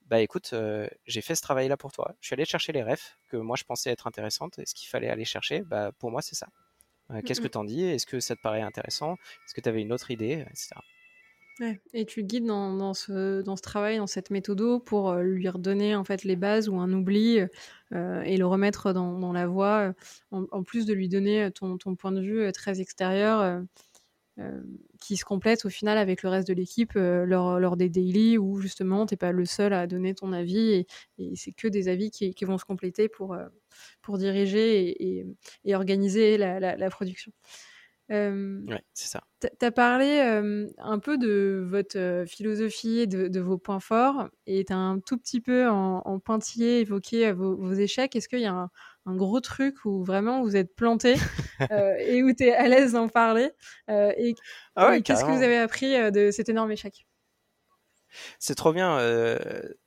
[0.06, 2.14] bah écoute, euh, j'ai fait ce travail-là pour toi.
[2.20, 4.88] Je suis allé chercher les refs que moi je pensais être intéressantes et ce qu'il
[4.88, 6.48] fallait aller chercher, bah, pour moi c'est ça.
[7.10, 7.82] Euh, qu'est-ce que t'en dis?
[7.82, 9.14] Est-ce que ça te paraît intéressant?
[9.14, 10.44] Est-ce que tu avais une autre idée?
[10.50, 10.70] Etc.
[11.60, 15.10] Ouais, et tu le guides dans, dans, ce, dans ce travail, dans cette méthode pour
[15.10, 17.38] euh, lui redonner en fait les bases ou un oubli
[17.92, 19.94] euh, et le remettre dans, dans la voie,
[20.32, 23.62] en, en, plus de lui donner ton, ton point de vue très extérieur
[25.00, 28.36] qui se complète au final avec le reste de l'équipe euh, lors, lors, des daily
[28.38, 30.86] où justement t'es pas le seul à donner ton avis et,
[31.18, 33.46] et c'est que des avis qui, qui, vont se compléter pour, euh,
[34.02, 35.26] pour diriger et, et,
[35.64, 37.32] et organiser la, la, la production.
[38.10, 39.22] Euh, ouais, c'est ça.
[39.40, 43.80] Tu as parlé euh, un peu de votre euh, philosophie et de, de, vos points
[43.80, 48.14] forts et tu as un tout petit peu en, en pointillé évoqué vos, vos échecs.
[48.14, 48.70] Est-ce qu'il y a un,
[49.06, 51.14] un, gros truc où vraiment vous êtes planté
[51.98, 53.50] et où tu es à l'aise d'en parler
[53.88, 54.34] Et,
[54.76, 57.06] ah ouais, et qu'est-ce que vous avez appris de cet énorme échec?
[58.38, 58.98] C'est trop bien.
[58.98, 59.38] Euh,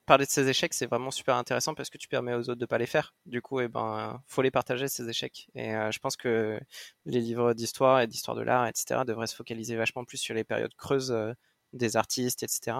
[0.06, 2.66] parler de ces échecs, c'est vraiment super intéressant parce que tu permets aux autres de
[2.66, 3.14] pas les faire.
[3.26, 5.48] Du coup, eh ben, faut les partager ces échecs.
[5.54, 6.60] Et euh, je pense que
[7.04, 10.44] les livres d'histoire et d'histoire de l'art, etc., devraient se focaliser vachement plus sur les
[10.44, 11.32] périodes creuses euh,
[11.72, 12.78] des artistes, etc.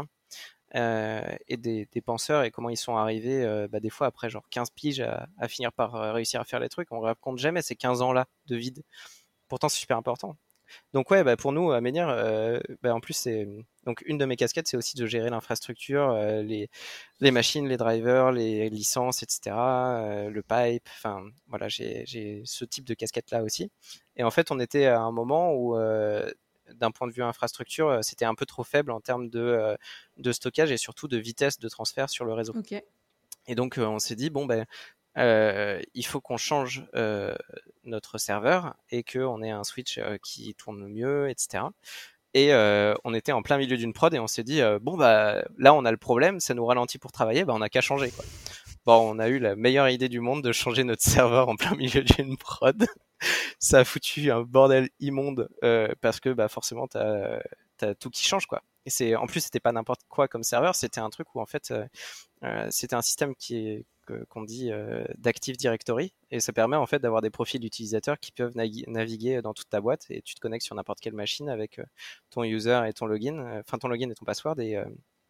[0.74, 4.46] Euh, et des, penseurs et comment ils sont arrivés, euh, bah, des fois après genre
[4.50, 6.92] 15 piges à, finir par réussir à faire les trucs.
[6.92, 8.82] On raconte jamais ces 15 ans-là de vide.
[9.48, 10.36] Pourtant, c'est super important.
[10.92, 13.48] Donc ouais, bah, pour nous à Menhir, euh, bah, en plus c'est
[13.84, 16.68] donc une de mes casquettes, c'est aussi de gérer l'infrastructure, euh, les,
[17.20, 20.88] les machines, les drivers, les licences, etc., euh, le pipe.
[20.96, 23.70] Enfin voilà, j'ai ce type de casquette là aussi.
[24.16, 26.30] Et en fait, on était à un moment où euh,
[26.74, 29.76] d'un point de vue infrastructure, c'était un peu trop faible en termes de,
[30.16, 32.56] de stockage et surtout de vitesse de transfert sur le réseau.
[32.56, 32.84] Okay.
[33.46, 34.66] Et donc on s'est dit bon ben
[35.18, 37.34] euh, il faut qu'on change euh,
[37.84, 41.64] notre serveur et qu'on ait un switch euh, qui tourne mieux, etc.
[42.34, 45.44] Et euh, on était en plein milieu d'une prod et on s'est dit bon bah
[45.56, 48.10] là on a le problème, ça nous ralentit pour travailler, bah on a qu'à changer
[48.10, 48.24] quoi.
[48.88, 51.76] Bon, on a eu la meilleure idée du monde de changer notre serveur en plein
[51.76, 52.86] milieu d'une prod.
[53.58, 55.50] ça a foutu un bordel immonde
[56.00, 57.38] parce que bah forcément t'as
[57.82, 58.62] as tout qui change quoi.
[58.86, 61.44] Et c'est en plus c'était pas n'importe quoi comme serveur, c'était un truc où en
[61.44, 61.74] fait
[62.70, 63.84] c'était un système qui
[64.28, 68.32] qu'on dit euh, d'Active Directory et ça permet en fait d'avoir des profils d'utilisateurs qui
[68.32, 71.78] peuvent naviguer dans toute ta boîte et tu te connectes sur n'importe quelle machine avec
[71.78, 71.84] euh,
[72.30, 74.78] ton user et ton login, euh, enfin ton login et ton password et,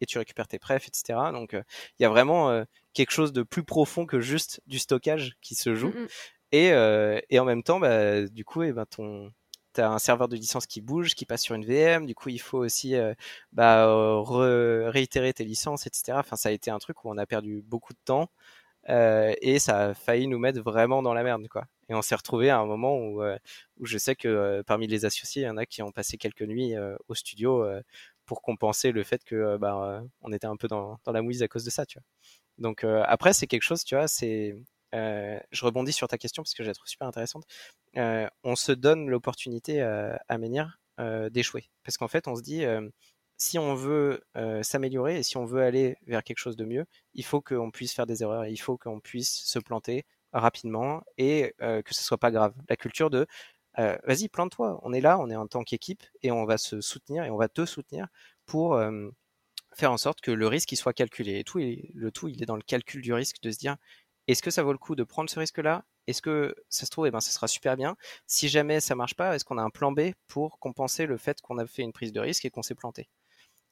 [0.01, 1.33] et tu récupères tes prefs, etc.
[1.33, 2.65] Donc il y a vraiment
[2.95, 5.89] quelque chose de plus profond que juste du stockage qui se joue.
[5.89, 6.09] Mm -hmm.
[6.53, 9.33] Et, et en même temps, bah, du coup, et eh ben ton,
[9.81, 12.41] as un serveur de licence qui bouge, qui passe sur une VM, du coup il
[12.41, 13.15] faut aussi euh,
[13.53, 16.19] bah, re réitérer tes licences, etc.
[16.19, 18.31] Enfin ça a été un truc où on a perdu beaucoup de temps
[18.89, 21.67] euh, et ça a failli nous mettre vraiment dans la merde quoi.
[21.89, 23.39] Et on s'est retrouvé à un moment où, euh,
[23.79, 26.19] où je sais que euh, parmi les associés, il y en a qui ont passé
[26.19, 27.67] quelques nuits euh, au studio
[28.29, 31.49] pour compenser le fait que bah, on était un peu dans, dans la mouise à
[31.49, 32.05] cause de ça, tu vois.
[32.59, 34.55] Donc après c'est quelque chose, tu vois, c'est
[34.95, 37.45] euh, je rebondis sur ta question parce que je la trouve super intéressante.
[37.97, 41.71] Euh, on se donne l'opportunité à, Menhir euh, d'échouer.
[41.85, 42.65] Parce qu'en fait, on se dit,
[43.37, 44.23] si on veut
[44.63, 47.93] s'améliorer et si on veut aller vers quelque chose de mieux, il faut qu'on puisse
[47.95, 52.31] faire des erreurs, il faut qu'on puisse se planter rapidement et que ce soit pas
[52.31, 52.55] grave.
[52.69, 53.27] La culture de
[54.05, 57.25] vas-y, plante-toi, on est là, on est en tant qu'équipe et on va se soutenir
[57.25, 58.09] et on va te soutenir
[58.47, 58.77] pour
[59.75, 61.39] faire en sorte que le risque il soit calculé.
[61.39, 63.77] Et tout, le tout, il est dans le calcul du risque de se dire
[64.27, 65.85] est-ce que ça vaut le coup de prendre ce risque-là?
[66.07, 67.97] Est-ce que ça se trouve, eh ben, ça sera super bien.
[68.27, 71.41] Si jamais ça marche pas, est-ce qu'on a un plan B pour compenser le fait
[71.43, 73.09] qu'on a fait une prise de risque et qu'on s'est planté?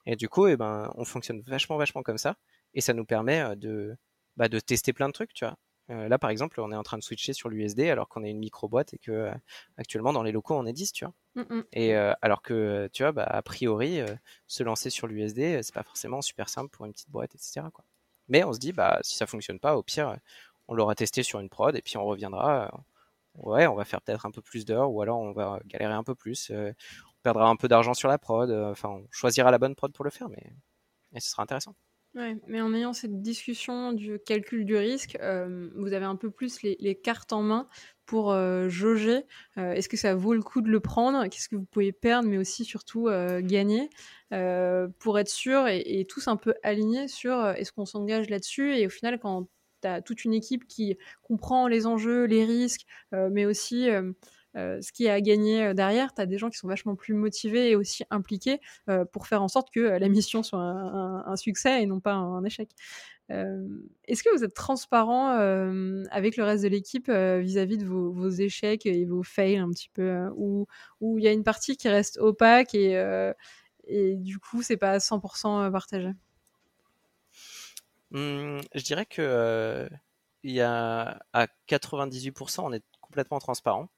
[0.06, 2.36] Et du coup, eh ben, on fonctionne vachement, vachement comme ça,
[2.74, 3.96] et ça nous permet euh, de,
[4.36, 5.56] bah, de tester plein de trucs, tu vois?
[5.90, 8.30] Euh, là, par exemple, on est en train de switcher sur l'USD alors qu'on est
[8.30, 9.34] une micro boîte et que euh,
[9.76, 11.14] actuellement dans les locaux on est 10, tu vois.
[11.36, 11.64] Mm -mm.
[11.72, 14.06] Et euh, alors que, tu vois, bah, a priori, euh,
[14.46, 17.68] se lancer sur l'USD, c'est pas forcément super simple pour une petite boîte, etc.
[17.72, 17.84] Quoi.
[18.28, 20.16] Mais on se dit, bah, si ça fonctionne pas, au pire,
[20.68, 22.70] on l'aura testé sur une prod et puis on reviendra.
[23.34, 26.04] Ouais, on va faire peut-être un peu plus d'heures ou alors on va galérer un
[26.04, 26.50] peu plus.
[26.50, 26.74] on
[27.22, 28.50] perdra un peu d'argent sur la prod.
[28.50, 30.52] Enfin, on choisira la bonne prod pour le faire, mais,
[31.12, 31.74] mais ce sera intéressant.
[32.16, 36.30] Ouais, mais en ayant cette discussion du calcul du risque, euh, vous avez un peu
[36.30, 37.68] plus les, cartes en main
[38.06, 38.34] pour
[38.68, 39.24] jauger
[39.56, 42.38] est-ce que ça vaut le coup de le prendre, qu'est-ce que vous pouvez perdre, mais
[42.38, 43.10] aussi surtout
[43.40, 43.90] gagner,
[44.98, 48.86] pour être sûr et, et, tous un peu alignés sur est-ce qu'on s'engage là-dessus et
[48.86, 49.48] au final quand
[49.82, 53.88] tu as toute une équipe qui comprend les enjeux, les risques, mais aussi
[54.56, 57.70] ce qui est à gagner derrière, tu as des gens qui sont vachement plus motivés
[57.70, 58.60] et aussi impliqués
[59.12, 62.70] pour faire en sorte que la mission soit un, succès et non pas un, échec.
[63.28, 65.30] Est-ce que vous êtes transparent
[66.10, 70.26] avec le reste de l'équipe vis-à-vis de vos, échecs et vos fails un petit peu
[70.36, 70.66] Ou
[71.02, 72.94] il y a une partie qui reste opaque et,
[73.86, 76.12] et du coup, c'est pas 100% partagé?
[78.10, 79.88] Mmh, Je dirais que
[80.42, 83.88] il y a à 98%, on est complètement transparent.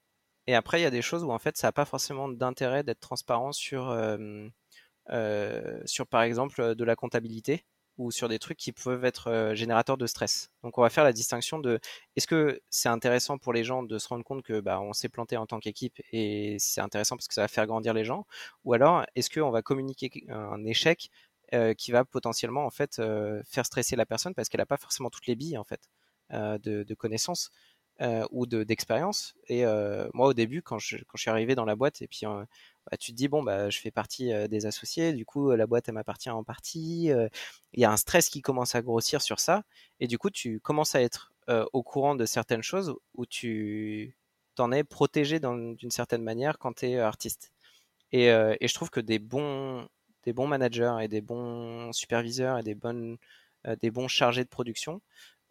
[0.49, 2.83] Et après, il y a des choses où en fait, ça n'a pas forcément d'intérêt
[2.83, 3.97] d'être transparent sur,
[5.87, 7.65] sur, par exemple, de la comptabilité
[7.99, 10.51] ou sur des trucs qui peuvent être euh, générateurs de stress.
[10.63, 11.81] Donc on va faire la distinction de
[12.17, 15.09] est-ce que c'est intéressant pour les gens de se rendre compte que bah, on s'est
[15.09, 18.25] planté en tant qu'équipe et c'est intéressant parce que ça va faire grandir les gens,
[18.65, 21.11] ou alors est-ce qu'on va communiquer un échec
[21.55, 24.77] euh, qui va potentiellement en fait euh, faire stresser la personne parce qu'elle n'a pas
[24.77, 25.81] forcément toutes les billes en fait
[26.31, 27.51] de, connaissances?
[28.31, 29.35] Ou d'expérience.
[29.49, 29.65] et
[30.15, 32.23] moi, au début, quand je, quand je suis arrivé dans la boîte, et puis
[32.91, 35.89] bah, tu te dis bon bah je fais partie des associés, du coup la boîte
[35.89, 37.11] elle m'appartient en partie.
[37.73, 39.63] Il y a un stress qui commence à grossir sur ça,
[40.01, 41.33] et du coup tu commences à être
[41.73, 44.17] au courant de certaines choses où tu
[44.55, 47.53] t'en es protégé d'une certaine manière quand tu es artiste.
[48.13, 49.89] Et, et, je trouve que des bons,
[50.25, 53.19] des bons managers et des bons superviseurs et des, bonnes,
[53.81, 55.01] des bons chargés de production,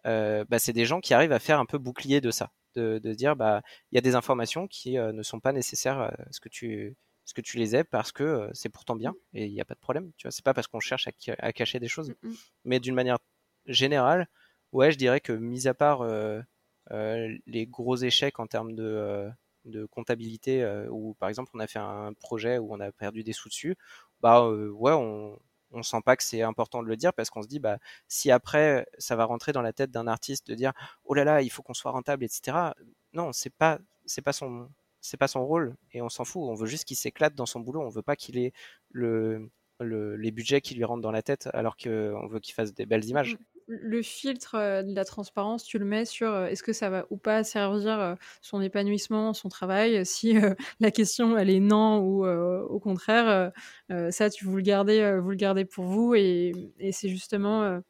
[0.07, 2.51] bah, c'est des gens qui arrivent à faire un peu bouclier de ça.
[2.75, 6.13] De, de dire bah il y a des informations qui ne sont pas nécessaires à
[6.29, 9.53] ce que tu ce que tu les aies parce que c'est pourtant bien et il
[9.53, 10.11] n'y a pas de problème.
[10.15, 11.07] Tu vois, c'est pas parce qu'on cherche
[11.39, 12.33] à, cacher des choses, mmh, mmh.
[12.65, 13.17] mais d'une manière
[13.65, 14.27] générale,
[14.73, 16.05] ouais, je dirais que mis à part
[16.91, 19.29] les gros échecs en termes de,
[19.65, 23.33] de comptabilité, où par exemple on a fait un projet où on a perdu des
[23.33, 23.75] sous dessus,
[24.21, 25.37] bah ouais, on,
[25.71, 27.77] on sent pas que c'est important de le dire parce qu'on se dit bah
[28.07, 30.71] si après ça va rentrer dans la tête d'un artiste de dire
[31.05, 32.57] oh là là il faut qu'on soit rentable etc
[33.13, 34.69] non c'est pas c'est pas son
[35.01, 36.43] c'est pas son rôle et on s'en fout.
[36.43, 37.81] On veut juste qu'il s'éclate dans son boulot.
[37.81, 38.53] On veut pas qu'il ait
[38.91, 39.49] le,
[39.79, 43.05] les budgets qui lui rentrent dans la tête alors qu'on veut qu'il fasse des belles
[43.05, 43.37] images.
[43.69, 47.05] Le filtre euh, de la transparence, tu le mets sur euh, est-ce que ça va
[47.09, 50.05] ou pas servir euh, son épanouissement, son travail?
[50.05, 50.33] Si
[50.79, 53.51] la question elle est non ou au contraire,
[54.09, 56.53] ça tu vous le gardez, vous le gardez pour vous et,
[56.91, 57.81] c'est justement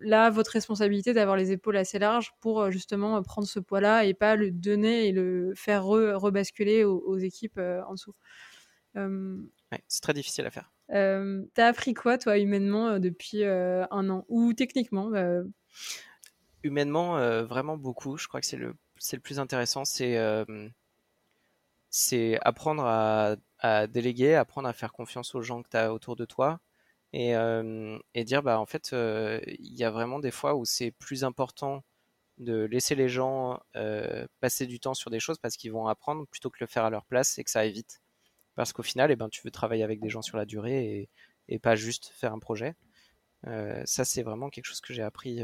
[0.00, 4.36] là votre responsabilité d'avoir les épaules assez larges pour justement prendre ce poids-là et pas
[4.36, 8.14] le donner et le faire rebasculer aux, équipes en dessous.
[9.88, 10.70] c'est très difficile à faire.
[10.88, 14.24] T'as appris quoi, toi, humainement, depuis un an?
[14.28, 15.12] Ou techniquement
[16.64, 18.16] Humainement, vraiment beaucoup.
[18.16, 18.74] Je crois que c'est le,
[19.12, 19.84] le plus intéressant.
[19.84, 20.16] C'est
[22.42, 26.60] apprendre à, déléguer, apprendre à faire confiance aux gens que tu as autour de toi,
[27.12, 27.32] et,
[28.14, 31.82] et dire bah en fait il y a vraiment des fois où c'est plus important
[32.38, 33.60] de laisser les gens
[34.40, 36.90] passer du temps sur des choses parce qu'ils vont apprendre plutôt que le faire à
[36.90, 38.00] leur place et que ça aille vite
[38.58, 41.08] parce qu'au final eh ben tu veux travailler avec des gens sur la durée
[41.48, 42.74] et, pas juste faire un projet.
[43.84, 45.42] Ça c'est vraiment quelque chose que j'ai appris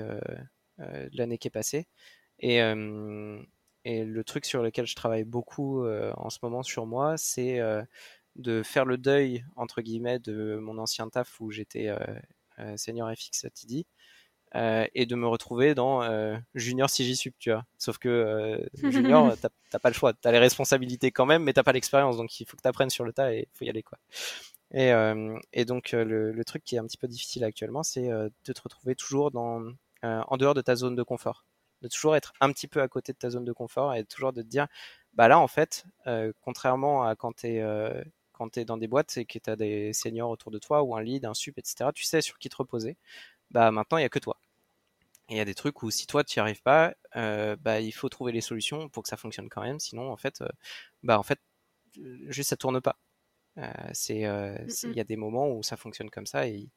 [0.79, 1.87] l'année qui est passée.
[2.41, 7.61] Et, le truc sur lequel je travaille beaucoup en ce moment sur moi c'est
[8.37, 11.99] de faire le deuil entre guillemets de mon ancien taf où j'étais euh,
[12.59, 13.51] euh, senior FX à
[14.55, 16.03] euh, et de me retrouver dans
[16.55, 17.65] junior sup tu vois.
[17.79, 19.35] Sauf que junior,
[19.71, 22.47] t'as pas le choix, t'as les responsabilités quand même, mais t'as pas l'expérience, donc il
[22.47, 23.99] faut que t'apprennes sur le tas et il faut y aller quoi.
[24.73, 24.93] Et,
[25.53, 28.61] et donc le, le, truc qui est un petit peu difficile actuellement, c'est de te
[28.61, 29.63] retrouver toujours dans,
[30.03, 31.45] en dehors de ta zone de confort,
[31.83, 34.33] de toujours être un petit peu à côté de ta zone de confort et toujours
[34.33, 34.67] de te dire,
[35.13, 35.85] bah là en fait,
[36.41, 37.63] contrairement à quand t'es
[38.35, 40.83] quand tu es dans des boîtes, c'est que tu as des seniors autour de toi
[40.83, 41.91] ou un lead, un sup, etc.
[41.95, 42.97] Tu sais sur qui te reposer.
[43.55, 44.39] Bah maintenant, il n'y a que toi.
[45.29, 47.81] Et il y a des trucs où si toi tu n'y arrives pas, euh, bah,
[47.81, 49.81] il faut trouver les solutions pour que ça fonctionne quand même.
[49.81, 50.49] Sinon, en fait, euh,
[51.03, 51.41] bah en fait,
[52.29, 52.99] juste ça tourne pas.
[53.59, 54.21] Euh, c'est,
[54.85, 56.69] il y a des moments où ça fonctionne comme ça et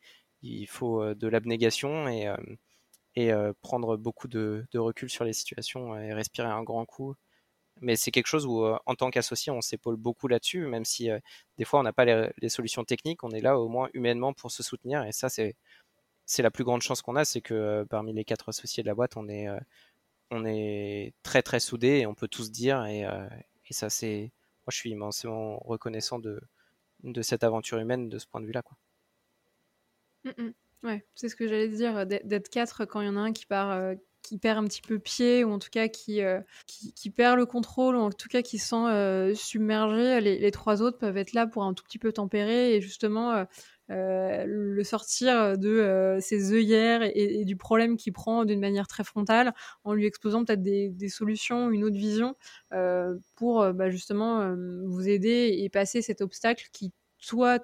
[0.44, 2.34] il faut de l'abnégation et,
[3.16, 3.32] et
[3.62, 7.16] prendre beaucoup de, de, recul sur les situations et respirer un grand coup
[7.82, 11.10] mais c'est quelque chose où, euh, en tant qu'associé, on s'épaule beaucoup là-dessus, même si
[11.12, 11.20] euh,
[11.58, 14.52] des fois on n'a pas les, solutions techniques, on est là au moins humainement pour
[14.52, 15.04] se soutenir.
[15.04, 15.56] Et ça, c'est
[16.28, 18.88] c'est la plus grande chance qu'on a, c'est que euh, parmi les quatre associés de
[18.88, 19.48] la boîte, on est
[20.30, 22.86] on est très très soudés et on peut tous dire.
[22.86, 23.06] Et,
[23.70, 24.34] et ça, c'est
[24.66, 28.78] moi, je suis immensément reconnaissant de cette aventure humaine de ce point de vue-là, quoi.
[30.26, 30.54] Mmh, mmh.
[30.84, 33.46] Ouais, c'est ce que j'allais dire, d'être quatre quand il y en a un qui
[33.46, 36.20] part qui perd un petit peu pied ou en tout cas qui,
[36.68, 40.82] qui, perd le contrôle ou en tout cas qui se sent submergé, les, les, trois
[40.82, 43.46] autres peuvent être là pour un tout petit peu tempérer et justement
[43.90, 49.04] euh, le sortir de euh, ses œillères et, du problème qu'il prend d'une manière très
[49.04, 49.54] frontale
[49.86, 52.36] en lui exposant peut-être des, solutions, une autre vision
[52.74, 54.54] euh, pour bah, justement
[54.86, 56.92] vous aider et passer cet obstacle qui,
[57.26, 57.60] toi,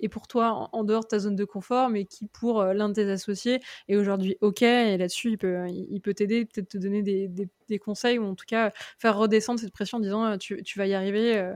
[0.00, 2.94] est pour toi en, dehors de ta zone de confort, mais qui pour l'un de
[2.94, 4.62] tes associés est aujourd'hui OK.
[4.62, 8.46] Et là-dessus, il peut, il peut t'aider, peut-être te donner des, conseils ou en tout
[8.46, 11.52] cas faire redescendre cette pression en disant tu, tu vas y arriver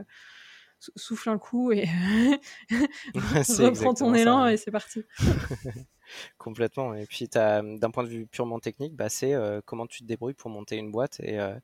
[0.95, 1.85] souffle un coup et
[2.69, 5.03] reprends ton élan et c'est parti.
[6.37, 6.93] Complètement.
[6.93, 10.33] Et puis, d'un point de vue purement technique, bah, c'est euh, comment tu te débrouilles
[10.33, 11.55] pour monter une boîte et, euh,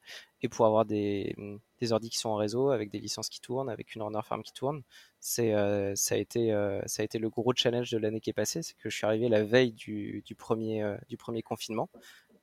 [0.42, 1.36] et pour avoir des,
[1.80, 4.44] des ordis qui sont en réseau, avec des licences qui tournent, avec une runner farm
[4.44, 4.82] qui tourne.
[5.20, 6.52] C'est, euh, ça, a été,
[6.86, 8.62] ça a été le gros challenge de l'année qui est passée.
[8.62, 11.90] C'est que je suis arrivé la veille du, du premier, du premier confinement.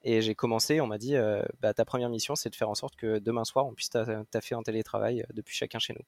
[0.05, 1.15] Et j'ai commencé, on m'a dit,
[1.61, 4.55] bah, ta première mission, c'est de faire en sorte que demain soir, on puisse taffer
[4.55, 6.05] en télétravail depuis chacun chez nous.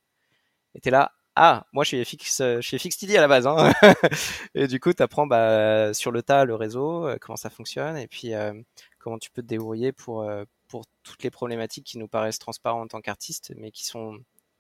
[0.74, 3.47] Et t'es là, ah, moi je suis FX, euh, je suis FXTD à la base.
[3.47, 3.70] Hein.
[4.57, 7.97] et du coup, tu apprends bah, sur le tas le réseau, euh, comment ça fonctionne,
[7.97, 8.53] et puis euh,
[8.99, 10.28] comment tu peux te débrouiller pour,
[10.66, 14.19] pour toutes les problématiques qui nous paraissent transparentes en tant qu'artistes, mais qui sont,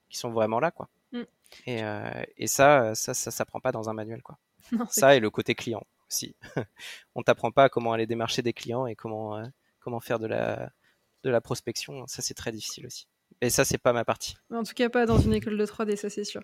[0.08, 0.70] qui sont vraiment là.
[0.70, 0.88] quoi.
[1.10, 1.22] Mm.
[1.66, 1.82] Et,
[2.36, 4.22] et ça, ça, ça s'apprend pas dans un manuel.
[4.22, 4.38] quoi.
[4.88, 6.36] ça et le côté client aussi.
[7.16, 9.42] On t'apprend pas comment aller démarcher des clients et comment,
[9.80, 10.70] comment faire de la,
[11.24, 12.06] de la prospection.
[12.06, 13.08] Ça, c'est très difficile aussi.
[13.40, 14.36] Et ça, c'est pas ma partie.
[14.52, 16.42] En tout cas, pas dans une école de 3D, ça c'est sûr.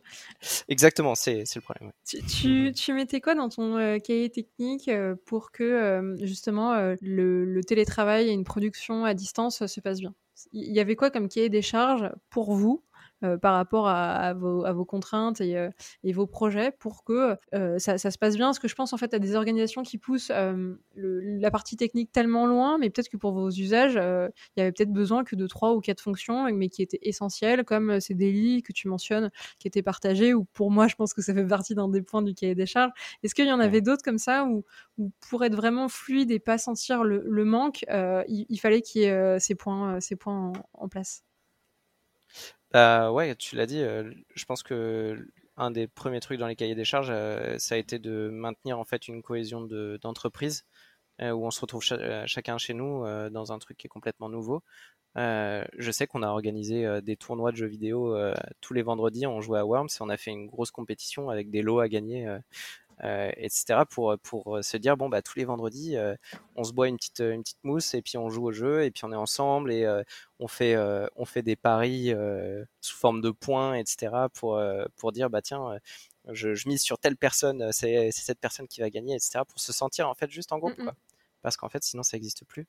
[0.69, 1.91] Exactement, c'est le problème.
[2.05, 7.45] Tu, tu, mettais quoi dans ton euh, cahier technique euh, pour que euh, justement le,
[7.45, 10.15] le, télétravail et une production à distance se passent bien?
[10.53, 12.83] Il y avait quoi comme cahier des charges pour vous
[13.41, 15.71] par rapport à, vos, contraintes euh,
[16.03, 18.47] et, vos projets pour que euh, ça, se passe bien.
[18.47, 20.33] Parce que je pense en fait à des organisations qui poussent
[20.97, 24.93] la partie technique tellement loin, mais peut-être que pour vos usages, il y avait peut-être
[24.93, 28.73] besoin que de trois ou quatre fonctions, mais qui étaient essentielles, comme ces délits que
[28.73, 31.89] tu mentionnes, qui étaient partagés, ou pour moi, je pense que ça fait partie d'un
[31.89, 32.93] des points du cahier des charges.
[33.23, 34.65] Est-ce qu'il y en avait d'autres comme ça, où,
[35.29, 37.85] pour être vraiment fluide et pas sentir le, manque,
[38.29, 41.25] il, fallait qu'il y ait ces points, ces points en place?
[42.75, 46.57] Bah ouais, tu l'as dit, euh, je pense que un des premiers trucs dans les
[46.57, 49.61] cahiers des charges, euh, ça a été de maintenir en fait une cohésion
[50.03, 50.65] d'entreprise
[51.23, 51.85] euh, où on se retrouve
[52.27, 54.63] chacun chez nous dans un truc qui est complètement nouveau.
[55.17, 58.17] je sais qu'on a organisé des tournois de jeux vidéo
[58.61, 61.51] tous les vendredis, on jouait à Worms et on a fait une grosse compétition avec
[61.51, 62.27] des lots à gagner
[63.03, 63.81] euh, etc.
[63.91, 66.15] pour pour se dire bon bah tous les vendredis euh,
[66.55, 68.93] on se boit une petite une petite mousse et puis on joue au jeu et
[68.93, 70.05] puis on est ensemble et euh,
[70.39, 70.77] on fait
[71.17, 72.13] on fait des paris
[72.81, 74.13] sous forme de points etc.
[74.33, 74.61] pour
[74.97, 75.77] pour dire bah tiens
[76.29, 79.41] je, je mise sur telle personne c'est cette personne qui va gagner etc.
[79.49, 80.95] pour se sentir en fait juste en groupe quoi
[81.43, 82.67] parce qu'en fait sinon ça n'existe plus.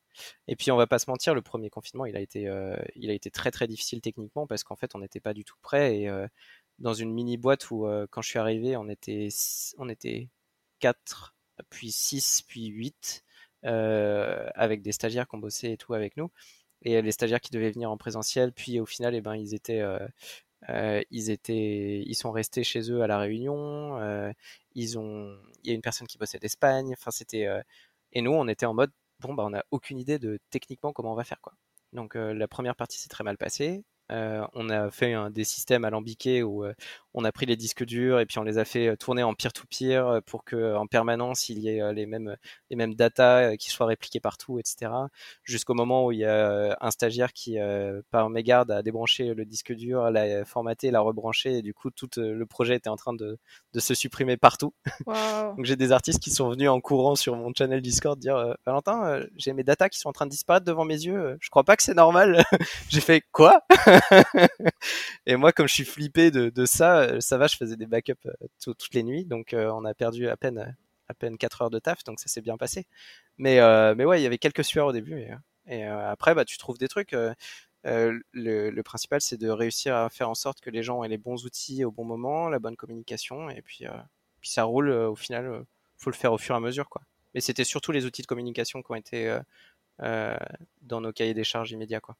[0.49, 2.51] Et puis on va pas se mentir, le premier confinement il a été,
[2.95, 5.55] il a été très très difficile techniquement parce qu'en fait on n'était pas du tout
[5.61, 6.09] prêt et
[6.79, 9.29] dans une mini boîte où euh, quand je suis arrivé, on était
[9.77, 10.29] on était
[10.79, 11.35] 4
[11.69, 13.23] puis 6 puis 8
[13.65, 16.31] euh, avec des stagiaires qui ont bossé et tout avec nous.
[16.83, 19.81] Et les stagiaires qui devaient venir en présentiel puis au final eh ben ils étaient
[19.81, 23.99] euh, ils étaient ils sont restés chez eux à la réunion
[24.75, 27.47] ils ont il y a une personne qui bossait d'Espagne enfin c'était
[28.13, 31.13] et nous on était en mode bon bah on a aucune idée de techniquement comment
[31.13, 31.53] on va faire quoi.
[31.93, 35.83] Donc la première partie s'est très mal passée euh, on a fait un, des systèmes
[35.83, 36.73] alambiqués où euh,
[37.15, 39.33] on a pris les disques durs et puis on les a fait euh, tourner en
[39.33, 42.35] peer-to-peer pour que en permanence il y ait les mêmes
[42.69, 44.91] les mêmes data qui soient répliquées partout, etc.
[45.43, 47.57] Jusqu'au moment où il y a un stagiaire qui
[48.11, 52.09] par mégarde a débranché le disque dur, l'a formaté, l'a rebranché et du coup tout
[52.17, 53.37] le projet était en train de,
[53.73, 54.73] de se supprimer partout.
[55.05, 59.21] Donc j'ai des artistes qui sont venus en courant sur mon channel Discord dire Valentin,
[59.37, 61.75] j'ai mes data qui sont en train de disparaître devant mes yeux, je crois pas
[61.75, 62.43] que c'est normal.
[62.89, 63.61] j'ai fait quoi?
[65.25, 68.25] Et moi, comme je suis flippé de, ça, euh, ça va, je faisais des backups
[68.25, 70.75] euh, toutes les nuits, donc euh, on a perdu à peine
[71.07, 72.87] à peine 4 heures de taf, donc ça s'est bien passé.
[73.37, 73.59] Mais
[73.95, 75.27] mais ouais, il y avait quelques sueurs au début,
[75.67, 77.15] et, après, bah tu trouves des trucs.
[77.83, 81.17] le, le, principal, c'est de réussir à faire en sorte que les gens aient les
[81.17, 83.85] bons outils au bon moment, la bonne communication, et puis,
[84.41, 84.89] puis ça roule.
[84.89, 85.63] au final,
[85.97, 87.01] faut le faire au fur et à mesure, quoi.
[87.35, 89.39] Mais c'était surtout les outils de communication qui ont été
[89.99, 92.15] dans nos cahiers des charges immédiats, quoi.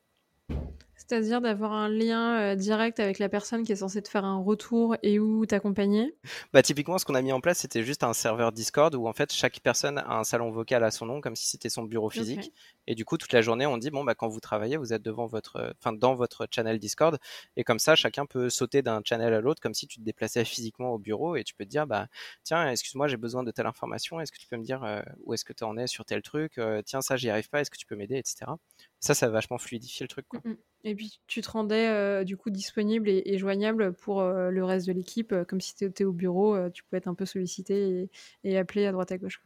[1.07, 4.40] C'est-à-dire d'avoir un lien euh, direct avec la personne qui est censée te faire un
[4.41, 6.15] retour et ou t'accompagner?
[6.53, 9.14] Bah typiquement, ce qu'on a mis en place, c'était juste un serveur Discord où en
[9.14, 12.10] fait chaque personne a un salon vocal à son nom, comme si c'était son bureau
[12.10, 12.52] physique.
[12.88, 15.03] Et du coup, toute la journée, on dit bon bah quand vous travaillez, vous êtes
[15.03, 17.19] devant votre, enfin dans votre channel Discord,
[17.56, 20.45] et comme ça, chacun peut sauter d'un channel à l'autre, comme si tu te déplaçais
[20.45, 22.07] physiquement au bureau, et tu peux te dire bah
[22.44, 25.34] tiens, excuse-moi, j'ai besoin de telle information, est-ce que tu peux me dire euh, où
[25.34, 27.72] est-ce que tu en es sur tel truc, euh, tiens ça j'y arrive pas, est-ce
[27.72, 28.52] que tu peux m'aider, etc.
[28.99, 30.27] Ça, ça va vachement fluidifier le truc.
[30.27, 30.41] Quoi.
[30.44, 30.56] Mmh
[30.86, 34.86] et puis tu te rendais euh, du coup disponible et, joignable pour euh, le reste
[34.86, 38.10] de l'équipe, euh, comme si tu étais au bureau, tu pouvais être un peu sollicité
[38.44, 39.41] et, appelé à droite à gauche.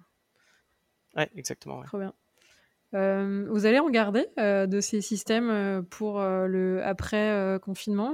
[1.16, 1.82] Ouais, exactement.
[1.84, 2.14] Trop bien.
[2.91, 8.14] vous allez en garder de ces systèmes pour le après confinement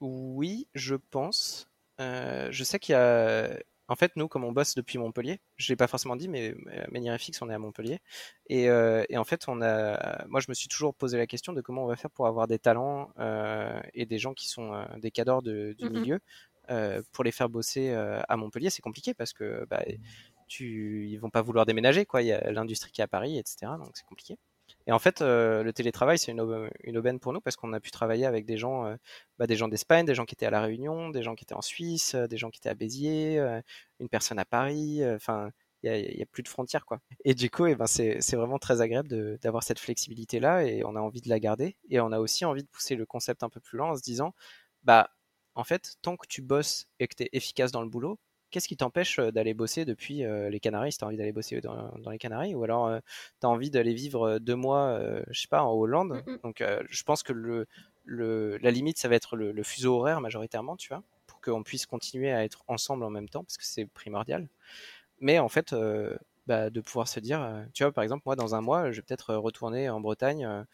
[0.00, 1.68] Oui, je pense.
[1.98, 3.58] je sais qu'il y a
[3.92, 6.54] en fait, nous, comme on bosse depuis Montpellier, je l'ai pas forcément dit, mais
[7.18, 8.00] FX, on est à Montpellier.
[8.50, 11.60] Euh, et, en fait, on a, moi, je me suis toujours posé la question de
[11.60, 14.86] comment on va faire pour avoir des talents euh, et des gens qui sont euh,
[14.96, 16.20] des cadors du milieu
[17.12, 18.70] pour les faire bosser à Montpellier.
[18.70, 19.84] C'est compliqué parce que bah,
[20.48, 22.22] tu, ils vont pas vouloir déménager, quoi.
[22.22, 23.72] Il y a l'industrie qui est à Paris, etc.
[23.78, 24.38] Donc c'est compliqué.
[24.86, 26.40] Et en fait, euh, le télétravail, c'est une,
[26.96, 28.96] aubaine pour nous parce qu'on a pu travailler avec des gens, euh,
[29.38, 31.54] bah, des gens d'Espagne, des gens qui étaient à La Réunion, des gens qui étaient
[31.54, 33.38] en Suisse, euh, des gens qui étaient à Béziers,
[34.00, 35.02] une personne à Paris.
[35.14, 35.50] Enfin,
[35.82, 37.00] il n'y a, plus de frontières, quoi.
[37.24, 41.00] Et du coup, eh ben, c'est vraiment très agréable d'avoir cette flexibilité-là et on a
[41.00, 41.76] envie de la garder.
[41.90, 44.02] Et on a aussi envie de pousser le concept un peu plus loin en se
[44.02, 44.34] disant,
[44.84, 45.10] bah,
[45.54, 48.18] en fait, tant que tu bosses et que tu es efficace dans le boulot,
[48.52, 50.92] qu'est-ce qui t'empêche d'aller bosser depuis les Canaries?
[50.92, 52.54] Si tu as envie d'aller bosser dans, les Canaries?
[52.54, 53.00] Ou alors
[53.40, 55.00] tu as envie d'aller vivre deux mois,
[55.30, 56.22] je sais pas, en Hollande?
[56.26, 57.66] Mmh Donc je pense que le,
[58.04, 61.86] le, la limite, ça va être le, fuseau horaire majoritairement, tu vois, pour qu'on puisse
[61.86, 64.48] continuer à être ensemble en même temps parce que c'est primordial.
[65.20, 65.74] Mais en fait,
[66.46, 69.02] bah, de pouvoir se dire, tu vois, par exemple, moi dans un mois, je vais
[69.02, 70.64] peut-être retourner en Bretagne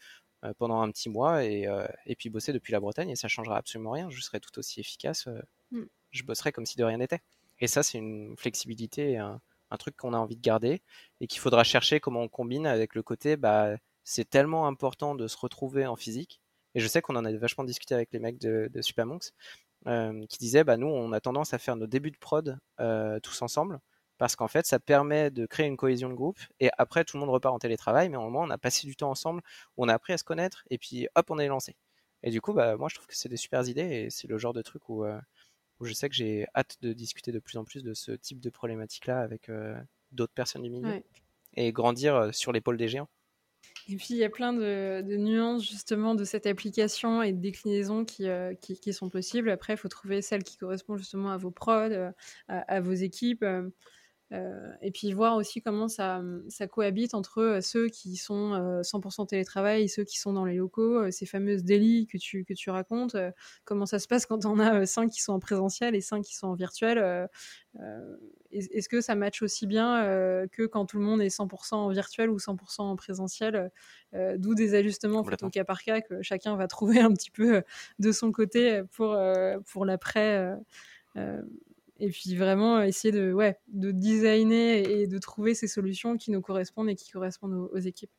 [0.57, 1.67] pendant un petit mois et,
[2.05, 4.09] et, puis bosser depuis la Bretagne et ça changera absolument rien.
[4.09, 5.27] Je serai tout aussi efficace.
[5.71, 5.83] Mmh.
[6.11, 7.21] Je bosserai comme si de rien n'était.
[7.59, 9.41] Et ça, c'est une flexibilité, un,
[9.71, 10.81] un truc qu'on a envie de garder
[11.21, 15.27] et qu'il faudra chercher comment on combine avec le côté, bah, c'est tellement important de
[15.27, 16.41] se retrouver en physique.
[16.75, 19.31] Et je sais qu'on en a vachement discuté avec les mecs de, Supermonks,
[19.87, 23.19] euh, qui disaient, bah, nous, on a tendance à faire nos débuts de prod euh,
[23.21, 23.79] tous ensemble,
[24.17, 27.21] parce qu'en fait, ça permet de créer une cohésion de groupe, et après, tout le
[27.21, 29.41] monde repart en télétravail, mais au moins, on a passé du temps ensemble,
[29.77, 31.75] on a appris à se connaître, et puis, hop, on est lancé.
[32.23, 34.37] Et du coup, bah, moi, je trouve que c'est des super idées, et c'est le
[34.37, 35.19] genre de truc où, euh,
[35.79, 38.39] où je sais que j'ai hâte de discuter de plus en plus de ce type
[38.39, 39.75] de problématique-là avec euh,
[40.11, 41.01] d'autres personnes du milieu
[41.55, 43.09] et grandir euh, sur l'épaule des géants.
[43.87, 48.05] Et puis il y a plein de, nuances justement de cette application et de déclinaisons
[48.05, 49.49] qui, euh, qui, sont possibles.
[49.49, 52.11] Après, il faut trouver celle qui correspond justement à vos prods,
[52.47, 53.45] à, vos équipes.
[54.31, 59.21] Euh, et puis voir aussi comment ça, ça cohabite entre euh, ceux qui sont 100%
[59.21, 62.53] euh, télétravail et ceux qui sont dans les locaux, ces fameuses délits que tu, que
[62.53, 63.15] tu racontes,
[63.65, 66.35] comment ça se passe quand on a 5 qui sont en présentiel et 5 qui
[66.35, 67.29] sont en virtuel.
[68.51, 70.03] Est-ce que ça match aussi bien
[70.51, 73.71] que quand tout le monde est 100% en virtuel ou 100% en présentiel
[74.13, 77.63] D'où des ajustements au cas par cas que chacun va trouver un petit peu
[77.99, 79.17] de son côté pour,
[79.71, 80.55] pour l'après
[81.99, 86.41] et puis vraiment essayer de, ouais, de designer et de trouver ces solutions qui nous
[86.41, 88.11] correspondent et qui correspondent aux, équipes.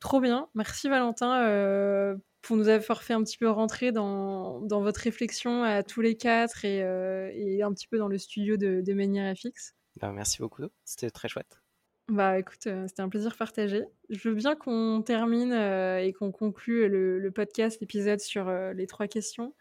[0.00, 0.48] Trop bien.
[0.54, 5.64] Merci Valentin euh, pour nous avoir fait un petit peu rentrer dans, dans votre réflexion
[5.64, 8.94] à tous les quatre et, euh, et, un petit peu dans le studio de, de
[8.94, 9.74] Manière FX.
[10.00, 10.64] Bah, merci beaucoup.
[10.84, 11.60] C'était très chouette.
[12.08, 13.82] Bah écoute, euh, c'était un plaisir partagé.
[14.10, 19.08] Je veux bien qu'on termine et qu'on conclue le, le podcast, l'épisode sur les trois
[19.08, 19.54] questions.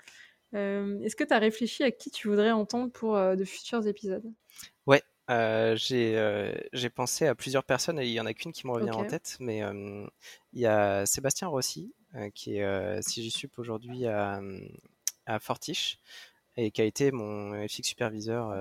[0.56, 3.86] Euh, est-ce que tu as réfléchi à qui tu voudrais entendre pour euh, de futurs
[3.88, 4.32] épisodes?
[4.88, 8.72] Ouais, euh, j'ai pensé à plusieurs personnes et il y en a qu'une qui me
[8.72, 9.62] revient en tête, mais
[10.54, 11.94] il y a Sébastien Rossi
[12.34, 14.40] qui est CGSUP aujourd'hui à,
[15.26, 16.00] à Fortiche
[16.58, 18.52] et qui a été mon FX superviseur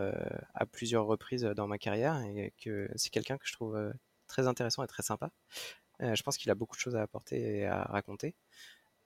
[0.54, 3.92] à plusieurs reprises dans ma carrière et que c'est quelqu'un que je trouve
[4.26, 5.30] très intéressant et très sympa.
[6.00, 8.34] je pense qu'il a beaucoup de choses à apporter et à raconter.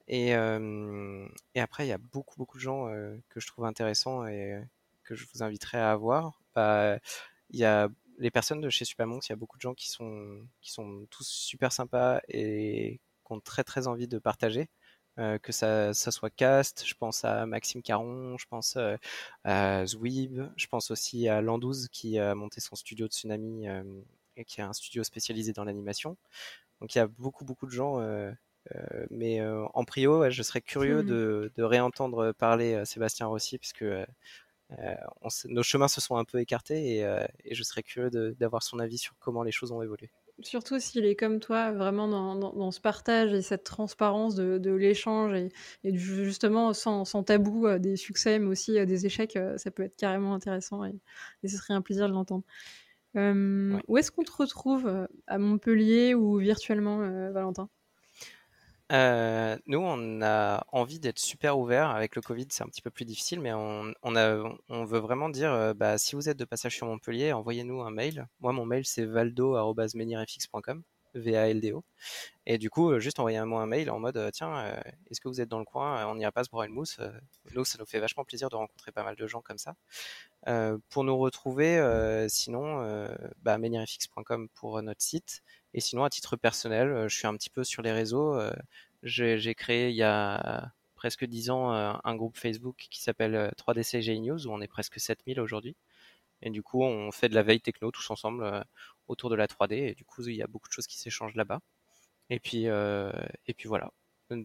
[0.09, 0.33] Et,
[1.55, 2.87] après, il y a beaucoup, beaucoup de gens
[3.29, 4.59] que je trouve intéressants et
[5.03, 6.41] que je vous inviterai à voir.
[6.55, 6.97] Bah,
[7.51, 9.89] il y a les personnes de chez Supermonks, il y a beaucoup de gens qui
[9.89, 14.69] sont, qui sont tous super sympas et qui ont très, très envie de partager.
[15.17, 18.77] que ça, ça, soit Cast, je pense à Maxime Caron, je pense
[19.43, 23.67] à Zwib, je pense aussi à Landouz qui a monté son studio de Tsunami
[24.37, 26.17] et qui a un studio spécialisé dans l'animation.
[26.81, 27.99] Donc il y a beaucoup beaucoup de gens
[28.75, 31.07] euh, mais euh, en prio, je serais curieux mmh.
[31.07, 33.85] de, de, réentendre parler euh, Sébastien Rossi, puisque
[35.45, 36.99] nos chemins se sont un peu écartés et,
[37.43, 40.11] et je serais curieux d'avoir son avis sur comment les choses ont évolué.
[40.41, 44.71] Surtout s'il est comme toi, vraiment dans, dans, ce partage et cette transparence de, de
[44.71, 45.49] l'échange et,
[45.83, 50.35] et, justement sans, sans tabou des succès mais aussi des échecs, ça peut être carrément
[50.35, 50.93] intéressant et,
[51.41, 52.43] et ce serait un plaisir de l'entendre.
[53.15, 53.81] Ouais.
[53.87, 56.99] Où est-ce qu'on te retrouve à Montpellier ou virtuellement,
[57.31, 57.69] Valentin?
[58.91, 61.89] Euh, nous, on a envie d'être super ouvert.
[61.89, 64.99] Avec le Covid, c'est un petit peu plus difficile, mais on, on, a, on veut
[64.99, 68.27] vraiment dire, euh, bah, si vous êtes de passage sur Montpellier, envoyez-nous un mail.
[68.39, 70.83] Moi, mon mail, c'est valdo.menirfx.com,
[71.13, 71.83] V-A-L-D-O.
[72.47, 74.75] Et du coup, euh, juste envoyez-moi un mail en mode, tiens,
[75.11, 76.07] est-ce que vous êtes dans le coin?
[76.07, 76.99] On n'ira pas se boire une mousse.
[77.53, 79.75] nous, ça nous fait vachement plaisir de rencontrer pas mal de gens comme ça.
[80.89, 83.07] pour nous retrouver, sinon,
[83.43, 85.43] bah, menirfx.com pour notre site.
[85.73, 88.35] Et sinon, à titre personnel, euh, je suis un petit peu sur les réseaux.
[88.35, 88.51] Euh,
[89.03, 94.19] j'ai créé il y a presque 10 ans euh, un groupe Facebook qui s'appelle 3DCG
[94.19, 95.75] News où on est presque 7000 aujourd'hui.
[96.41, 98.65] Et du coup, on fait de la veille techno tous ensemble
[99.07, 99.73] autour de la 3D.
[99.73, 101.59] Et du coup, il y a beaucoup de choses qui s'échangent là-bas.
[102.29, 103.91] Et puis, et puis voilà.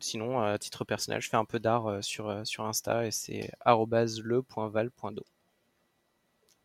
[0.01, 5.24] Sinon, à titre personnel, je fais un peu d'art sur, sur Insta et c'est le.val.do.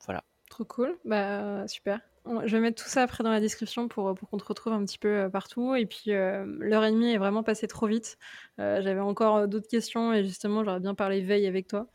[0.05, 0.23] Voilà.
[0.49, 0.97] Trop cool.
[1.05, 2.01] Bah, super.
[2.45, 4.85] Je vais mettre tout ça après dans la description pour, pour qu'on te retrouve un
[4.85, 5.73] petit peu euh, partout.
[5.75, 8.17] Et puis, euh, l'heure et demie est vraiment passée trop vite.
[8.59, 11.87] Euh, j'avais encore d'autres questions et justement, j'aurais bien parlé veille avec toi.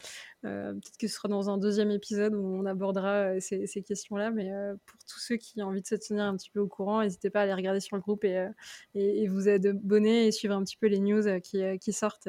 [0.43, 4.31] Peut-être que ce sera dans un deuxième épisode où on abordera ces, questions-là.
[4.31, 4.51] Mais
[4.85, 7.31] pour tous ceux qui ont envie de se tenir un petit peu au courant, n'hésitez
[7.31, 8.47] pas à aller regarder sur le groupe et,
[8.95, 12.29] et, vous abonner et suivre un petit peu les news qui sortent.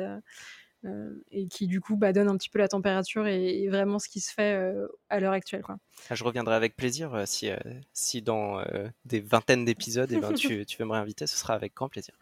[0.86, 4.08] Euh, et qui du coup bah, donne un petit peu la température et, vraiment ce
[4.08, 5.62] qui se fait euh, à l'heure actuelle.
[5.62, 5.78] Quoi.
[6.10, 7.50] Ah, je reviendrai avec plaisir euh, si,
[7.94, 8.64] si dans
[9.06, 12.14] des vingtaines d'épisodes eh ben, tu, tu veux me réinviter, ce sera avec grand plaisir.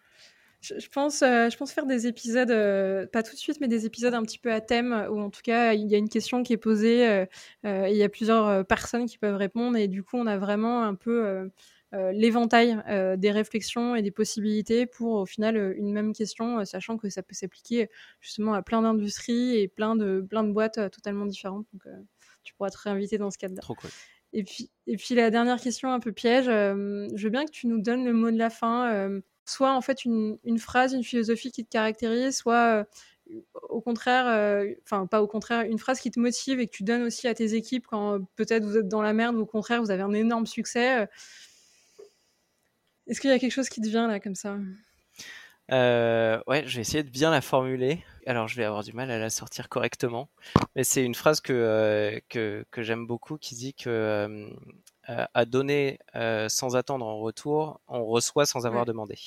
[0.61, 2.47] Je, pense, je pense faire des épisodes,
[3.11, 5.41] pas tout de suite, mais des épisodes un petit peu à thème, où en tout
[5.43, 7.25] cas il y a une question qui est posée,
[7.65, 10.95] il y a plusieurs personnes qui peuvent répondre, et du coup on a vraiment un
[10.95, 11.49] peu
[12.11, 16.97] l'éventail euh, des réflexions et des possibilités pour au final euh, une même question, sachant
[16.97, 17.89] que ça peut s'appliquer
[18.19, 21.67] justement à plein d'industries et plein de, plein de boîtes totalement différentes.
[21.71, 21.83] Donc
[22.43, 23.61] tu pourras te réinviter dans ce cadre-là.
[23.61, 23.91] Trop cool.
[24.33, 27.67] Et puis, et puis la dernière question un peu piège, je veux bien que tu
[27.67, 29.09] nous donnes le mot de la fin,
[29.45, 32.87] soit en fait une, une, phrase, une philosophie qui te caractérise, soit
[33.69, 34.25] au contraire,
[34.83, 37.35] enfin pas au contraire, une phrase qui te motive et que tu donnes aussi à
[37.35, 40.13] tes équipes quand peut-être vous êtes dans la merde ou au contraire vous avez un
[40.13, 41.07] énorme succès.
[43.07, 44.57] Est-ce qu'il y a quelque chose qui te vient là comme ça?
[45.71, 48.03] Euh, ouais, je vais essayer de bien la formuler.
[48.25, 50.29] Alors, je vais avoir du mal à la sortir correctement,
[50.75, 55.45] mais c'est une phrase que euh, que, que j'aime beaucoup qui dit que euh, à
[55.45, 55.99] donner
[56.49, 59.17] sans attendre en retour, on reçoit sans avoir demandé.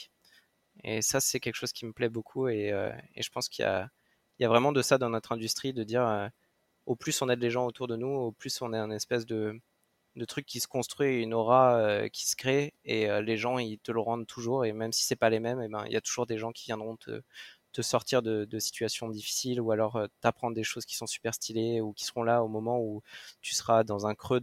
[0.85, 2.69] Et ça, c'est quelque chose qui me plaît beaucoup, et,
[3.15, 3.91] et je pense qu'il y a
[4.39, 6.31] il y a vraiment de ça dans notre industrie, de dire
[6.87, 9.27] au plus on aide les gens autour de nous, au plus on est un espèce
[9.27, 9.59] de
[10.17, 13.59] de trucs qui se construit, une aura euh, qui se crée et euh, les gens
[13.59, 15.93] ils te le rendent toujours et même si c'est pas les mêmes, eh ben il
[15.93, 17.23] y a toujours des gens qui viendront te,
[17.83, 21.93] sortir de, situations difficiles ou alors euh, t'apprendre des choses qui sont super stylées ou
[21.93, 23.03] qui seront là au moment où
[23.43, 24.41] tu seras dans un creux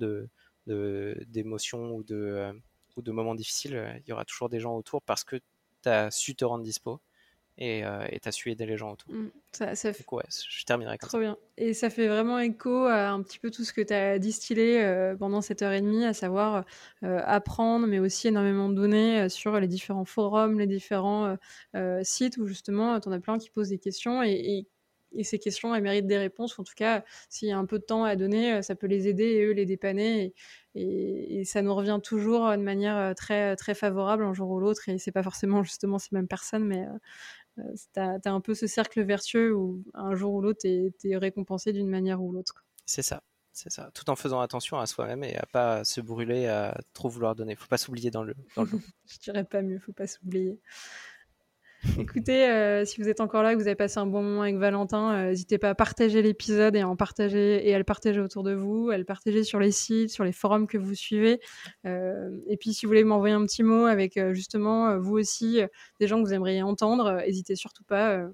[0.68, 2.54] d'émotions ou de
[2.96, 4.02] ou de moments difficiles.
[4.06, 5.38] Il y aura toujours des gens autour parce que
[5.82, 7.02] tu as su te rendre dispo
[7.58, 9.14] et euh, tu as su aider les gens autour.
[9.14, 10.04] Mmh, ça, ça fait...
[10.12, 11.38] ouais, je terminerai comme Trop bien.
[11.58, 14.84] Et ça fait vraiment écho à un petit peu tout ce que tu as distillé
[14.84, 16.66] euh, pendant cette heure et demie, à savoir
[17.04, 21.38] euh, apprendre, mais aussi énormément de données euh, sur les différents forums, les différents
[22.02, 24.68] sites où justement tu en as plein qui posent des questions et, et
[25.16, 26.58] et ces questions, elles méritent des réponses.
[26.58, 29.08] En tout cas, s'il y a un peu de temps à donner, ça peut les
[29.08, 30.34] aider et eux les dépanner.
[30.74, 34.60] Et, et, et ça nous revient toujours de manière très, très favorable un jour ou
[34.60, 34.90] l'autre.
[34.90, 36.88] Et c'est pas forcément justement ces mêmes personnes, mais
[37.56, 41.74] tu as, un peu ce cercle vertueux où un jour ou l'autre, tu es, récompensé
[41.74, 42.66] d'une manière ou l'autre.
[42.86, 43.22] C'est ça.
[43.56, 47.08] C'est ça, tout en faisant attention à soi-même et à pas se brûler, à trop
[47.08, 47.56] vouloir donner.
[47.56, 48.70] Faut pas s'oublier dans le, dans le
[49.06, 50.60] Je dirais pas mieux, faut pas s'oublier.
[52.00, 54.56] Écoutez, euh, si vous êtes encore là, que vous avez passé un bon moment avec
[54.56, 58.22] Valentin, euh, n'hésitez pas à partager l'épisode et à en partager et à le partager
[58.22, 61.42] autour de vous, à le partager sur les sites, sur les forums que vous suivez.
[61.86, 65.60] Euh, et puis, si vous voulez m'envoyer un petit mot avec justement vous aussi
[66.00, 68.30] des gens que vous aimeriez entendre, n'hésitez surtout pas.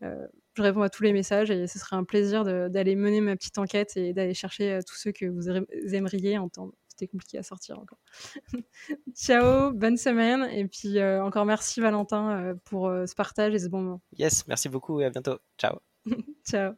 [0.00, 3.58] je réponds à tous les messages et ce serait un plaisir d'aller mener ma petite
[3.58, 5.48] enquête et d'aller chercher tous ceux que vous
[5.94, 7.98] aimeriez entendre c'était compliqué à sortir encore.
[9.14, 10.44] Ciao, bonne semaine.
[10.52, 14.02] Et puis euh, encore merci Valentin euh, pour euh, ce partage et ce bon moment.
[14.18, 15.38] Yes, merci beaucoup et à bientôt.
[15.58, 15.78] Ciao.
[16.46, 16.74] Ciao.